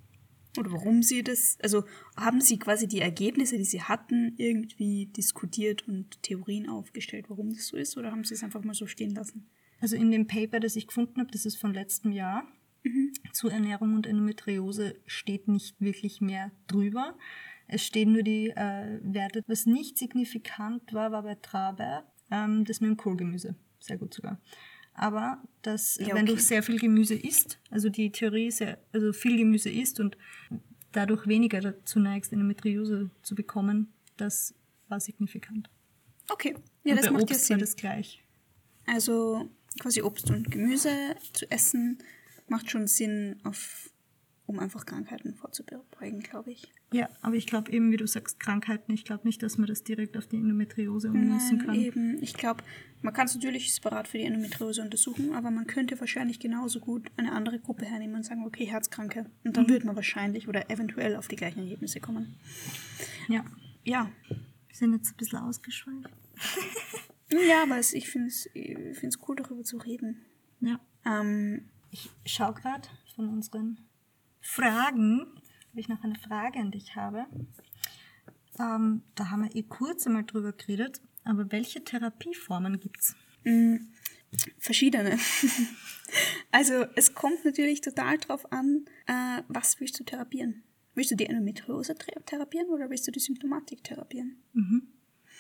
Oder 0.58 0.72
warum 0.72 1.04
Sie 1.04 1.24
das, 1.24 1.58
also 1.62 1.84
haben 2.18 2.42
Sie 2.42 2.58
quasi 2.58 2.88
die 2.88 3.02
Ergebnisse, 3.02 3.58
die 3.58 3.66
Sie 3.66 3.84
hatten, 3.84 4.34
irgendwie 4.38 5.06
diskutiert 5.06 5.88
und 5.88 6.22
Theorien 6.24 6.68
aufgestellt, 6.68 7.26
warum 7.30 7.52
das 7.54 7.68
so 7.68 7.78
ist? 7.78 7.98
Oder 7.98 8.12
haben 8.12 8.24
Sie 8.24 8.34
es 8.34 8.44
einfach 8.44 8.64
mal 8.64 8.74
so 8.74 8.88
stehen 8.88 9.14
lassen? 9.14 9.48
Also 9.80 9.96
in 9.96 10.10
dem 10.12 10.26
Paper, 10.28 10.60
das 10.60 10.76
ich 10.76 10.88
gefunden 10.88 11.20
habe, 11.22 11.32
das 11.32 11.46
ist 11.46 11.58
von 11.58 11.74
letztem 11.74 12.12
Jahr, 12.12 12.48
zu 13.32 13.50
Ernährung 13.50 13.94
und 13.94 14.08
Endometriose 14.08 14.96
steht 15.06 15.48
nicht 15.48 15.80
wirklich 15.80 16.20
mehr 16.22 16.52
drüber. 16.68 17.18
Es 17.68 17.86
stehen 17.86 18.14
nur 18.14 18.24
die 18.24 18.50
äh, 18.50 19.00
Werte. 19.04 19.44
Was 19.48 19.66
nicht 19.66 19.98
signifikant 19.98 20.94
war, 20.94 21.12
war 21.12 21.24
bei 21.24 21.36
Trabert 21.36 22.06
ähm, 22.32 22.66
das 22.66 22.82
mit 22.82 22.90
dem 22.90 22.98
Kohlgemüse. 22.98 23.56
Sehr 23.80 23.98
gut 23.98 24.14
sogar. 24.14 24.42
Aber 25.00 25.42
dass, 25.62 25.96
Ja, 25.96 26.14
wenn 26.14 26.26
du 26.26 26.34
okay. 26.34 26.42
sehr 26.42 26.62
viel 26.62 26.78
Gemüse 26.78 27.16
isst, 27.16 27.58
also 27.70 27.88
die 27.88 28.12
Theorie 28.12 28.52
ja, 28.60 28.78
also 28.92 29.14
viel 29.14 29.38
Gemüse 29.38 29.70
isst 29.70 30.02
und 30.02 30.18
dadurch 30.92 31.26
weniger 31.26 31.62
dazu 31.62 32.00
neigst, 32.02 32.34
Endometriose 32.34 33.10
zu 33.22 33.34
bekommen, 33.34 33.94
das 34.18 34.54
war 34.90 35.00
signifikant. 35.00 35.70
Okay, 36.30 36.54
ja, 36.84 36.92
und 36.92 36.98
das 36.98 37.06
bei 37.06 37.12
macht 37.14 37.24
Obst 37.24 37.32
ja 37.34 37.40
war 37.40 37.46
Sinn. 37.46 37.60
das 37.60 37.76
gleich. 37.78 38.22
Also 38.88 39.50
quasi 39.80 40.02
Obst 40.02 40.30
und 40.32 40.52
Gemüse 40.52 40.92
zu 41.32 41.50
essen 41.50 42.00
macht 42.50 42.70
schon 42.70 42.86
Sinn, 42.88 43.40
auf, 43.46 43.90
um 44.50 44.58
einfach 44.60 44.86
Krankheiten 44.86 45.36
vorzubeugen, 45.36 46.22
glaube 46.22 46.52
ich. 46.52 46.72
Ja, 46.92 47.08
aber 47.22 47.36
ich 47.36 47.46
glaube 47.46 47.72
eben, 47.72 47.92
wie 47.92 47.98
du 47.98 48.08
sagst, 48.08 48.40
Krankheiten, 48.40 48.92
ich 48.92 49.06
glaube 49.06 49.28
nicht, 49.28 49.44
dass 49.44 49.58
man 49.60 49.68
das 49.68 49.84
direkt 49.84 50.18
auf 50.18 50.26
die 50.28 50.38
Endometriose 50.38 51.10
ummünzen 51.10 51.58
Nein, 51.58 51.66
kann. 51.68 51.76
eben. 51.76 52.24
Ich 52.24 52.34
glaube, 52.34 52.64
man 53.04 53.14
kann 53.14 53.28
es 53.28 53.36
natürlich 53.36 53.74
separat 53.74 54.08
für 54.08 54.18
die 54.18 54.24
Endometriose 54.24 54.82
untersuchen, 54.82 55.36
aber 55.36 55.52
man 55.52 55.68
könnte 55.68 56.00
wahrscheinlich 56.00 56.40
genauso 56.40 56.80
gut 56.80 57.12
eine 57.16 57.32
andere 57.32 57.60
Gruppe 57.60 57.86
hernehmen 57.86 58.16
und 58.16 58.24
sagen, 58.24 58.44
okay, 58.44 58.66
Herzkranke. 58.66 59.28
Und 59.44 59.56
dann 59.56 59.70
wird 59.70 59.86
man 59.86 59.96
wahrscheinlich 59.96 60.48
oder 60.48 60.70
eventuell 60.72 61.16
auf 61.16 61.28
die 61.28 61.36
gleichen 61.36 61.60
Ergebnisse 61.60 62.00
kommen. 62.00 62.36
Ja, 63.28 63.46
Ja. 63.84 64.10
wir 64.28 64.38
sind 64.76 64.94
jetzt 64.94 65.12
ein 65.14 65.18
bisschen 65.18 65.40
ausgeschweift. 65.40 66.10
Ja, 67.32 67.62
aber 67.62 67.78
es, 67.78 67.94
ich 67.94 68.10
finde 68.10 68.30
es 68.30 68.50
ich 68.56 68.76
find's 68.98 69.20
cool, 69.28 69.36
darüber 69.36 69.64
zu 69.64 69.78
reden. 69.78 70.26
Ja. 70.62 70.80
Ähm, 71.06 71.66
Ich 71.92 72.10
schaue 72.26 72.56
gerade 72.56 72.88
von 73.16 73.30
unseren 73.30 73.78
Fragen, 74.42 75.22
ob 75.72 75.78
ich 75.78 75.88
noch 75.90 76.04
eine 76.04 76.16
Frage 76.16 76.60
an 76.60 76.72
dich 76.72 76.96
habe. 76.96 77.26
Ähm, 78.60 79.04
da 79.16 79.30
haben 79.30 79.44
wir 79.44 79.56
eh 79.56 79.64
kurz 79.64 80.06
einmal 80.08 80.24
drüber 80.26 80.54
geredet, 80.54 81.02
aber 81.24 81.52
welche 81.52 81.84
Therapieformen 81.84 82.80
gibt's? 82.80 83.16
verschiedene. 84.60 85.18
also 86.52 86.86
es 86.96 87.14
kommt 87.14 87.44
natürlich 87.46 87.82
total 87.82 88.18
drauf 88.18 88.52
an, 88.52 88.86
äh, 89.08 89.44
was 89.48 89.80
willst 89.80 90.00
du 90.00 90.04
therapieren? 90.04 90.64
Willst 90.94 91.12
du 91.12 91.16
die 91.16 91.26
Endometriose 91.26 91.94
thera- 91.94 92.24
therapieren 92.26 92.70
oder 92.70 92.90
willst 92.90 93.08
du 93.08 93.12
die 93.12 93.20
Symptomatik 93.20 93.84
therapieren? 93.84 94.38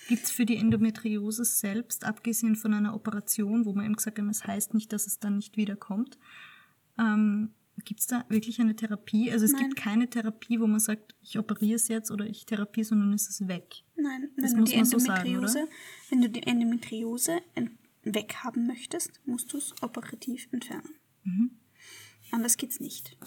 Gibt's 0.08 0.32
für 0.32 0.45
die 0.45 0.56
Endometriose 0.56 1.43
selbst, 1.43 2.06
abgesehen 2.06 2.56
von 2.56 2.74
einer 2.74 2.95
Operation, 2.95 3.66
wo 3.66 3.74
man 3.74 3.86
eben 3.86 3.95
gesagt 3.95 4.18
hat, 4.18 4.26
es 4.26 4.45
heißt 4.45 4.74
nicht, 4.74 4.93
dass 4.93 5.06
es 5.06 5.20
dann 5.20 5.36
nicht 5.36 5.58
wiederkommt, 5.58 6.18
ähm, 6.97 7.54
gibt 7.86 8.00
es 8.02 8.08
da 8.08 8.26
wirklich 8.30 8.60
eine 8.60 8.76
Therapie? 8.76 9.32
Also 9.32 9.46
es 9.46 9.52
Nein. 9.54 9.64
gibt 9.70 9.76
keine 9.78 10.10
Therapie, 10.10 10.60
wo 10.60 10.68
man 10.68 10.80
sagt, 10.80 11.16
ich 11.22 11.38
operiere 11.38 11.76
es 11.76 11.88
jetzt 11.88 12.12
oder 12.12 12.26
ich 12.26 12.46
therapie, 12.46 12.84
sondern 12.84 13.14
ist 13.14 13.30
es 13.30 13.48
weg. 13.48 13.84
Nein, 13.96 14.30
Das 14.38 14.52
wenn 14.52 14.56
du 14.56 14.60
muss 14.62 14.70
die 14.72 14.76
man 14.78 14.86
so 14.86 15.00
sagen, 15.00 15.26
Endometriose, 15.28 15.60
oder? 15.64 15.68
wenn 16.10 16.22
du 16.22 16.30
die 16.30 16.44
Endometriose 16.44 17.40
en- 17.56 17.78
weghaben 18.04 18.66
möchtest, 18.68 19.20
musst 19.26 19.52
du 19.54 19.58
es 19.58 19.74
operativ 19.84 20.48
entfernen. 20.52 20.96
Mhm. 21.24 21.52
Anders 22.32 22.58
geht's 22.58 22.80
nicht. 22.80 23.18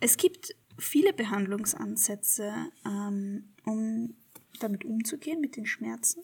Es 0.00 0.16
gibt 0.16 0.54
viele 0.78 1.12
Behandlungsansätze, 1.12 2.52
ähm, 2.86 3.52
um 3.64 4.14
damit 4.60 4.84
umzugehen, 4.84 5.40
mit 5.40 5.56
den 5.56 5.66
Schmerzen. 5.66 6.22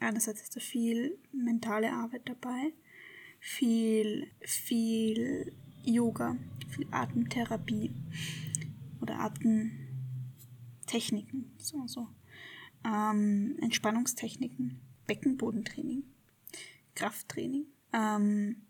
Einerseits 0.00 0.42
ist 0.42 0.56
da 0.56 0.60
viel 0.60 1.18
mentale 1.32 1.92
Arbeit 1.92 2.28
dabei, 2.28 2.72
viel, 3.40 4.26
viel 4.40 5.52
Yoga, 5.84 6.36
viel 6.76 6.86
Atemtherapie 6.90 7.94
oder 9.00 9.20
Atemtechniken, 9.20 11.52
so, 11.58 11.86
so. 11.86 12.08
Ähm, 12.84 13.56
Entspannungstechniken, 13.60 14.80
Beckenbodentraining, 15.06 16.02
Krafttraining, 16.94 17.66
ähm, 17.92 18.62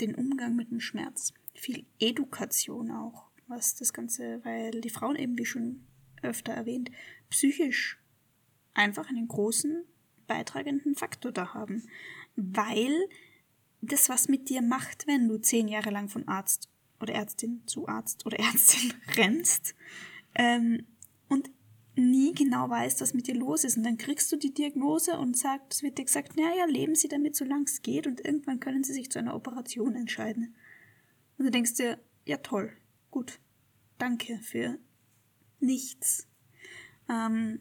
den 0.00 0.14
Umgang 0.14 0.56
mit 0.56 0.70
dem 0.70 0.80
Schmerz, 0.80 1.34
viel 1.54 1.84
Edukation 1.98 2.90
auch, 2.90 3.30
was 3.46 3.74
das 3.76 3.92
Ganze, 3.92 4.40
weil 4.44 4.80
die 4.80 4.88
Frauen 4.90 5.16
eben, 5.16 5.38
wie 5.38 5.46
schon 5.46 5.84
öfter 6.22 6.52
erwähnt, 6.52 6.90
psychisch 7.30 7.98
einfach 8.74 9.08
einen 9.08 9.28
großen 9.28 9.84
beitragenden 10.26 10.96
Faktor 10.96 11.32
da 11.32 11.54
haben, 11.54 11.84
weil 12.34 12.92
das 13.80 14.08
was 14.08 14.28
mit 14.28 14.48
dir 14.48 14.62
macht, 14.62 15.06
wenn 15.06 15.28
du 15.28 15.38
zehn 15.38 15.68
Jahre 15.68 15.90
lang 15.90 16.08
von 16.08 16.26
Arzt 16.26 16.70
oder 17.04 17.14
Ärztin 17.14 17.62
zu 17.66 17.86
Arzt 17.86 18.26
oder 18.26 18.38
Ärztin 18.40 18.92
rennst 19.16 19.74
ähm, 20.34 20.86
und 21.28 21.50
nie 21.96 22.34
genau 22.34 22.68
weißt, 22.68 23.00
was 23.00 23.14
mit 23.14 23.28
dir 23.28 23.36
los 23.36 23.62
ist. 23.62 23.76
Und 23.76 23.84
dann 23.84 23.98
kriegst 23.98 24.32
du 24.32 24.36
die 24.36 24.52
Diagnose 24.52 25.18
und 25.18 25.38
sagt, 25.38 25.74
es 25.74 25.82
wird 25.82 25.98
dir 25.98 26.04
gesagt, 26.04 26.36
naja, 26.36 26.64
leben 26.66 26.96
Sie 26.96 27.08
damit, 27.08 27.36
solange 27.36 27.64
es 27.64 27.82
geht, 27.82 28.06
und 28.06 28.24
irgendwann 28.24 28.58
können 28.58 28.82
Sie 28.82 28.92
sich 28.92 29.10
zu 29.10 29.18
einer 29.18 29.36
Operation 29.36 29.94
entscheiden. 29.94 30.56
Und 31.38 31.44
du 31.44 31.50
denkst 31.50 31.74
dir, 31.74 32.00
ja 32.24 32.38
toll, 32.38 32.72
gut, 33.10 33.38
danke 33.98 34.38
für 34.38 34.78
nichts. 35.60 36.26
Ähm, 37.08 37.60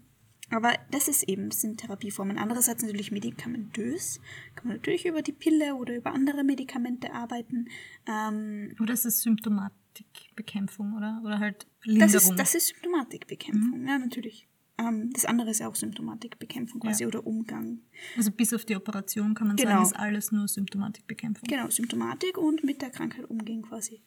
aber 0.53 0.73
das 0.91 1.07
ist 1.07 1.23
eben, 1.23 1.49
das 1.49 1.61
sind 1.61 1.79
Therapieformen. 1.79 2.37
Andererseits 2.37 2.83
natürlich 2.83 3.11
medikamentös. 3.11 4.19
Kann 4.55 4.67
man 4.67 4.77
natürlich 4.77 5.05
über 5.05 5.21
die 5.21 5.31
Pille 5.31 5.75
oder 5.75 5.95
über 5.95 6.11
andere 6.13 6.43
Medikamente 6.43 7.13
arbeiten. 7.13 7.67
Ähm, 8.07 8.75
Oder 8.79 8.93
ist 8.93 9.05
es 9.05 9.21
Symptomatikbekämpfung, 9.21 10.93
oder? 10.95 11.21
Oder 11.23 11.39
halt 11.39 11.67
Linderung? 11.83 12.13
das, 12.13 12.23
ist, 12.29 12.35
das 12.39 12.55
ist 12.55 12.67
Symptomatikbekämpfung, 12.69 13.85
ja, 13.87 13.97
natürlich. 13.97 14.47
Ähm, 14.77 15.11
das 15.13 15.25
andere 15.25 15.51
ist 15.51 15.59
ja 15.59 15.67
auch 15.67 15.75
Symptomatikbekämpfung 15.75 16.81
quasi 16.81 17.03
Ja. 17.03 17.07
oder 17.07 17.25
Umgang. 17.27 17.79
also 18.17 18.31
bis 18.31 18.53
auf 18.53 18.65
die 18.65 18.75
Operation 18.75 19.35
kann 19.35 19.47
man 19.47 19.55
Genau. 19.55 19.69
sagen, 19.71 19.83
ist 19.85 19.95
alles 19.95 20.31
nur 20.31 20.47
Symptomatikbekämpfung. 20.47 21.47
Genau, 21.47 21.69
Symptomatik 21.69 22.37
und 22.37 22.63
mit 22.63 22.81
der 22.81 22.89
Krankheit 22.89 23.29
umgehen 23.29 23.61
quasi. 23.61 24.01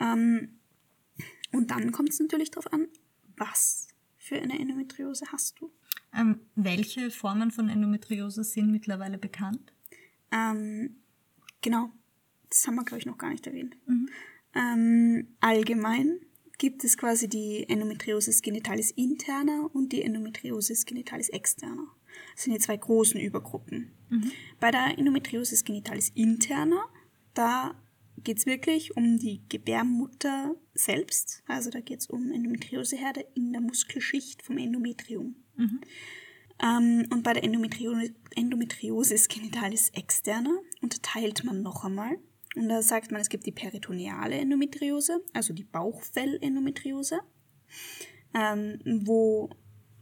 Ähm, 0.00 0.58
und 1.52 1.70
dann 1.70 1.92
kommt 1.92 2.10
es 2.10 2.20
natürlich 2.20 2.50
darauf 2.50 2.72
an, 2.72 2.88
was 3.36 3.88
für 4.18 4.36
eine 4.36 4.58
Endometriose 4.58 5.24
hast 5.32 5.60
du. 5.60 5.72
Ähm, 6.14 6.40
welche 6.54 7.10
Formen 7.10 7.50
von 7.50 7.68
Endometriose 7.68 8.44
sind 8.44 8.70
mittlerweile 8.70 9.18
bekannt? 9.18 9.72
Ähm, 10.30 10.96
genau, 11.60 11.90
das 12.48 12.66
haben 12.66 12.74
wir, 12.74 12.84
glaube 12.84 13.00
ich, 13.00 13.06
noch 13.06 13.18
gar 13.18 13.30
nicht 13.30 13.46
erwähnt. 13.46 13.76
Ähm, 14.54 15.28
allgemein 15.40 16.20
gibt 16.58 16.84
es 16.84 16.96
quasi 16.96 17.28
die 17.28 17.68
Endometriosis 17.68 18.42
genitalis 18.42 18.90
interna 18.90 19.68
und 19.72 19.92
die 19.92 20.02
Endometriosis 20.02 20.84
genitalis 20.84 21.28
externa. 21.30 21.86
Das 22.34 22.44
sind 22.44 22.52
die 22.54 22.60
zwei 22.60 22.76
großen 22.76 23.20
Übergruppen. 23.20 23.90
Bei 24.60 24.70
der 24.70 24.98
Endometriosis 24.98 25.64
genitalis 25.64 26.10
interna, 26.14 26.84
da 27.34 27.74
geht 28.18 28.38
es 28.38 28.46
wirklich 28.46 28.96
um 28.96 29.18
die 29.18 29.42
Gebärmutter 29.48 30.54
selbst. 30.74 31.42
Also 31.46 31.70
da 31.70 31.80
geht 31.80 32.00
es 32.00 32.06
um 32.06 32.30
Endometrioseherde 32.30 33.26
in 33.34 33.52
der 33.52 33.62
Muskelschicht 33.62 34.42
vom 34.42 34.58
Endometrium. 34.58 35.36
Ähm, 36.62 37.06
und 37.10 37.22
bei 37.22 37.32
der 37.32 37.44
Endometrio 37.44 37.94
Endometriosis 38.34 39.28
genitalis 39.28 39.90
externa 39.90 40.50
unterteilt 40.80 41.44
man 41.44 41.62
noch 41.62 41.84
einmal. 41.84 42.18
Und 42.54 42.68
da 42.68 42.82
sagt 42.82 43.10
man, 43.10 43.20
es 43.20 43.28
gibt 43.28 43.46
die 43.46 43.52
peritoneale 43.52 44.36
Endometriose, 44.36 45.22
also 45.32 45.54
die 45.54 45.64
Bauchfellendometriose, 45.64 47.20
ähm, 48.34 48.78
wo 49.04 49.50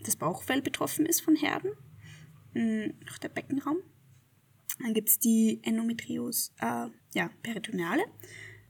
das 0.03 0.17
Bauchfell 0.17 0.63
betroffen 0.63 1.07
ist 1.07 1.21
von 1.21 1.37
Herden, 1.37 1.73
mh, 2.55 2.95
noch 3.07 3.19
der 3.19 3.29
Beckenraum. 3.29 3.79
Dann 4.81 4.95
gibt 4.95 5.11
es 5.11 5.19
die 5.19 5.61
Endometriose, 5.63 6.53
äh, 6.61 6.87
ja, 7.15 7.31
peritoneale. 7.43 8.03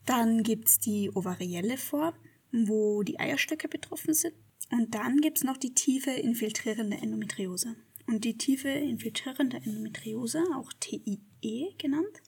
Dann 0.07 0.43
gibt 0.43 0.68
es 0.68 0.78
die 0.78 1.11
ovarielle 1.14 1.76
Form, 1.76 2.14
wo 2.53 3.03
die 3.03 3.20
Eierstöcke 3.20 3.68
betroffen 3.68 4.12
sind. 4.12 4.35
Und 4.71 4.95
dann 4.95 5.21
gibt 5.21 5.39
es 5.39 5.45
noch 5.45 5.57
die 5.57 5.75
tiefe 5.75 6.11
infiltrierende 6.11 6.97
Endometriose. 6.97 7.77
Und 8.07 8.25
die 8.25 8.37
tiefe 8.37 8.68
infiltrierende 8.68 9.59
Endometriose, 9.59 10.43
auch 10.55 10.73
TIE 10.81 11.75
genannt, 11.79 12.23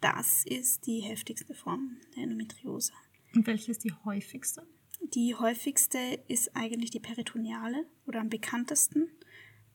das 0.00 0.44
ist 0.44 0.86
die 0.86 1.00
heftigste 1.00 1.54
Form 1.54 1.96
der 2.16 2.24
Endometriose. 2.24 2.92
Und 3.34 3.46
welche 3.46 3.70
ist 3.70 3.84
die 3.84 3.92
häufigste? 4.04 4.66
Die 5.14 5.34
häufigste 5.34 5.98
ist 6.28 6.56
eigentlich 6.56 6.90
die 6.90 7.00
peritoneale 7.00 7.86
oder 8.06 8.20
am 8.20 8.28
bekanntesten, 8.28 9.08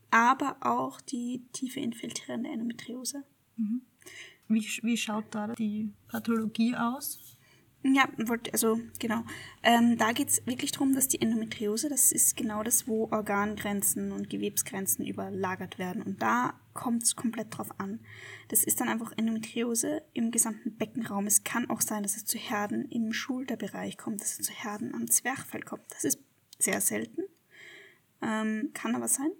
aber 0.10 0.58
auch 0.62 1.02
die 1.02 1.46
tiefe 1.54 1.80
infiltrierende 1.80 2.50
Endometriose. 2.50 3.24
Wie, 4.48 4.66
wie 4.84 4.98
schaut 4.98 5.26
da 5.32 5.54
die 5.56 5.92
Pathologie 6.08 6.76
aus? 6.76 7.37
Ja, 7.94 8.10
wollte, 8.18 8.52
also 8.52 8.80
genau. 9.00 9.24
Ähm, 9.64 9.98
da 9.98 10.12
geht 10.12 10.30
es 10.30 10.46
wirklich 10.46 10.72
darum, 10.72 10.94
dass 10.94 11.08
die 11.08 11.22
Endometriose, 11.22 11.88
das 11.88 12.12
ist 12.12 12.36
genau 12.36 12.62
das, 12.62 12.88
wo 12.88 13.08
Organgrenzen 13.12 14.12
und 14.12 14.30
Gewebsgrenzen 14.30 15.06
überlagert 15.06 15.80
werden. 15.80 16.02
Und 16.02 16.22
da 16.22 16.60
kommt 16.74 17.04
es 17.04 17.16
komplett 17.16 17.58
drauf 17.58 17.80
an. 17.80 18.02
Das 18.50 18.66
ist 18.66 18.82
dann 18.82 18.90
einfach 18.90 19.14
Endometriose 19.16 20.02
im 20.14 20.32
gesamten 20.32 20.76
Beckenraum. 20.76 21.28
Es 21.28 21.46
kann 21.46 21.70
auch 21.70 21.80
sein, 21.80 22.04
dass 22.04 22.18
es 22.18 22.26
zu 22.26 22.38
Herden 22.38 22.90
im 22.90 23.14
Schulterbereich 23.14 23.98
kommt, 23.98 24.20
dass 24.20 24.38
es 24.40 24.46
zu 24.46 24.54
Herden 24.54 24.94
am 24.94 25.10
Zwerchfell 25.10 25.62
kommt. 25.62 25.84
Das 25.90 26.04
ist 26.04 26.20
sehr 26.60 26.82
selten, 26.82 27.24
ähm, 28.22 28.72
kann 28.74 28.96
aber 28.96 29.08
sein. 29.08 29.32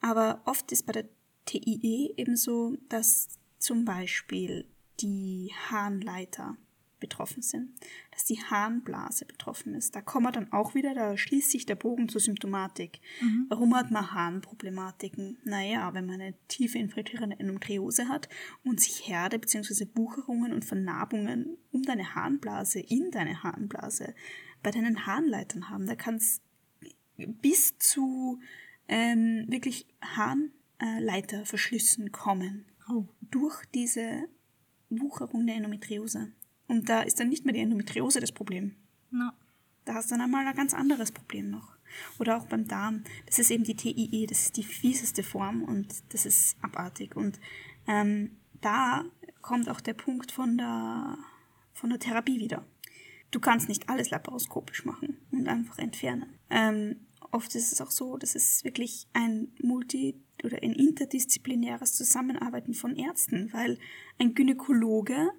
Aber 0.00 0.42
oft 0.44 0.70
ist 0.70 0.86
bei 0.86 0.92
der 0.92 1.08
TIE 1.46 2.14
eben 2.16 2.36
so, 2.36 2.76
dass 2.88 3.28
zum 3.58 3.84
Beispiel 3.84 4.66
die 5.00 5.52
Harnleiter 5.70 6.56
betroffen 7.00 7.42
sind, 7.42 7.70
dass 8.12 8.24
die 8.24 8.42
Harnblase 8.42 9.24
betroffen 9.24 9.74
ist. 9.74 9.94
Da 9.94 10.00
kommen 10.00 10.26
wir 10.26 10.32
dann 10.32 10.52
auch 10.52 10.74
wieder, 10.74 10.94
da 10.94 11.16
schließt 11.16 11.50
sich 11.50 11.66
der 11.66 11.74
Bogen 11.74 12.08
zur 12.08 12.20
Symptomatik. 12.20 13.00
Warum 13.48 13.74
hat 13.74 13.90
man 13.90 14.12
Harnproblematiken? 14.12 15.38
Naja, 15.44 15.92
wenn 15.94 16.06
man 16.06 16.20
eine 16.20 16.34
tiefe 16.48 16.78
infiltrierende 16.78 17.38
Endometriose 17.38 18.08
hat 18.08 18.28
und 18.62 18.80
sich 18.80 19.06
Herde 19.08 19.38
bzw. 19.38 19.84
Bucherungen 19.84 20.52
und 20.52 20.64
Vernarbungen 20.64 21.58
um 21.72 21.82
deine 21.82 22.14
Harnblase, 22.14 22.80
in 22.80 23.10
deine 23.10 23.42
Harnblase, 23.42 24.14
bei 24.62 24.70
deinen 24.70 25.06
Harnleitern 25.06 25.68
haben, 25.68 25.86
da 25.86 25.94
kann 25.94 26.16
es 26.16 26.40
bis 27.16 27.78
zu 27.78 28.40
ähm, 28.88 29.46
wirklich 29.48 29.86
Harnleiterverschlüssen 30.80 32.12
kommen. 32.12 32.64
Oh. 32.88 33.06
Durch 33.20 33.64
diese 33.74 34.28
Wucherung 34.90 35.46
der 35.46 35.56
Endometriose. 35.56 36.32
Und 36.66 36.88
da 36.88 37.02
ist 37.02 37.20
dann 37.20 37.28
nicht 37.28 37.44
mehr 37.44 37.54
die 37.54 37.60
Endometriose 37.60 38.20
das 38.20 38.32
Problem. 38.32 38.74
Na, 39.10 39.34
Da 39.84 39.94
hast 39.94 40.10
du 40.10 40.14
dann 40.14 40.22
einmal 40.22 40.46
ein 40.46 40.56
ganz 40.56 40.74
anderes 40.74 41.12
Problem 41.12 41.50
noch. 41.50 41.74
Oder 42.18 42.36
auch 42.36 42.46
beim 42.46 42.66
Darm. 42.66 43.04
Das 43.26 43.38
ist 43.38 43.50
eben 43.50 43.64
die 43.64 43.76
TIE, 43.76 44.26
das 44.26 44.46
ist 44.46 44.56
die 44.56 44.62
fieseste 44.62 45.22
Form 45.22 45.62
und 45.62 46.02
das 46.12 46.26
ist 46.26 46.56
abartig. 46.62 47.16
Und 47.16 47.38
ähm, 47.86 48.36
da 48.60 49.04
kommt 49.42 49.68
auch 49.68 49.80
der 49.80 49.94
Punkt 49.94 50.32
von 50.32 50.56
der, 50.56 51.18
von 51.72 51.90
der 51.90 51.98
Therapie 51.98 52.40
wieder. 52.40 52.64
Du 53.30 53.40
kannst 53.40 53.68
nicht 53.68 53.88
alles 53.88 54.10
laparoskopisch 54.10 54.84
machen 54.84 55.18
und 55.30 55.48
einfach 55.48 55.78
entfernen. 55.78 56.38
Ähm, 56.50 56.96
oft 57.30 57.54
ist 57.54 57.72
es 57.72 57.80
auch 57.80 57.90
so, 57.90 58.16
dass 58.16 58.34
es 58.34 58.64
wirklich 58.64 59.06
ein 59.12 59.48
multi- 59.60 60.20
oder 60.42 60.62
ein 60.62 60.72
interdisziplinäres 60.72 61.94
Zusammenarbeiten 61.94 62.74
von 62.74 62.96
Ärzten, 62.96 63.52
weil 63.52 63.78
ein 64.18 64.34
Gynäkologe 64.34 65.30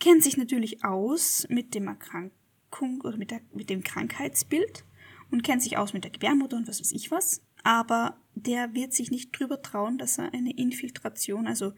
kennt 0.00 0.24
sich 0.24 0.36
natürlich 0.36 0.84
aus 0.84 1.46
mit 1.48 1.74
dem 1.74 1.86
Erkrankung 1.86 3.00
oder 3.02 3.16
mit, 3.16 3.30
der, 3.30 3.42
mit 3.52 3.70
dem 3.70 3.84
Krankheitsbild 3.84 4.84
und 5.30 5.42
kennt 5.44 5.62
sich 5.62 5.76
aus 5.76 5.92
mit 5.92 6.04
der 6.04 6.10
Gebärmutter 6.10 6.56
und 6.56 6.66
was 6.66 6.80
weiß 6.80 6.92
ich 6.92 7.10
was, 7.10 7.42
aber 7.62 8.16
der 8.34 8.74
wird 8.74 8.92
sich 8.92 9.10
nicht 9.10 9.38
drüber 9.38 9.62
trauen, 9.62 9.98
dass 9.98 10.18
er 10.18 10.32
eine 10.32 10.56
Infiltration, 10.56 11.46
also 11.46 11.72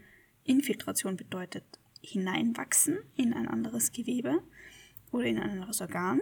Infiltration 0.45 1.17
bedeutet 1.17 1.65
hineinwachsen 2.01 2.99
in 3.17 3.33
ein 3.33 3.49
anderes 3.49 3.93
Gewebe 3.93 4.43
oder 5.11 5.25
in 5.27 5.39
ein 5.39 5.51
anderes 5.51 5.81
Organ, 5.81 6.21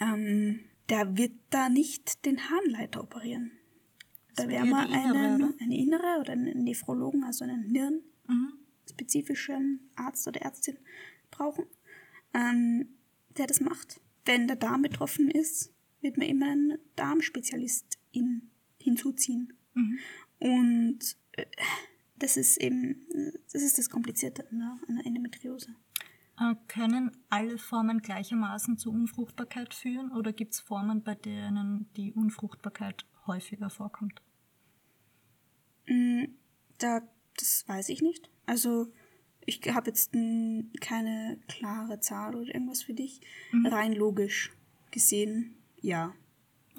ähm, 0.00 0.60
der 0.88 1.16
wird 1.16 1.32
da 1.50 1.68
nicht 1.68 2.24
den 2.26 2.50
Harnleiter 2.50 3.02
operieren. 3.02 3.52
Da 4.36 4.48
wäre 4.48 4.64
innere, 4.64 4.88
einen, 4.88 5.54
eine 5.60 5.78
innere 5.78 6.18
oder 6.20 6.32
einen 6.32 6.64
Nephrologen, 6.64 7.22
also 7.24 7.44
einen 7.44 7.62
hirnspezifischen 8.26 9.90
Arzt 9.94 10.26
oder 10.26 10.42
Ärztin 10.42 10.76
brauchen, 11.36 11.66
ähm, 12.32 12.88
der 13.36 13.46
das 13.46 13.60
macht. 13.60 14.00
Wenn 14.24 14.46
der 14.46 14.56
Darm 14.56 14.82
betroffen 14.82 15.30
ist, 15.30 15.72
wird 16.00 16.16
man 16.16 16.28
immer 16.28 16.50
einen 16.50 16.78
Darmspezialist 16.96 17.98
in, 18.12 18.50
hinzuziehen. 18.78 19.52
Und 20.38 20.98
äh, 21.32 21.46
das 22.16 22.36
ist 22.36 22.58
eben, 22.58 23.06
das 23.52 23.62
ist 23.62 23.78
das 23.78 23.90
Komplizierte 23.90 24.48
an 24.50 24.78
einer 24.88 25.04
Endometriose. 25.06 25.74
Äh, 26.38 26.54
können 26.68 27.10
alle 27.28 27.58
Formen 27.58 28.00
gleichermaßen 28.00 28.78
zur 28.78 28.92
Unfruchtbarkeit 28.92 29.74
führen 29.74 30.12
oder 30.12 30.32
gibt 30.32 30.54
es 30.54 30.60
Formen, 30.60 31.02
bei 31.02 31.14
denen 31.14 31.88
die 31.96 32.12
Unfruchtbarkeit 32.12 33.04
häufiger 33.26 33.70
vorkommt? 33.70 34.20
Mm, 35.86 36.24
Da, 36.78 37.02
das 37.36 37.64
weiß 37.68 37.88
ich 37.88 38.02
nicht. 38.02 38.30
Also 38.46 38.92
ich 39.46 39.60
habe 39.72 39.90
jetzt 39.90 40.12
keine 40.80 41.38
klare 41.48 42.00
Zahl 42.00 42.34
oder 42.34 42.54
irgendwas 42.54 42.82
für 42.82 42.94
dich. 42.94 43.20
Rein 43.64 43.92
logisch 43.94 44.52
gesehen, 44.90 45.54
ja. 45.80 46.12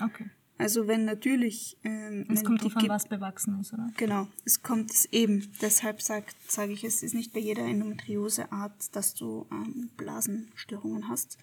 Okay. 0.01 0.29
Also 0.57 0.87
wenn 0.87 1.03
natürlich, 1.03 1.77
ähm, 1.83 2.25
Es 2.29 2.39
wenn 2.39 2.45
kommt 2.45 2.63
davon, 2.63 2.87
was 2.87 3.09
bewachsen 3.09 3.59
ist, 3.59 3.73
oder? 3.73 3.91
Genau, 3.97 4.27
es 4.45 4.63
kommt 4.63 4.89
es 4.89 5.05
eben. 5.11 5.51
Deshalb 5.61 6.01
sage 6.01 6.27
sag 6.47 6.69
ich, 6.69 6.85
es 6.85 7.03
ist 7.03 7.13
nicht 7.13 7.33
bei 7.33 7.41
jeder 7.41 7.63
Endometrioseart, 7.63 8.95
dass 8.95 9.13
du 9.15 9.47
ähm, 9.51 9.89
Blasenstörungen 9.97 11.09
hast. 11.09 11.37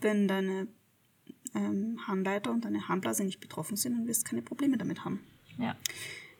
Wenn 0.00 0.26
deine 0.26 0.66
ähm, 1.54 2.00
Harnleiter 2.08 2.50
und 2.50 2.64
deine 2.64 2.88
Harnblase 2.88 3.22
nicht 3.22 3.38
betroffen 3.38 3.76
sind, 3.76 3.92
dann 3.96 4.08
wirst 4.08 4.26
du 4.26 4.30
keine 4.30 4.42
Probleme 4.42 4.76
damit 4.76 5.04
haben. 5.04 5.20
Ja. 5.58 5.76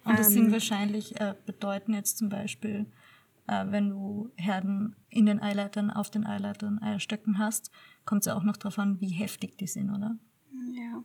Und 0.05 0.19
das 0.19 0.29
Ähm, 0.29 0.35
sind 0.35 0.53
wahrscheinlich, 0.53 1.21
äh, 1.21 1.35
bedeuten 1.47 1.95
jetzt 1.95 2.19
zum 2.19 2.29
Beispiel, 2.29 2.87
äh, 3.49 3.67
wenn 3.71 3.91
du 3.91 4.31
Herden 4.37 4.97
in 5.09 5.27
den 5.27 5.41
Eileitern, 5.41 5.91
auf 5.91 6.11
den 6.11 6.27
Eileitern 6.27 6.79
Eierstöcken 6.81 7.39
hast, 7.39 7.71
kommt 8.05 8.23
es 8.23 8.27
ja 8.27 8.37
auch 8.37 8.43
noch 8.43 8.57
darauf 8.57 8.79
an, 8.79 9.01
wie 9.01 9.11
heftig 9.11 9.57
die 9.59 9.67
sind, 9.67 9.91
oder? 9.91 10.19
Ja, 10.73 11.03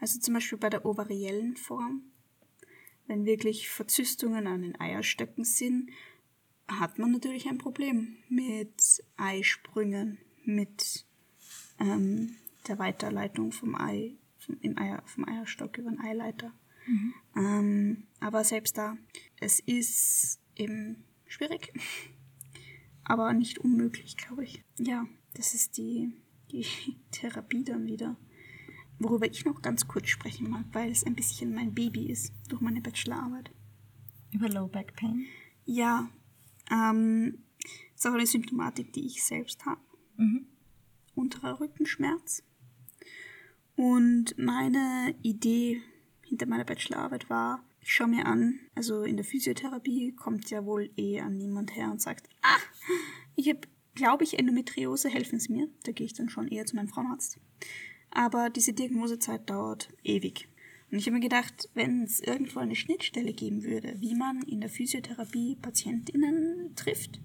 also 0.00 0.18
zum 0.20 0.34
Beispiel 0.34 0.58
bei 0.58 0.70
der 0.70 0.84
ovariellen 0.84 1.56
Form, 1.56 2.02
wenn 3.06 3.24
wirklich 3.24 3.68
Verzystungen 3.68 4.46
an 4.46 4.62
den 4.62 4.80
Eierstöcken 4.80 5.44
sind, 5.44 5.90
hat 6.66 6.98
man 6.98 7.12
natürlich 7.12 7.46
ein 7.48 7.58
Problem 7.58 8.16
mit 8.28 9.04
Eisprüngen, 9.16 10.18
mit 10.44 11.04
ähm, 11.78 12.36
der 12.66 12.78
Weiterleitung 12.78 13.52
vom 13.52 13.74
Ei, 13.74 14.16
vom, 14.38 14.56
im 14.60 14.78
Eier, 14.78 15.02
vom 15.04 15.28
Eierstock 15.28 15.76
über 15.78 15.90
den 15.90 16.00
Eileiter. 16.00 16.52
Ähm, 17.36 18.04
aber 18.20 18.44
selbst 18.44 18.76
da, 18.78 18.96
es 19.40 19.60
ist 19.60 20.40
eben 20.56 21.04
schwierig, 21.34 21.72
aber 23.02 23.32
nicht 23.32 23.58
unmöglich, 23.58 24.16
glaube 24.16 24.44
ich. 24.44 24.64
Ja, 24.78 25.06
das 25.34 25.54
ist 25.54 25.76
die, 25.76 26.12
die 26.50 26.66
Therapie 27.10 27.64
dann 27.64 27.86
wieder. 27.86 28.16
Worüber 28.98 29.26
ich 29.26 29.44
noch 29.44 29.60
ganz 29.60 29.88
kurz 29.88 30.08
sprechen 30.08 30.48
mag, 30.48 30.64
weil 30.72 30.90
es 30.90 31.04
ein 31.04 31.16
bisschen 31.16 31.54
mein 31.54 31.74
Baby 31.74 32.06
ist 32.10 32.32
durch 32.48 32.60
meine 32.60 32.80
Bachelorarbeit. 32.80 33.50
Über 34.30 34.48
Low 34.48 34.68
Back 34.68 34.94
Pain. 34.94 35.26
Ja, 35.64 36.08
ähm, 36.70 37.38
ist 37.94 38.06
auch 38.06 38.14
eine 38.14 38.26
Symptomatik, 38.26 38.92
die 38.92 39.06
ich 39.06 39.24
selbst 39.24 39.66
habe. 39.66 39.80
Mhm. 40.16 40.46
Unterer 41.14 41.60
Rückenschmerz. 41.60 42.42
Und 43.76 44.38
meine 44.38 45.14
Idee 45.22 45.82
hinter 46.22 46.46
meiner 46.46 46.64
Bachelorarbeit 46.64 47.28
war, 47.28 47.64
ich 47.84 47.92
schaue 47.92 48.08
mir 48.08 48.24
an, 48.24 48.60
also 48.74 49.02
in 49.02 49.16
der 49.16 49.26
Physiotherapie 49.26 50.12
kommt 50.12 50.48
ja 50.48 50.64
wohl 50.64 50.90
eh 50.96 51.20
an 51.20 51.36
niemand 51.36 51.76
her 51.76 51.90
und 51.90 52.00
sagt, 52.00 52.30
ah, 52.40 52.56
ich 53.36 53.46
habe, 53.50 53.60
glaube 53.94 54.24
ich, 54.24 54.38
Endometriose, 54.38 55.10
helfen 55.10 55.38
Sie 55.38 55.52
mir. 55.52 55.68
Da 55.84 55.92
gehe 55.92 56.06
ich 56.06 56.14
dann 56.14 56.30
schon 56.30 56.48
eher 56.48 56.64
zu 56.64 56.76
meinem 56.76 56.88
Frauenarzt. 56.88 57.38
Aber 58.10 58.48
diese 58.48 58.72
Diagnosezeit 58.72 59.50
dauert 59.50 59.90
ewig. 60.02 60.48
Und 60.90 60.96
ich 60.96 61.04
habe 61.06 61.16
mir 61.16 61.20
gedacht, 61.20 61.68
wenn 61.74 62.04
es 62.04 62.20
irgendwo 62.20 62.60
eine 62.60 62.74
Schnittstelle 62.74 63.34
geben 63.34 63.64
würde, 63.64 64.00
wie 64.00 64.14
man 64.14 64.40
in 64.42 64.62
der 64.62 64.70
Physiotherapie 64.70 65.56
PatientInnen 65.56 66.74
trifft, 66.76 67.20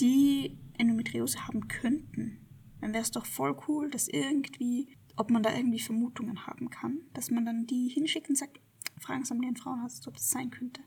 die 0.00 0.56
Endometriose 0.78 1.46
haben 1.46 1.68
könnten, 1.68 2.38
dann 2.80 2.94
wäre 2.94 3.02
es 3.02 3.10
doch 3.10 3.26
voll 3.26 3.54
cool, 3.68 3.90
dass 3.90 4.08
irgendwie, 4.08 4.96
ob 5.16 5.28
man 5.28 5.42
da 5.42 5.54
irgendwie 5.54 5.80
Vermutungen 5.80 6.46
haben 6.46 6.70
kann, 6.70 7.02
dass 7.12 7.30
man 7.30 7.44
dann 7.44 7.66
die 7.66 7.88
hinschickt 7.88 8.30
und 8.30 8.38
sagt, 8.38 8.60
fragen 9.00 9.24
Sie 9.24 9.34
mal 9.34 9.44
Ihren 9.44 9.56
Frauenarzt, 9.56 10.06
ob 10.08 10.14
das 10.14 10.30
sein 10.30 10.50
könnte. 10.50 10.82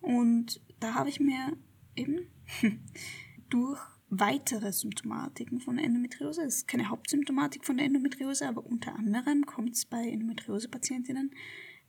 Und 0.00 0.60
da 0.80 0.94
habe 0.94 1.08
ich 1.08 1.20
mir 1.20 1.56
eben 1.94 2.26
durch 3.48 3.80
weitere 4.08 4.72
Symptomatiken 4.72 5.60
von 5.60 5.78
Endometriose, 5.78 6.42
es 6.42 6.58
ist 6.58 6.68
keine 6.68 6.88
Hauptsymptomatik 6.88 7.64
von 7.64 7.76
der 7.76 7.86
Endometriose, 7.86 8.48
aber 8.48 8.64
unter 8.64 8.94
anderem 8.94 9.44
kommt 9.46 9.74
es 9.74 9.84
bei 9.84 10.08
Endometriose-Patientinnen 10.08 11.32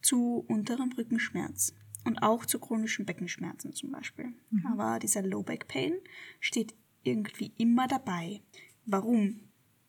zu 0.02 0.44
unterem 0.48 0.92
Rückenschmerz 0.94 1.74
und 2.06 2.24
auch 2.24 2.46
zu 2.46 2.60
chronischen 2.60 3.06
Beckenschmerzen 3.06 3.74
zum 3.74 3.92
Beispiel. 3.92 4.34
Aber 4.72 5.00
dieser 5.00 5.22
Low 5.22 5.44
Back 5.44 5.68
Pain 5.68 5.94
steht 6.40 6.74
irgendwie 7.04 7.54
immer 7.58 7.88
dabei. 7.88 8.42
Warum? 8.86 9.42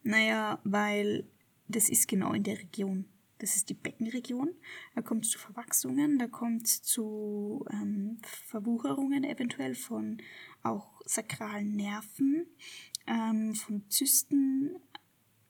Naja, 0.02 0.60
weil 0.64 1.28
das 1.68 1.88
ist 1.88 2.08
genau 2.08 2.32
in 2.32 2.42
der 2.42 2.58
Region. 2.58 3.06
Das 3.38 3.56
ist 3.56 3.68
die 3.68 3.74
Beckenregion. 3.74 4.50
Da 4.94 5.02
kommt 5.02 5.24
es 5.24 5.30
zu 5.30 5.38
Verwachsungen, 5.38 6.18
da 6.18 6.26
kommt 6.26 6.66
es 6.66 6.82
zu 6.82 7.64
ähm, 7.70 8.18
Verwucherungen 8.22 9.24
eventuell 9.24 9.74
von 9.74 10.18
auch 10.62 11.00
sakralen 11.04 11.76
Nerven, 11.76 12.46
ähm, 13.06 13.54
von 13.54 13.88
Zysten 13.88 14.76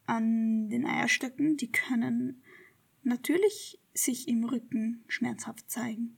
an 0.07 0.69
den 0.69 0.87
Eierstöcken. 0.87 1.57
Die 1.57 1.73
können 1.73 2.43
natürlich 3.03 3.81
sich 3.95 4.29
im 4.29 4.45
Rücken 4.45 5.05
schmerzhaft 5.09 5.71
zeigen. 5.71 6.17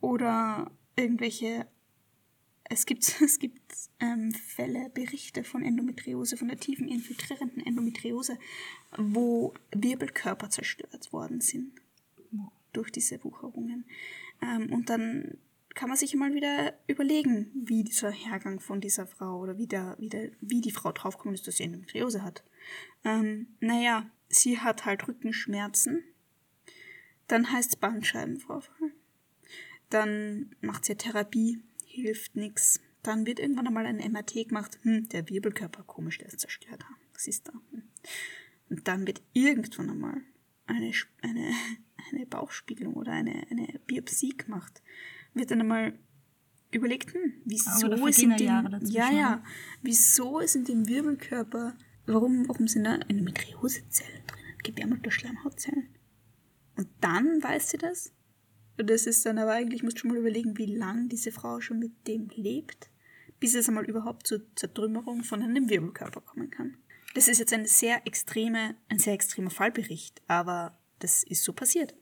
Oder 0.00 0.70
irgendwelche 0.96 1.66
es 2.68 2.86
gibt, 2.86 3.20
es 3.22 3.38
gibt 3.38 3.60
ähm, 4.00 4.32
Fälle, 4.32 4.90
Berichte 4.90 5.44
von 5.44 5.62
Endometriose, 5.62 6.36
von 6.36 6.48
der 6.48 6.58
tiefen 6.58 6.88
infiltrierenden 6.88 7.64
Endometriose, 7.64 8.38
wo 8.96 9.54
Wirbelkörper 9.72 10.50
zerstört 10.50 11.12
worden 11.12 11.40
sind 11.40 11.72
durch 12.72 12.90
diese 12.90 13.22
Wucherungen. 13.24 13.84
Ähm, 14.42 14.72
und 14.72 14.90
dann 14.90 15.38
kann 15.74 15.88
man 15.88 15.98
sich 15.98 16.14
mal 16.14 16.34
wieder 16.34 16.74
überlegen, 16.86 17.50
wie 17.54 17.84
dieser 17.84 18.10
Hergang 18.10 18.60
von 18.60 18.80
dieser 18.80 19.06
Frau 19.06 19.38
oder 19.38 19.58
wie, 19.58 19.66
der, 19.66 19.96
wie, 19.98 20.08
der, 20.08 20.30
wie 20.40 20.60
die 20.60 20.72
Frau 20.72 20.92
draufgekommen 20.92 21.34
ist, 21.34 21.46
dass 21.46 21.56
sie 21.56 21.64
Endometriose 21.64 22.22
hat. 22.22 22.42
Ähm, 23.04 23.46
naja, 23.60 24.10
sie 24.28 24.58
hat 24.58 24.84
halt 24.84 25.06
Rückenschmerzen. 25.06 26.02
Dann 27.28 27.52
heißt 27.52 27.70
es 27.70 27.76
Bandscheibenvorfall. 27.76 28.92
Dann 29.90 30.54
macht 30.60 30.84
sie 30.84 30.96
Therapie, 30.96 31.62
hilft 32.02 32.36
nichts. 32.36 32.80
Dann 33.02 33.26
wird 33.26 33.40
irgendwann 33.40 33.66
einmal 33.66 33.86
ein 33.86 33.98
MRT 33.98 34.48
gemacht. 34.48 34.78
Hm, 34.82 35.08
der 35.08 35.28
Wirbelkörper, 35.28 35.82
komisch, 35.84 36.18
der 36.18 36.28
ist 36.28 36.40
zerstört. 36.40 36.84
Was 37.14 37.26
ist 37.26 37.48
da? 37.48 37.52
Hm. 37.70 37.82
Und 38.70 38.88
dann 38.88 39.06
wird 39.06 39.22
irgendwann 39.32 39.90
einmal 39.90 40.22
eine, 40.66 40.92
eine, 41.22 41.52
eine 42.12 42.26
Bauchspiegelung 42.26 42.94
oder 42.94 43.12
eine, 43.12 43.46
eine 43.50 43.80
Biopsie 43.86 44.36
gemacht. 44.36 44.82
Wird 45.34 45.50
dann 45.50 45.60
einmal 45.60 45.98
überlegt, 46.70 47.14
hm, 47.14 47.34
wieso 47.44 48.06
ist 48.06 48.22
in 48.22 48.36
dem, 48.36 48.80
ja, 48.82 49.10
ja, 49.10 49.36
ne? 49.36 49.42
wieso 49.82 50.40
ist 50.40 50.54
in 50.54 50.64
dem 50.64 50.86
Wirbelkörper, 50.86 51.74
warum, 52.06 52.46
warum 52.48 52.68
sind 52.68 52.84
da 52.84 52.96
Endometriosezellen 52.96 54.26
drinnen, 54.26 54.58
gebärmutter 54.62 55.10
Schleimhautzellen? 55.10 55.88
Und 56.76 56.88
dann 57.00 57.42
weiß 57.42 57.70
sie 57.70 57.78
das. 57.78 58.12
Das 58.78 59.06
ist 59.06 59.26
dann 59.26 59.38
aber 59.38 59.52
eigentlich, 59.52 59.82
musst 59.82 59.96
du 59.96 60.00
schon 60.00 60.10
mal 60.10 60.18
überlegen, 60.18 60.56
wie 60.56 60.66
lange 60.66 61.08
diese 61.08 61.32
Frau 61.32 61.60
schon 61.60 61.80
mit 61.80 62.06
dem 62.06 62.28
lebt, 62.34 62.90
bis 63.40 63.54
es 63.54 63.68
einmal 63.68 63.84
überhaupt 63.84 64.26
zur 64.26 64.42
Zertrümmerung 64.54 65.24
von 65.24 65.42
einem 65.42 65.68
Wirbelkörper 65.68 66.20
kommen 66.20 66.50
kann. 66.50 66.76
Das 67.14 67.26
ist 67.26 67.38
jetzt 67.38 67.52
eine 67.52 67.66
sehr 67.66 68.06
extreme, 68.06 68.76
ein 68.88 68.98
sehr 68.98 69.14
extremer 69.14 69.50
Fallbericht, 69.50 70.22
aber 70.28 70.78
das 71.00 71.24
ist 71.24 71.42
so 71.42 71.52
passiert. 71.52 71.94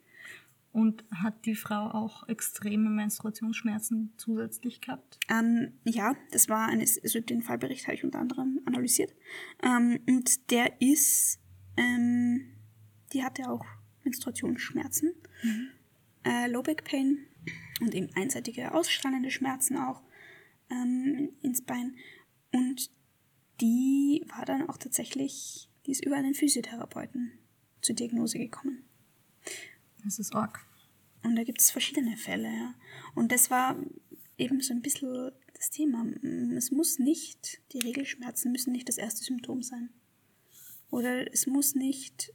Und 0.72 1.04
hat 1.10 1.46
die 1.46 1.54
Frau 1.54 1.88
auch 1.90 2.28
extreme 2.28 2.90
Menstruationsschmerzen 2.90 4.12
zusätzlich 4.18 4.82
gehabt? 4.82 5.18
Ähm, 5.30 5.72
ja, 5.84 6.14
das 6.32 6.50
war 6.50 6.68
eine, 6.68 6.82
also 6.82 7.20
den 7.20 7.42
Fallbericht 7.42 7.86
habe 7.86 7.94
ich 7.94 8.04
unter 8.04 8.18
anderem 8.18 8.60
analysiert. 8.66 9.14
Ähm, 9.62 10.00
und 10.06 10.50
der 10.50 10.78
ist, 10.82 11.38
ähm, 11.78 12.52
die 13.14 13.24
hatte 13.24 13.48
auch 13.48 13.64
Menstruationsschmerzen, 14.04 15.14
äh, 16.26 16.48
Low 16.48 16.62
Back 16.62 16.84
Pain 16.84 17.26
und 17.80 17.94
eben 17.94 18.10
einseitige 18.14 18.74
ausstrahlende 18.74 19.30
Schmerzen 19.30 19.76
auch 19.76 20.02
ähm, 20.70 21.30
ins 21.42 21.62
Bein. 21.62 21.96
Und 22.52 22.90
die 23.60 24.24
war 24.34 24.44
dann 24.44 24.68
auch 24.68 24.76
tatsächlich 24.76 25.68
Die 25.86 25.92
ist 25.92 26.04
über 26.04 26.16
einen 26.16 26.34
Physiotherapeuten 26.34 27.32
zur 27.80 27.94
Diagnose 27.94 28.38
gekommen. 28.38 28.84
Das 30.04 30.18
ist 30.18 30.34
arg. 30.34 30.66
Und 31.22 31.36
da 31.36 31.44
gibt 31.44 31.60
es 31.60 31.70
verschiedene 31.70 32.16
Fälle. 32.16 32.48
Ja. 32.48 32.74
Und 33.14 33.30
das 33.32 33.50
war 33.50 33.76
eben 34.36 34.60
so 34.60 34.74
ein 34.74 34.82
bisschen 34.82 35.32
das 35.54 35.70
Thema. 35.70 36.04
Es 36.56 36.70
muss 36.70 36.98
nicht, 36.98 37.60
die 37.72 37.80
Regelschmerzen 37.80 38.52
müssen 38.52 38.72
nicht 38.72 38.88
das 38.88 38.98
erste 38.98 39.24
Symptom 39.24 39.62
sein. 39.62 39.90
Oder 40.90 41.32
es 41.32 41.46
muss 41.46 41.74
nicht 41.74 42.32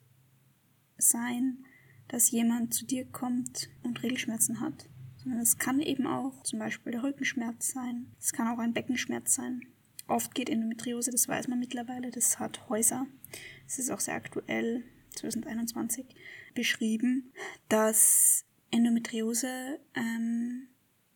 sein, 0.97 1.65
dass 2.11 2.29
jemand 2.29 2.73
zu 2.73 2.85
dir 2.85 3.05
kommt 3.05 3.69
und 3.83 4.03
Regelschmerzen 4.03 4.59
hat, 4.59 4.89
sondern 5.15 5.39
es 5.39 5.57
kann 5.57 5.79
eben 5.79 6.05
auch 6.05 6.43
zum 6.43 6.59
Beispiel 6.59 6.91
der 6.91 7.03
Rückenschmerz 7.03 7.71
sein. 7.71 8.07
Es 8.19 8.33
kann 8.33 8.49
auch 8.49 8.59
ein 8.59 8.73
Beckenschmerz 8.73 9.33
sein. 9.33 9.61
Oft 10.07 10.35
geht 10.35 10.49
Endometriose, 10.49 11.11
das 11.11 11.29
weiß 11.29 11.47
man 11.47 11.59
mittlerweile, 11.59 12.11
das 12.11 12.37
hat 12.37 12.67
Häuser. 12.67 13.07
Es 13.65 13.79
ist 13.79 13.89
auch 13.89 14.01
sehr 14.01 14.15
aktuell, 14.15 14.83
2021, 15.15 16.05
beschrieben, 16.53 17.31
dass 17.69 18.45
Endometriose 18.71 19.79
ähm, 19.95 20.67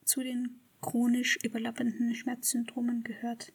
zu 0.06 0.22
den 0.22 0.62
chronisch 0.82 1.38
überlappenden 1.44 2.16
Schmerzsyndromen 2.16 3.04
gehört. 3.04 3.52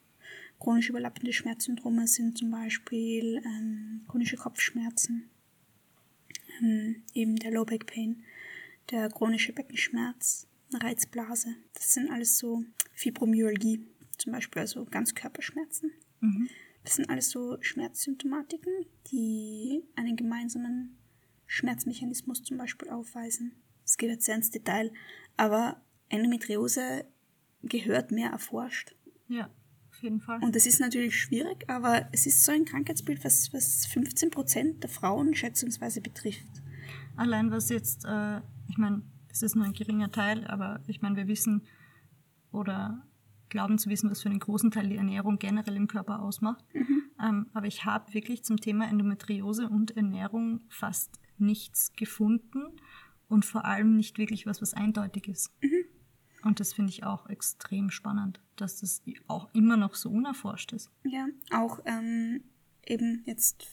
Chronisch 0.59 0.91
überlappende 0.91 1.33
Schmerzsyndrome 1.33 2.07
sind 2.07 2.37
zum 2.37 2.51
Beispiel 2.51 3.41
ähm, 3.47 4.05
chronische 4.09 4.37
Kopfschmerzen, 4.37 5.31
ähm, 6.61 7.03
eben 7.15 7.37
der 7.37 7.53
Low 7.53 7.65
Back 7.65 7.87
Pain, 7.87 8.23
der 8.91 9.09
chronische 9.09 9.53
Beckenschmerz, 9.53 10.47
Reizblase. 10.73 11.57
Das 11.75 11.93
sind 11.95 12.11
alles 12.11 12.39
so 12.39 12.65
Fibromyalgie, 12.95 13.87
zum 14.19 14.33
Beispiel 14.33 14.61
also 14.61 14.85
Ganzkörperschmerzen. 14.85 15.93
Mhm. 16.21 16.49
Das 16.85 16.97
sind 16.97 17.11
alles 17.11 17.31
so 17.31 17.59
Schmerzsymptomatiken, 17.61 18.87
die 19.11 19.83
einen 19.97 20.17
gemeinsamen 20.17 20.97
Schmerzmechanismus 21.47 22.43
zum 22.43 22.57
Beispiel 22.59 22.89
aufweisen. 22.91 23.53
Es 23.85 23.97
geht 23.97 24.11
jetzt 24.11 24.25
sehr 24.25 24.37
ins 24.37 24.51
Detail, 24.51 24.93
aber 25.37 25.83
Endometriose 26.09 27.07
gehört 27.63 28.13
mehr 28.13 28.31
erforscht. 28.31 28.95
Ja, 29.29 29.51
auf 30.01 30.03
jeden 30.03 30.21
Fall. 30.21 30.43
Und 30.43 30.57
das 30.57 30.65
ist 30.65 30.81
natürlich 30.81 31.21
schwierig, 31.21 31.69
aber 31.69 32.07
es 32.13 32.25
ist 32.25 32.45
so 32.45 32.53
ein 32.53 32.65
Krankheitsbild, 32.65 33.23
was, 33.23 33.53
was 33.53 33.85
15 33.87 34.31
Prozent 34.31 34.83
der 34.83 34.89
Frauen 34.89 35.35
schätzungsweise 35.35 36.01
betrifft. 36.01 36.49
Allein 37.17 37.51
was 37.51 37.69
jetzt, 37.69 38.07
äh, 38.07 38.39
ich 38.69 38.79
meine, 38.79 39.03
es 39.29 39.43
ist 39.43 39.57
nur 39.57 39.67
ein 39.67 39.75
geringer 39.75 40.11
Teil, 40.11 40.47
aber 40.47 40.81
ich 40.87 41.03
meine, 41.03 41.17
wir 41.17 41.29
wissen 41.29 41.63
oder 42.51 43.07
glauben 43.51 43.79
zu 43.79 43.91
wissen, 43.91 44.11
was 44.11 44.23
für 44.23 44.31
einen 44.31 44.39
großen 44.39 44.71
Teil 44.71 44.89
die 44.89 44.97
Ernährung 44.97 45.39
generell 45.39 45.77
im 45.77 45.87
Körper 45.87 46.23
ausmacht. 46.23 46.65
Ähm, 47.23 47.49
aber 47.53 47.67
ich 47.67 47.85
habe 47.85 48.15
wirklich 48.15 48.45
zum 48.45 48.57
Thema 48.57 48.89
Endometriose 48.89 49.69
und 49.69 49.95
Ernährung 49.95 50.63
fast 50.71 51.21
nichts 51.37 51.93
gefunden 51.93 52.63
und 53.29 53.45
vor 53.45 53.67
allem 53.67 53.95
nicht 53.95 54.17
wirklich 54.17 54.47
was, 54.47 54.63
was 54.63 54.73
eindeutig 54.73 55.29
ist. 55.29 55.53
Und 56.45 56.61
das 56.61 56.73
finde 56.73 56.91
ich 56.91 57.05
auch 57.05 57.29
extrem 57.29 57.91
spannend, 57.91 58.41
dass 58.57 58.81
das 58.81 59.03
auch 59.27 59.49
immer 59.55 59.77
noch 59.77 59.95
so 59.95 60.11
unerforscht 60.11 60.73
ist. 60.73 60.91
Ja, 61.05 61.29
auch 61.51 61.81
ähm, 61.85 62.43
eben 62.87 63.23
jetzt 63.27 63.67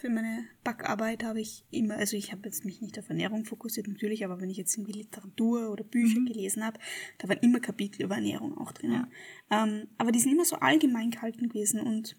für 0.00 0.08
meine 0.08 0.46
Backarbeit 0.64 1.24
habe 1.24 1.42
ich 1.42 1.64
immer, 1.70 1.96
also 1.96 2.16
ich 2.16 2.32
habe 2.32 2.42
jetzt 2.46 2.64
mich 2.64 2.80
nicht 2.80 2.98
auf 2.98 3.10
Ernährung 3.10 3.44
fokussiert 3.44 3.86
natürlich, 3.86 4.24
aber 4.24 4.40
wenn 4.40 4.48
ich 4.48 4.56
jetzt 4.56 4.74
irgendwie 4.74 4.92
Literatur 4.92 5.70
oder 5.70 5.84
Bücher 5.84 6.20
gelesen 6.24 6.64
habe, 6.64 6.80
da 7.18 7.28
waren 7.28 7.38
immer 7.40 7.60
Kapitel 7.60 8.02
über 8.02 8.14
Ernährung 8.14 8.56
auch 8.56 8.72
drin. 8.72 9.06
Ähm, 9.50 9.88
aber 9.98 10.10
die 10.10 10.18
sind 10.18 10.32
immer 10.32 10.46
so 10.46 10.56
allgemein 10.56 11.10
gehalten 11.10 11.50
gewesen 11.50 11.80
und 11.80 12.16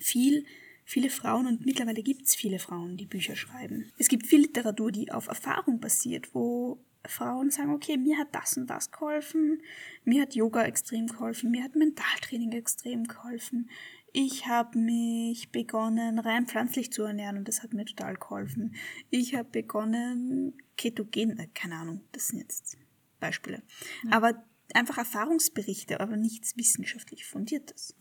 viel, 0.00 0.44
viele 0.84 1.10
Frauen 1.10 1.46
und 1.46 1.64
mittlerweile 1.64 2.02
gibt 2.02 2.26
es 2.26 2.34
viele 2.34 2.58
Frauen, 2.58 2.96
die 2.96 3.06
Bücher 3.06 3.36
schreiben. 3.36 3.92
Es 3.96 4.08
gibt 4.08 4.26
viel 4.26 4.40
Literatur, 4.40 4.90
die 4.90 5.12
auf 5.12 5.28
Erfahrung 5.28 5.78
basiert, 5.78 6.34
wo 6.34 6.82
Frauen 7.06 7.50
sagen, 7.50 7.72
okay, 7.72 7.96
mir 7.96 8.18
hat 8.18 8.34
das 8.34 8.56
und 8.56 8.68
das 8.68 8.90
geholfen, 8.90 9.62
mir 10.04 10.22
hat 10.22 10.34
Yoga 10.34 10.64
extrem 10.64 11.06
geholfen, 11.06 11.50
mir 11.50 11.64
hat 11.64 11.74
Mentaltraining 11.74 12.52
extrem 12.52 13.04
geholfen. 13.04 13.70
Ich 14.12 14.46
habe 14.46 14.78
mich 14.78 15.50
begonnen, 15.50 16.18
rein 16.18 16.46
pflanzlich 16.46 16.92
zu 16.92 17.02
ernähren 17.04 17.38
und 17.38 17.48
das 17.48 17.62
hat 17.62 17.72
mir 17.72 17.84
total 17.84 18.16
geholfen. 18.16 18.74
Ich 19.08 19.34
habe 19.34 19.48
begonnen, 19.48 20.54
ketogen, 20.76 21.38
äh, 21.38 21.48
keine 21.54 21.76
Ahnung, 21.76 22.02
das 22.12 22.28
sind 22.28 22.40
jetzt 22.40 22.76
Beispiele. 23.20 23.62
Aber 24.10 24.42
einfach 24.74 24.98
Erfahrungsberichte, 24.98 26.00
aber 26.00 26.16
nichts 26.16 26.56
wissenschaftlich 26.56 27.24
fundiertes. 27.24 27.94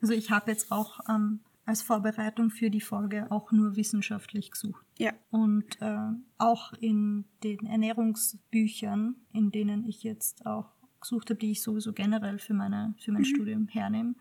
Also 0.00 0.14
ich 0.14 0.30
habe 0.30 0.50
jetzt 0.50 0.70
auch 0.70 1.00
ähm, 1.08 1.40
als 1.64 1.82
Vorbereitung 1.82 2.50
für 2.50 2.70
die 2.70 2.80
Folge 2.80 3.30
auch 3.30 3.52
nur 3.52 3.76
wissenschaftlich 3.76 4.50
gesucht. 4.50 4.86
Ja. 4.98 5.12
Und 5.30 5.80
äh, 5.80 6.10
auch 6.38 6.72
in 6.74 7.24
den 7.42 7.66
Ernährungsbüchern, 7.66 9.16
in 9.32 9.50
denen 9.50 9.84
ich 9.84 10.02
jetzt 10.02 10.44
auch 10.44 10.72
gesucht 11.00 11.30
habe, 11.30 11.38
die 11.38 11.52
ich 11.52 11.62
sowieso 11.62 11.92
generell 11.92 12.38
für, 12.38 12.54
meine, 12.54 12.94
für 12.98 13.12
mein 13.12 13.24
Studium 13.24 13.68
hernehme, 13.68 14.16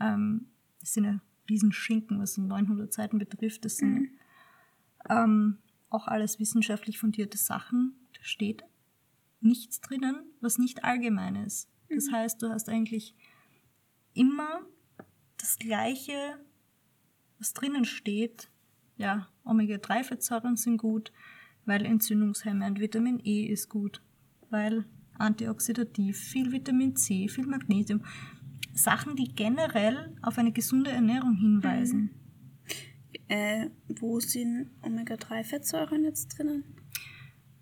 ähm, 0.00 0.46
das 0.80 0.94
sind 0.94 1.04
ja 1.04 1.20
Riesenschinken, 1.48 2.18
was 2.20 2.38
900 2.38 2.92
Seiten 2.92 3.18
betrifft. 3.18 3.64
Das 3.64 3.76
sind 3.76 4.10
ähm, 5.08 5.58
auch 5.90 6.06
alles 6.06 6.38
wissenschaftlich 6.38 6.98
fundierte 6.98 7.38
Sachen. 7.38 7.94
Da 8.14 8.24
steht 8.24 8.64
nichts 9.40 9.80
drinnen, 9.80 10.22
was 10.40 10.58
nicht 10.58 10.84
allgemein 10.84 11.36
ist. 11.36 11.68
Das 11.88 12.10
heißt, 12.10 12.42
du 12.42 12.50
hast 12.50 12.68
eigentlich 12.68 13.14
immer 14.14 14.60
das 15.38 15.58
Gleiche, 15.58 16.38
was 17.38 17.54
drinnen 17.54 17.84
steht. 17.84 18.50
Ja, 18.98 19.28
Omega-3-Fettsäuren 19.44 20.56
sind 20.56 20.76
gut, 20.76 21.12
weil 21.64 21.86
entzündungshemmend, 21.86 22.80
Vitamin 22.80 23.20
E 23.24 23.46
ist 23.46 23.68
gut, 23.68 24.02
weil 24.50 24.84
antioxidativ, 25.18 26.18
viel 26.18 26.52
Vitamin 26.52 26.96
C, 26.96 27.28
viel 27.28 27.46
Magnesium. 27.46 28.02
Sachen, 28.74 29.16
die 29.16 29.34
generell 29.34 30.16
auf 30.22 30.38
eine 30.38 30.52
gesunde 30.52 30.90
Ernährung 30.90 31.36
hinweisen. 31.36 32.10
Äh, 33.28 33.70
wo 33.88 34.20
sind 34.20 34.70
Omega-3-Fettsäuren 34.82 36.04
jetzt 36.04 36.36
drinnen? 36.36 36.64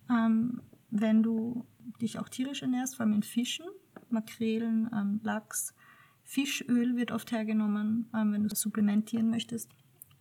Ähm, 0.09 0.63
wenn 0.91 1.23
du 1.23 1.67
dich 2.01 2.19
auch 2.19 2.29
tierisch 2.29 2.63
ernährst, 2.63 2.97
vor 2.97 3.05
allem 3.05 3.15
in 3.15 3.23
Fischen, 3.23 3.67
Makrelen, 4.09 4.89
ähm, 4.93 5.21
Lachs, 5.23 5.75
Fischöl 6.23 6.97
wird 6.97 7.13
oft 7.13 7.31
hergenommen, 7.31 8.09
ähm, 8.15 8.33
wenn 8.33 8.43
du 8.43 8.49
das 8.49 8.61
supplementieren 8.61 9.31
möchtest. 9.31 9.71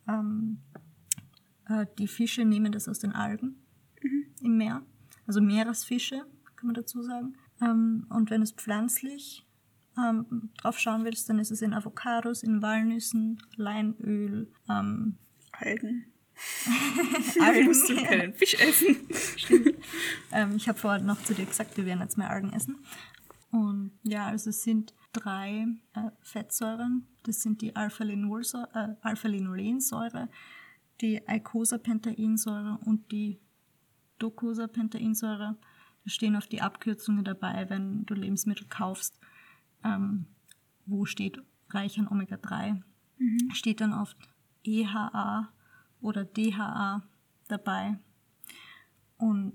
Ähm, 0.08 0.58
äh, 1.68 1.86
die 1.98 2.08
Fische 2.08 2.44
nehmen 2.44 2.72
das 2.72 2.88
aus 2.88 2.98
den 2.98 3.12
Algen 3.12 3.56
im 4.42 4.56
Meer, 4.56 4.82
also 5.26 5.40
Meeresfische, 5.40 6.26
kann 6.56 6.66
man 6.66 6.74
dazu 6.74 7.02
sagen. 7.02 7.36
Ähm, 7.60 8.06
und 8.10 8.30
wenn 8.30 8.40
du 8.40 8.44
es 8.44 8.52
pflanzlich 8.52 9.46
ähm, 9.98 10.50
drauf 10.58 10.78
schauen 10.78 11.04
willst, 11.04 11.28
dann 11.28 11.38
ist 11.38 11.50
es 11.50 11.60
in 11.62 11.74
Avocados, 11.74 12.42
in 12.42 12.62
Walnüssen, 12.62 13.42
Leinöl, 13.56 14.50
ähm, 14.68 15.16
Algen. 15.52 16.06
Algen. 17.40 17.66
Musst 17.66 17.88
du 17.88 17.96
keinen 17.96 18.34
Fisch 18.34 18.54
essen. 18.54 18.96
Ähm, 20.32 20.56
ich 20.56 20.68
habe 20.68 20.76
vorher 20.78 21.00
noch 21.00 21.22
zu 21.22 21.32
dir 21.32 21.46
gesagt, 21.46 21.76
wir 21.76 21.86
werden 21.86 22.00
jetzt 22.00 22.18
mehr 22.18 22.28
Algen 22.28 22.52
essen. 22.52 22.78
Und 23.52 23.92
ja, 24.02 24.26
also 24.26 24.50
es 24.50 24.64
sind 24.64 24.92
drei 25.12 25.68
äh, 25.94 26.10
Fettsäuren. 26.20 27.06
Das 27.22 27.40
sind 27.40 27.62
die 27.62 27.70
äh, 27.70 27.74
Alpha-Linolensäure, 27.74 30.28
die 31.00 31.26
Eicosapentaensäure 31.28 32.78
und 32.84 33.10
die 33.12 33.38
Docosapentaensäure. 34.18 35.56
Da 36.04 36.10
stehen 36.10 36.36
oft 36.36 36.50
die 36.52 36.62
Abkürzungen 36.62 37.24
dabei, 37.24 37.68
wenn 37.68 38.06
du 38.06 38.14
Lebensmittel 38.14 38.66
kaufst, 38.68 39.18
ähm, 39.84 40.26
wo 40.86 41.04
steht 41.04 41.38
reich 41.70 41.98
an 41.98 42.08
Omega-3. 42.08 42.82
Steht 43.52 43.80
dann 43.80 43.92
oft 43.92 44.16
EHA 44.64 45.52
oder 46.00 46.24
DHA 46.24 47.02
dabei. 47.48 47.98
Und 49.16 49.54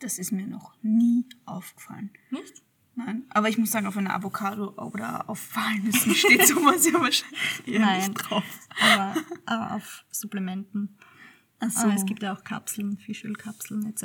Das 0.00 0.18
ist 0.18 0.30
mir 0.30 0.46
noch 0.46 0.74
nie 0.82 1.26
aufgefallen. 1.44 2.10
nicht? 2.30 2.62
Nein, 2.98 3.24
aber 3.30 3.48
ich 3.48 3.56
muss 3.58 3.70
sagen, 3.70 3.86
auf 3.86 3.96
einer 3.96 4.12
Avocado 4.14 4.72
oder 4.76 5.28
auf 5.30 5.54
Walnüssen 5.54 6.14
steht 6.14 6.46
sowas 6.46 6.84
ja 6.84 6.94
wahrscheinlich 6.94 7.62
eher 7.66 7.80
Nein, 7.80 7.98
nicht 8.10 8.14
drauf. 8.14 8.44
aber, 8.80 9.14
aber 9.46 9.74
auf 9.76 10.04
Supplementen. 10.10 10.96
Ach 11.60 11.70
so. 11.70 11.80
Aber 11.86 11.94
es 11.94 12.04
gibt 12.06 12.22
ja 12.22 12.34
auch 12.34 12.42
Kapseln, 12.44 12.98
Fischölkapseln 12.98 13.86
etc. 13.86 14.04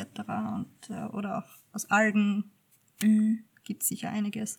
Und, 0.56 0.90
äh, 0.90 1.06
oder 1.06 1.40
auch 1.40 1.50
aus 1.74 1.90
Algen 1.90 2.52
gibt 3.64 3.82
es 3.84 3.90
sicher 3.90 4.10
einiges. 4.12 4.58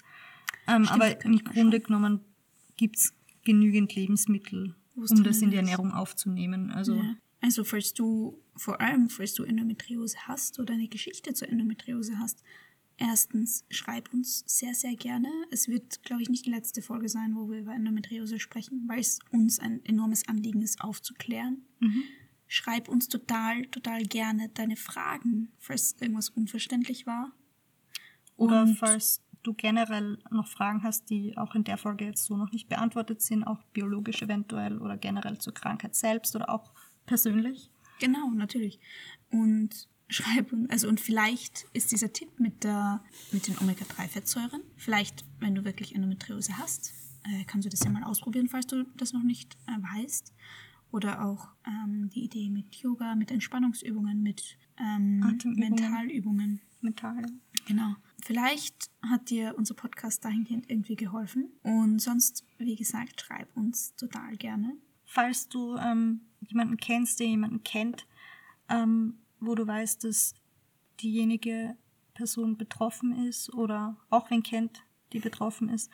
Ähm, 0.66 0.88
aber 0.88 1.06
Mhm. 1.10 1.18
kann 1.18 1.32
im 1.32 1.44
Grunde 1.44 1.80
genommen 1.80 2.20
gibt 2.76 2.96
es 2.96 3.14
genügend 3.44 3.94
Lebensmittel, 3.94 4.74
Wo's 4.96 5.10
um 5.12 5.22
das 5.22 5.42
in 5.42 5.50
die. 5.50 5.56
Ernährung 5.56 5.92
aufzunehmen. 5.92 6.70
Also 6.72 6.94
Ja. 6.96 7.14
Also 7.40 7.62
falls 7.62 7.92
du, 7.92 8.40
vor 8.56 8.80
allem 8.80 9.10
falls 9.10 9.34
du 9.34 9.44
Endometriose 9.44 10.16
hast 10.26 10.58
oder 10.58 10.72
eine 10.74 10.88
Geschichte 10.88 11.34
zur 11.34 11.48
Endometriose 11.50 12.18
hast, 12.18 12.42
Erstens, 12.96 13.64
schreib 13.70 14.12
uns 14.14 14.44
sehr, 14.46 14.74
sehr 14.74 14.94
gerne. 14.94 15.28
Es 15.50 15.66
wird, 15.68 16.02
glaube 16.04 16.22
ich, 16.22 16.28
nicht 16.28 16.46
die 16.46 16.50
letzte 16.50 16.80
Folge 16.80 17.08
sein, 17.08 17.34
wo 17.34 17.50
wir 17.50 17.58
über 17.58 17.74
Endometriose 17.74 18.38
sprechen, 18.38 18.84
weil 18.86 19.00
es 19.00 19.18
uns 19.30 19.58
ein 19.58 19.84
enormes 19.84 20.28
Anliegen 20.28 20.62
ist, 20.62 20.80
aufzuklären. 20.80 21.64
Schreib 22.46 22.88
uns 22.88 23.08
total, 23.08 23.66
total 23.66 24.02
gerne 24.04 24.48
deine 24.50 24.76
Fragen, 24.76 25.50
falls 25.58 25.96
irgendwas 26.00 26.28
unverständlich 26.30 27.06
war. 27.06 27.32
Oder 28.36 28.62
Und- 28.62 28.76
falls 28.76 29.22
du 29.42 29.54
generell 29.54 30.18
noch 30.30 30.46
Fragen 30.48 30.82
hast, 30.84 31.10
die 31.10 31.36
auch 31.36 31.54
in 31.54 31.64
der 31.64 31.76
Folge 31.78 32.04
jetzt 32.06 32.24
so 32.24 32.36
noch 32.36 32.52
nicht 32.52 32.68
beantwortet 32.68 33.20
sind, 33.22 33.44
auch 33.44 33.62
biologisch 33.72 34.22
eventuell 34.22 34.78
oder 34.80 34.96
generell 34.96 35.38
zur 35.38 35.52
Krankheit 35.52 35.94
selbst 35.94 36.34
oder 36.36 36.48
auch 36.48 36.72
persönlich. 37.06 37.70
Genau, 38.00 38.30
natürlich. 38.30 38.80
Und 39.30 39.88
schreib 40.14 40.52
uns, 40.52 40.70
also 40.70 40.88
und 40.88 41.00
vielleicht 41.00 41.66
ist 41.72 41.92
dieser 41.92 42.12
Tipp 42.12 42.38
mit 42.38 42.64
der 42.64 43.02
mit 43.32 43.48
den 43.48 43.58
Omega-3-Fettsäuren, 43.58 44.62
vielleicht, 44.76 45.24
wenn 45.40 45.54
du 45.54 45.64
wirklich 45.64 45.94
Endometriose 45.94 46.56
hast, 46.58 46.92
äh, 47.24 47.44
kannst 47.44 47.66
du 47.66 47.70
das 47.70 47.80
ja 47.80 47.90
mal 47.90 48.04
ausprobieren, 48.04 48.48
falls 48.48 48.66
du 48.66 48.84
das 48.96 49.12
noch 49.12 49.22
nicht 49.22 49.56
äh, 49.66 49.96
weißt. 49.96 50.32
Oder 50.90 51.24
auch 51.24 51.48
ähm, 51.66 52.08
die 52.14 52.22
Idee 52.22 52.50
mit 52.50 52.76
Yoga, 52.76 53.16
mit 53.16 53.32
Entspannungsübungen, 53.32 54.22
mit 54.22 54.56
ähm. 54.78 55.38
Mentalübungen. 55.44 56.60
Mental. 56.80 57.24
Genau. 57.66 57.96
Vielleicht 58.22 58.90
hat 59.02 59.30
dir 59.30 59.54
unser 59.56 59.74
Podcast 59.74 60.24
dahingehend 60.24 60.70
irgendwie 60.70 60.96
geholfen. 60.96 61.50
Und 61.62 62.00
sonst, 62.00 62.44
wie 62.58 62.76
gesagt, 62.76 63.22
schreib 63.22 63.56
uns 63.56 63.96
total 63.96 64.36
gerne. 64.36 64.76
Falls 65.04 65.48
du 65.48 65.76
ähm, 65.76 66.20
jemanden 66.40 66.76
kennst, 66.76 67.20
der 67.20 67.26
jemanden 67.26 67.64
kennt, 67.64 68.06
ähm, 68.68 69.18
wo 69.46 69.54
du 69.54 69.66
weißt, 69.66 70.04
dass 70.04 70.34
diejenige 71.00 71.76
Person 72.14 72.56
betroffen 72.56 73.26
ist 73.26 73.52
oder 73.52 73.96
auch 74.10 74.30
wen 74.30 74.42
kennt, 74.42 74.84
die 75.12 75.18
betroffen 75.20 75.68
ist 75.68 75.90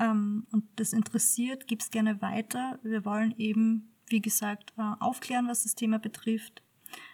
ähm, 0.00 0.46
und 0.50 0.64
das 0.76 0.92
interessiert, 0.92 1.66
gib's 1.66 1.90
gerne 1.90 2.20
weiter. 2.22 2.80
Wir 2.82 3.04
wollen 3.04 3.34
eben, 3.36 3.92
wie 4.08 4.22
gesagt, 4.22 4.72
äh, 4.78 4.82
aufklären, 4.98 5.46
was 5.46 5.62
das 5.62 5.74
Thema 5.74 5.98
betrifft. 5.98 6.62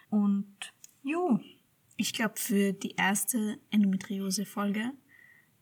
Und 0.09 0.73
jo, 1.03 1.39
Ich 1.99 2.13
glaube, 2.13 2.35
für 2.37 2.73
die 2.73 2.91
erste 2.91 3.59
Endometriose-Folge, 3.71 4.93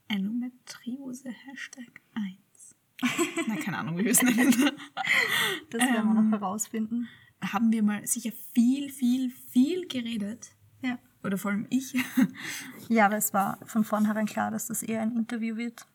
Endometriose 0.10 1.30
Hashtag 1.30 2.02
1. 2.14 2.76
Na, 3.48 3.56
keine 3.56 3.78
Ahnung, 3.78 3.98
wie 3.98 4.04
wir 4.04 4.12
es 4.12 4.22
nennen. 4.22 4.52
das 5.70 5.82
werden 5.82 6.14
wir 6.14 6.22
noch 6.22 6.32
herausfinden. 6.32 7.08
Haben 7.54 7.72
wir 7.72 7.84
mal 7.84 8.06
sicher 8.08 8.32
viel, 8.54 8.90
viel, 8.90 9.32
viel 9.52 9.88
geredet. 9.88 10.52
Ja. 10.82 11.00
Oder 11.24 11.38
vor 11.38 11.52
allem 11.52 11.68
ich. 11.70 11.94
ja, 12.90 13.06
aber 13.08 13.18
es 13.18 13.34
war 13.34 13.60
von 13.66 13.84
vornherein 13.84 14.26
klar, 14.26 14.52
dass 14.52 14.68
das 14.68 14.84
eher 14.84 15.02
ein 15.02 15.16
Interview 15.16 15.56
wird. 15.56 15.88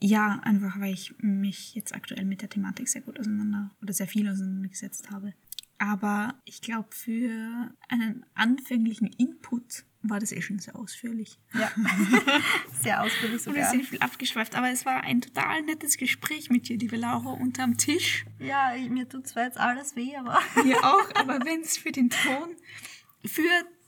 Ja, 0.00 0.40
einfach 0.42 0.80
weil 0.80 0.94
ich 0.94 1.14
mich 1.18 1.74
jetzt 1.74 1.94
aktuell 1.94 2.24
mit 2.24 2.40
der 2.40 2.48
Thematik 2.48 2.88
sehr 2.88 3.02
gut 3.02 3.18
auseinander 3.18 3.70
oder 3.82 3.92
sehr 3.92 4.08
viel 4.08 4.28
auseinandergesetzt 4.28 5.10
habe. 5.10 5.34
Aber 5.78 6.34
ich 6.44 6.62
glaube, 6.62 6.88
für 6.90 7.72
einen 7.88 8.24
anfänglichen 8.34 9.08
Input 9.08 9.84
war 10.02 10.18
das 10.18 10.32
eh 10.32 10.40
schon 10.40 10.58
sehr 10.58 10.76
ausführlich. 10.76 11.38
Ja, 11.54 11.70
sehr 12.82 13.02
ausführlich 13.02 13.46
Und 13.46 13.54
wir 13.54 13.64
sogar. 13.64 13.70
sind 13.70 13.86
viel 13.86 13.98
abgeschweift, 14.00 14.54
aber 14.54 14.70
es 14.70 14.86
war 14.86 15.02
ein 15.04 15.20
total 15.20 15.62
nettes 15.62 15.96
Gespräch 15.98 16.48
mit 16.50 16.68
dir, 16.68 16.78
liebe 16.78 16.96
Laura, 16.96 17.32
unterm 17.32 17.76
Tisch. 17.76 18.24
Ja, 18.38 18.74
mir 18.88 19.08
tut 19.08 19.26
zwar 19.28 19.44
jetzt 19.44 19.58
alles 19.58 19.96
weh, 19.96 20.16
aber 20.16 20.38
Mir 20.64 20.78
auch, 20.84 21.10
aber 21.14 21.38
wenn 21.44 21.60
es 21.60 21.76
für 21.76 21.92
den 21.92 22.08
Ton, 22.10 22.56
für, 23.24 23.42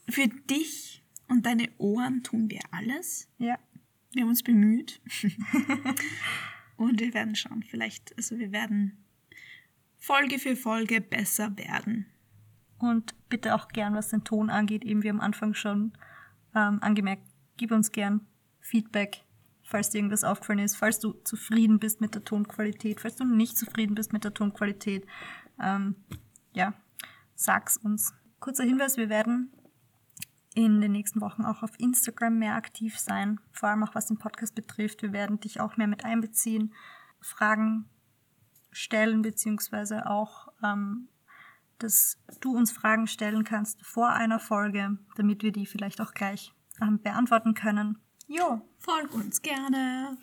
für 0.09 0.29
dich 0.29 1.03
und 1.29 1.47
deine 1.47 1.71
Ohren 1.79 2.23
tun 2.23 2.51
wir 2.51 2.61
alles. 2.73 3.29
ja, 3.39 3.59
Wir 4.13 4.23
haben 4.23 4.29
uns 4.31 4.43
bemüht. 4.43 5.01
und 6.77 7.01
wir 7.01 7.15
werden 7.15 7.35
schauen, 7.37 7.63
vielleicht, 7.63 8.15
also 8.19 8.39
wir 8.39 8.53
werden 8.53 9.03
Folge 9.99 10.39
für 10.39 10.57
Folge 10.57 11.01
besser 11.01 11.57
werden. 11.57 12.07
Und 12.83 13.15
bitte 13.29 13.55
auch 13.55 13.69
gern, 13.69 13.95
was 13.95 14.09
den 14.09 14.25
Ton 14.25 14.51
angeht, 14.51 14.85
eben 14.85 15.05
wie 15.05 15.11
am 15.11 15.21
Anfang 15.21 15.55
schon 15.55 15.93
ähm, 16.53 16.79
angemerkt, 16.83 17.23
gib 17.57 17.71
uns 17.71 17.93
gern 17.93 18.27
Feedback, 18.59 19.23
falls 19.63 19.91
dir 19.91 19.99
irgendwas 19.99 20.25
aufgefallen 20.25 20.59
ist, 20.59 20.77
falls 20.77 20.99
du 20.99 21.13
zufrieden 21.23 21.79
bist 21.79 22.01
mit 22.01 22.17
der 22.17 22.25
Tonqualität, 22.25 23.01
falls 23.01 23.15
du 23.15 23.25
nicht 23.25 23.57
zufrieden 23.57 23.95
bist 23.95 24.13
mit 24.13 24.25
der 24.25 24.35
Tonqualität. 24.35 25.07
Ähm, 25.61 25.95
ja, 26.55 26.75
sag's 27.37 27.77
uns. 27.77 28.15
Kurzer 28.41 28.65
Hinweis, 28.65 28.97
wir 28.97 29.09
werden 29.09 29.53
in 30.57 30.81
den 30.81 30.91
nächsten 30.91 31.21
Wochen 31.21 31.45
auch 31.45 31.63
auf 31.63 31.79
Instagram 31.79 32.41
mehr 32.41 32.57
aktiv 32.57 32.99
sein, 32.99 33.39
vor 33.53 33.69
allem 33.69 33.85
auch 33.85 33.95
was 33.95 34.07
den 34.07 34.19
Podcast 34.19 34.57
betrifft. 34.57 35.03
Wir 35.03 35.13
werden 35.13 35.39
dich 35.39 35.61
auch 35.61 35.77
mehr 35.77 35.87
mit 35.87 36.05
einbeziehen, 36.05 36.75
Fragen 37.21 37.89
stellen, 38.73 39.23
beziehungsweise 39.23 40.11
auch 40.11 40.49
ähm, 40.65 41.07
dass 41.83 42.19
du 42.41 42.57
uns 42.57 42.73
Fragen 42.73 43.07
stellen 43.07 43.45
kannst 43.45 43.85
vor 43.85 44.11
einer 44.11 44.39
Folge, 44.39 44.99
damit 45.17 45.43
wir 45.43 45.53
die 45.53 45.67
vielleicht 45.67 46.01
auch 46.01 46.15
gleich 46.15 46.53
ähm, 46.81 47.01
beantworten 47.03 47.55
können. 47.55 47.99
Jo, 48.29 48.63
Folg 48.79 49.13
uns 49.15 49.43
gerne. 49.43 50.17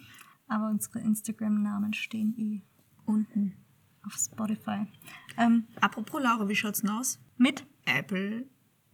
aber 0.47 0.69
unsere 0.69 0.99
Instagram-Namen 0.99 1.93
stehen 1.93 2.33
eh 2.37 2.63
Unten. 3.05 3.55
auf 4.05 4.13
Spotify. 4.13 4.87
Ähm, 5.37 5.67
Apropos 5.81 6.21
Laura, 6.21 6.47
wie 6.47 6.55
schaut's 6.55 6.81
denn 6.81 6.89
aus? 6.89 7.19
mit? 7.37 7.65
Apple 7.85 8.47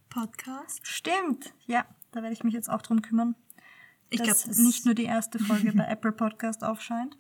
Podcast. 0.10 0.86
Stimmt, 0.88 1.54
ja, 1.66 1.86
da 2.12 2.22
werde 2.22 2.34
ich 2.34 2.44
mich 2.44 2.54
jetzt 2.54 2.70
auch 2.70 2.82
drum 2.82 3.02
kümmern, 3.02 3.36
Ich 4.10 4.22
glaube, 4.22 4.40
dass 4.46 4.58
nicht 4.58 4.86
nur 4.86 4.94
die 4.96 5.04
erste 5.04 5.40
Folge 5.40 5.74
bei 5.74 5.86
Apple 5.86 6.12
Podcast 6.14 6.64
aufscheint, 6.64 7.18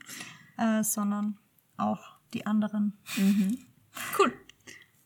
äh, 0.57 0.83
sondern 0.83 1.37
auch 1.77 2.17
die 2.33 2.45
anderen. 2.45 2.97
cool. 4.19 4.33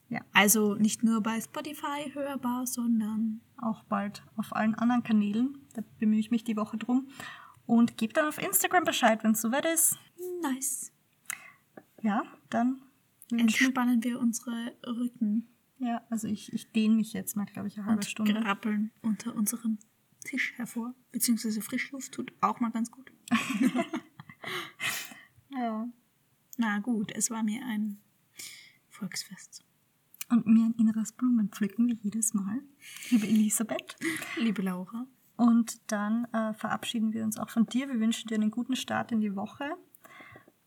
Ja. 0.09 0.21
Also 0.33 0.75
nicht 0.75 1.03
nur 1.03 1.21
bei 1.21 1.39
Spotify 1.39 2.11
hörbar, 2.13 2.65
sondern 2.65 3.41
Auch 3.57 3.83
bald 3.83 4.23
auf 4.35 4.55
allen 4.55 4.75
anderen 4.75 5.03
Kanälen. 5.03 5.57
Da 5.73 5.83
bemühe 5.99 6.19
ich 6.19 6.31
mich 6.31 6.43
die 6.43 6.57
Woche 6.57 6.77
drum. 6.77 7.07
Und 7.65 7.97
gebe 7.97 8.13
dann 8.13 8.27
auf 8.27 8.39
Instagram 8.41 8.83
Bescheid, 8.83 9.23
wenn 9.23 9.31
es 9.31 9.41
soweit 9.41 9.65
ist. 9.65 9.97
nice. 10.41 10.91
Ja, 12.01 12.23
dann 12.49 12.81
Entspannen 13.31 14.03
wir 14.03 14.19
unsere 14.19 14.75
Rücken 14.87 15.47
Ja, 15.77 16.01
also 16.09 16.27
ich, 16.27 16.51
ich 16.51 16.71
dehne 16.71 16.95
mich 16.95 17.13
jetzt 17.13 17.35
mal, 17.35 17.45
glaube 17.45 17.67
ich, 17.67 17.77
eine 17.77 17.85
halbe 17.85 17.99
und 17.99 18.05
Stunde. 18.05 18.33
grappeln 18.33 18.91
unter 19.03 19.35
unserem 19.35 19.77
Tisch 20.25 20.53
hervor. 20.55 20.95
Beziehungsweise 21.11 21.61
Frischluft 21.61 22.11
tut 22.11 22.33
auch 22.41 22.59
mal 22.59 22.71
ganz 22.71 22.89
gut. 22.89 23.11
Ja. 25.51 25.87
Na 26.57 26.79
gut, 26.79 27.11
es 27.15 27.29
war 27.31 27.43
mir 27.43 27.65
ein 27.65 27.99
Volksfest. 28.87 29.65
Und 30.29 30.45
mir 30.45 30.65
ein 30.65 30.75
inneres 30.77 31.11
Blumenpflücken, 31.13 31.87
wie 31.87 31.99
jedes 32.03 32.33
Mal. 32.33 32.61
Liebe 33.09 33.27
Elisabeth. 33.27 33.95
Liebe 34.37 34.61
Laura. 34.61 35.07
Und 35.37 35.79
dann 35.91 36.25
äh, 36.33 36.53
verabschieden 36.53 37.13
wir 37.13 37.23
uns 37.23 37.37
auch 37.37 37.49
von 37.49 37.65
dir. 37.65 37.87
Wir 37.87 37.99
wünschen 37.99 38.27
dir 38.27 38.35
einen 38.35 38.51
guten 38.51 38.75
Start 38.75 39.11
in 39.11 39.21
die 39.21 39.35
Woche. 39.35 39.71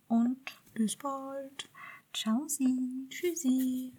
Und 0.09 0.63
Bis 0.75 0.97
bald. 0.97 1.69
ciao 2.13 2.49
sie. 2.49 3.07
Tschüssi. 3.11 3.93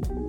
Thank 0.00 0.27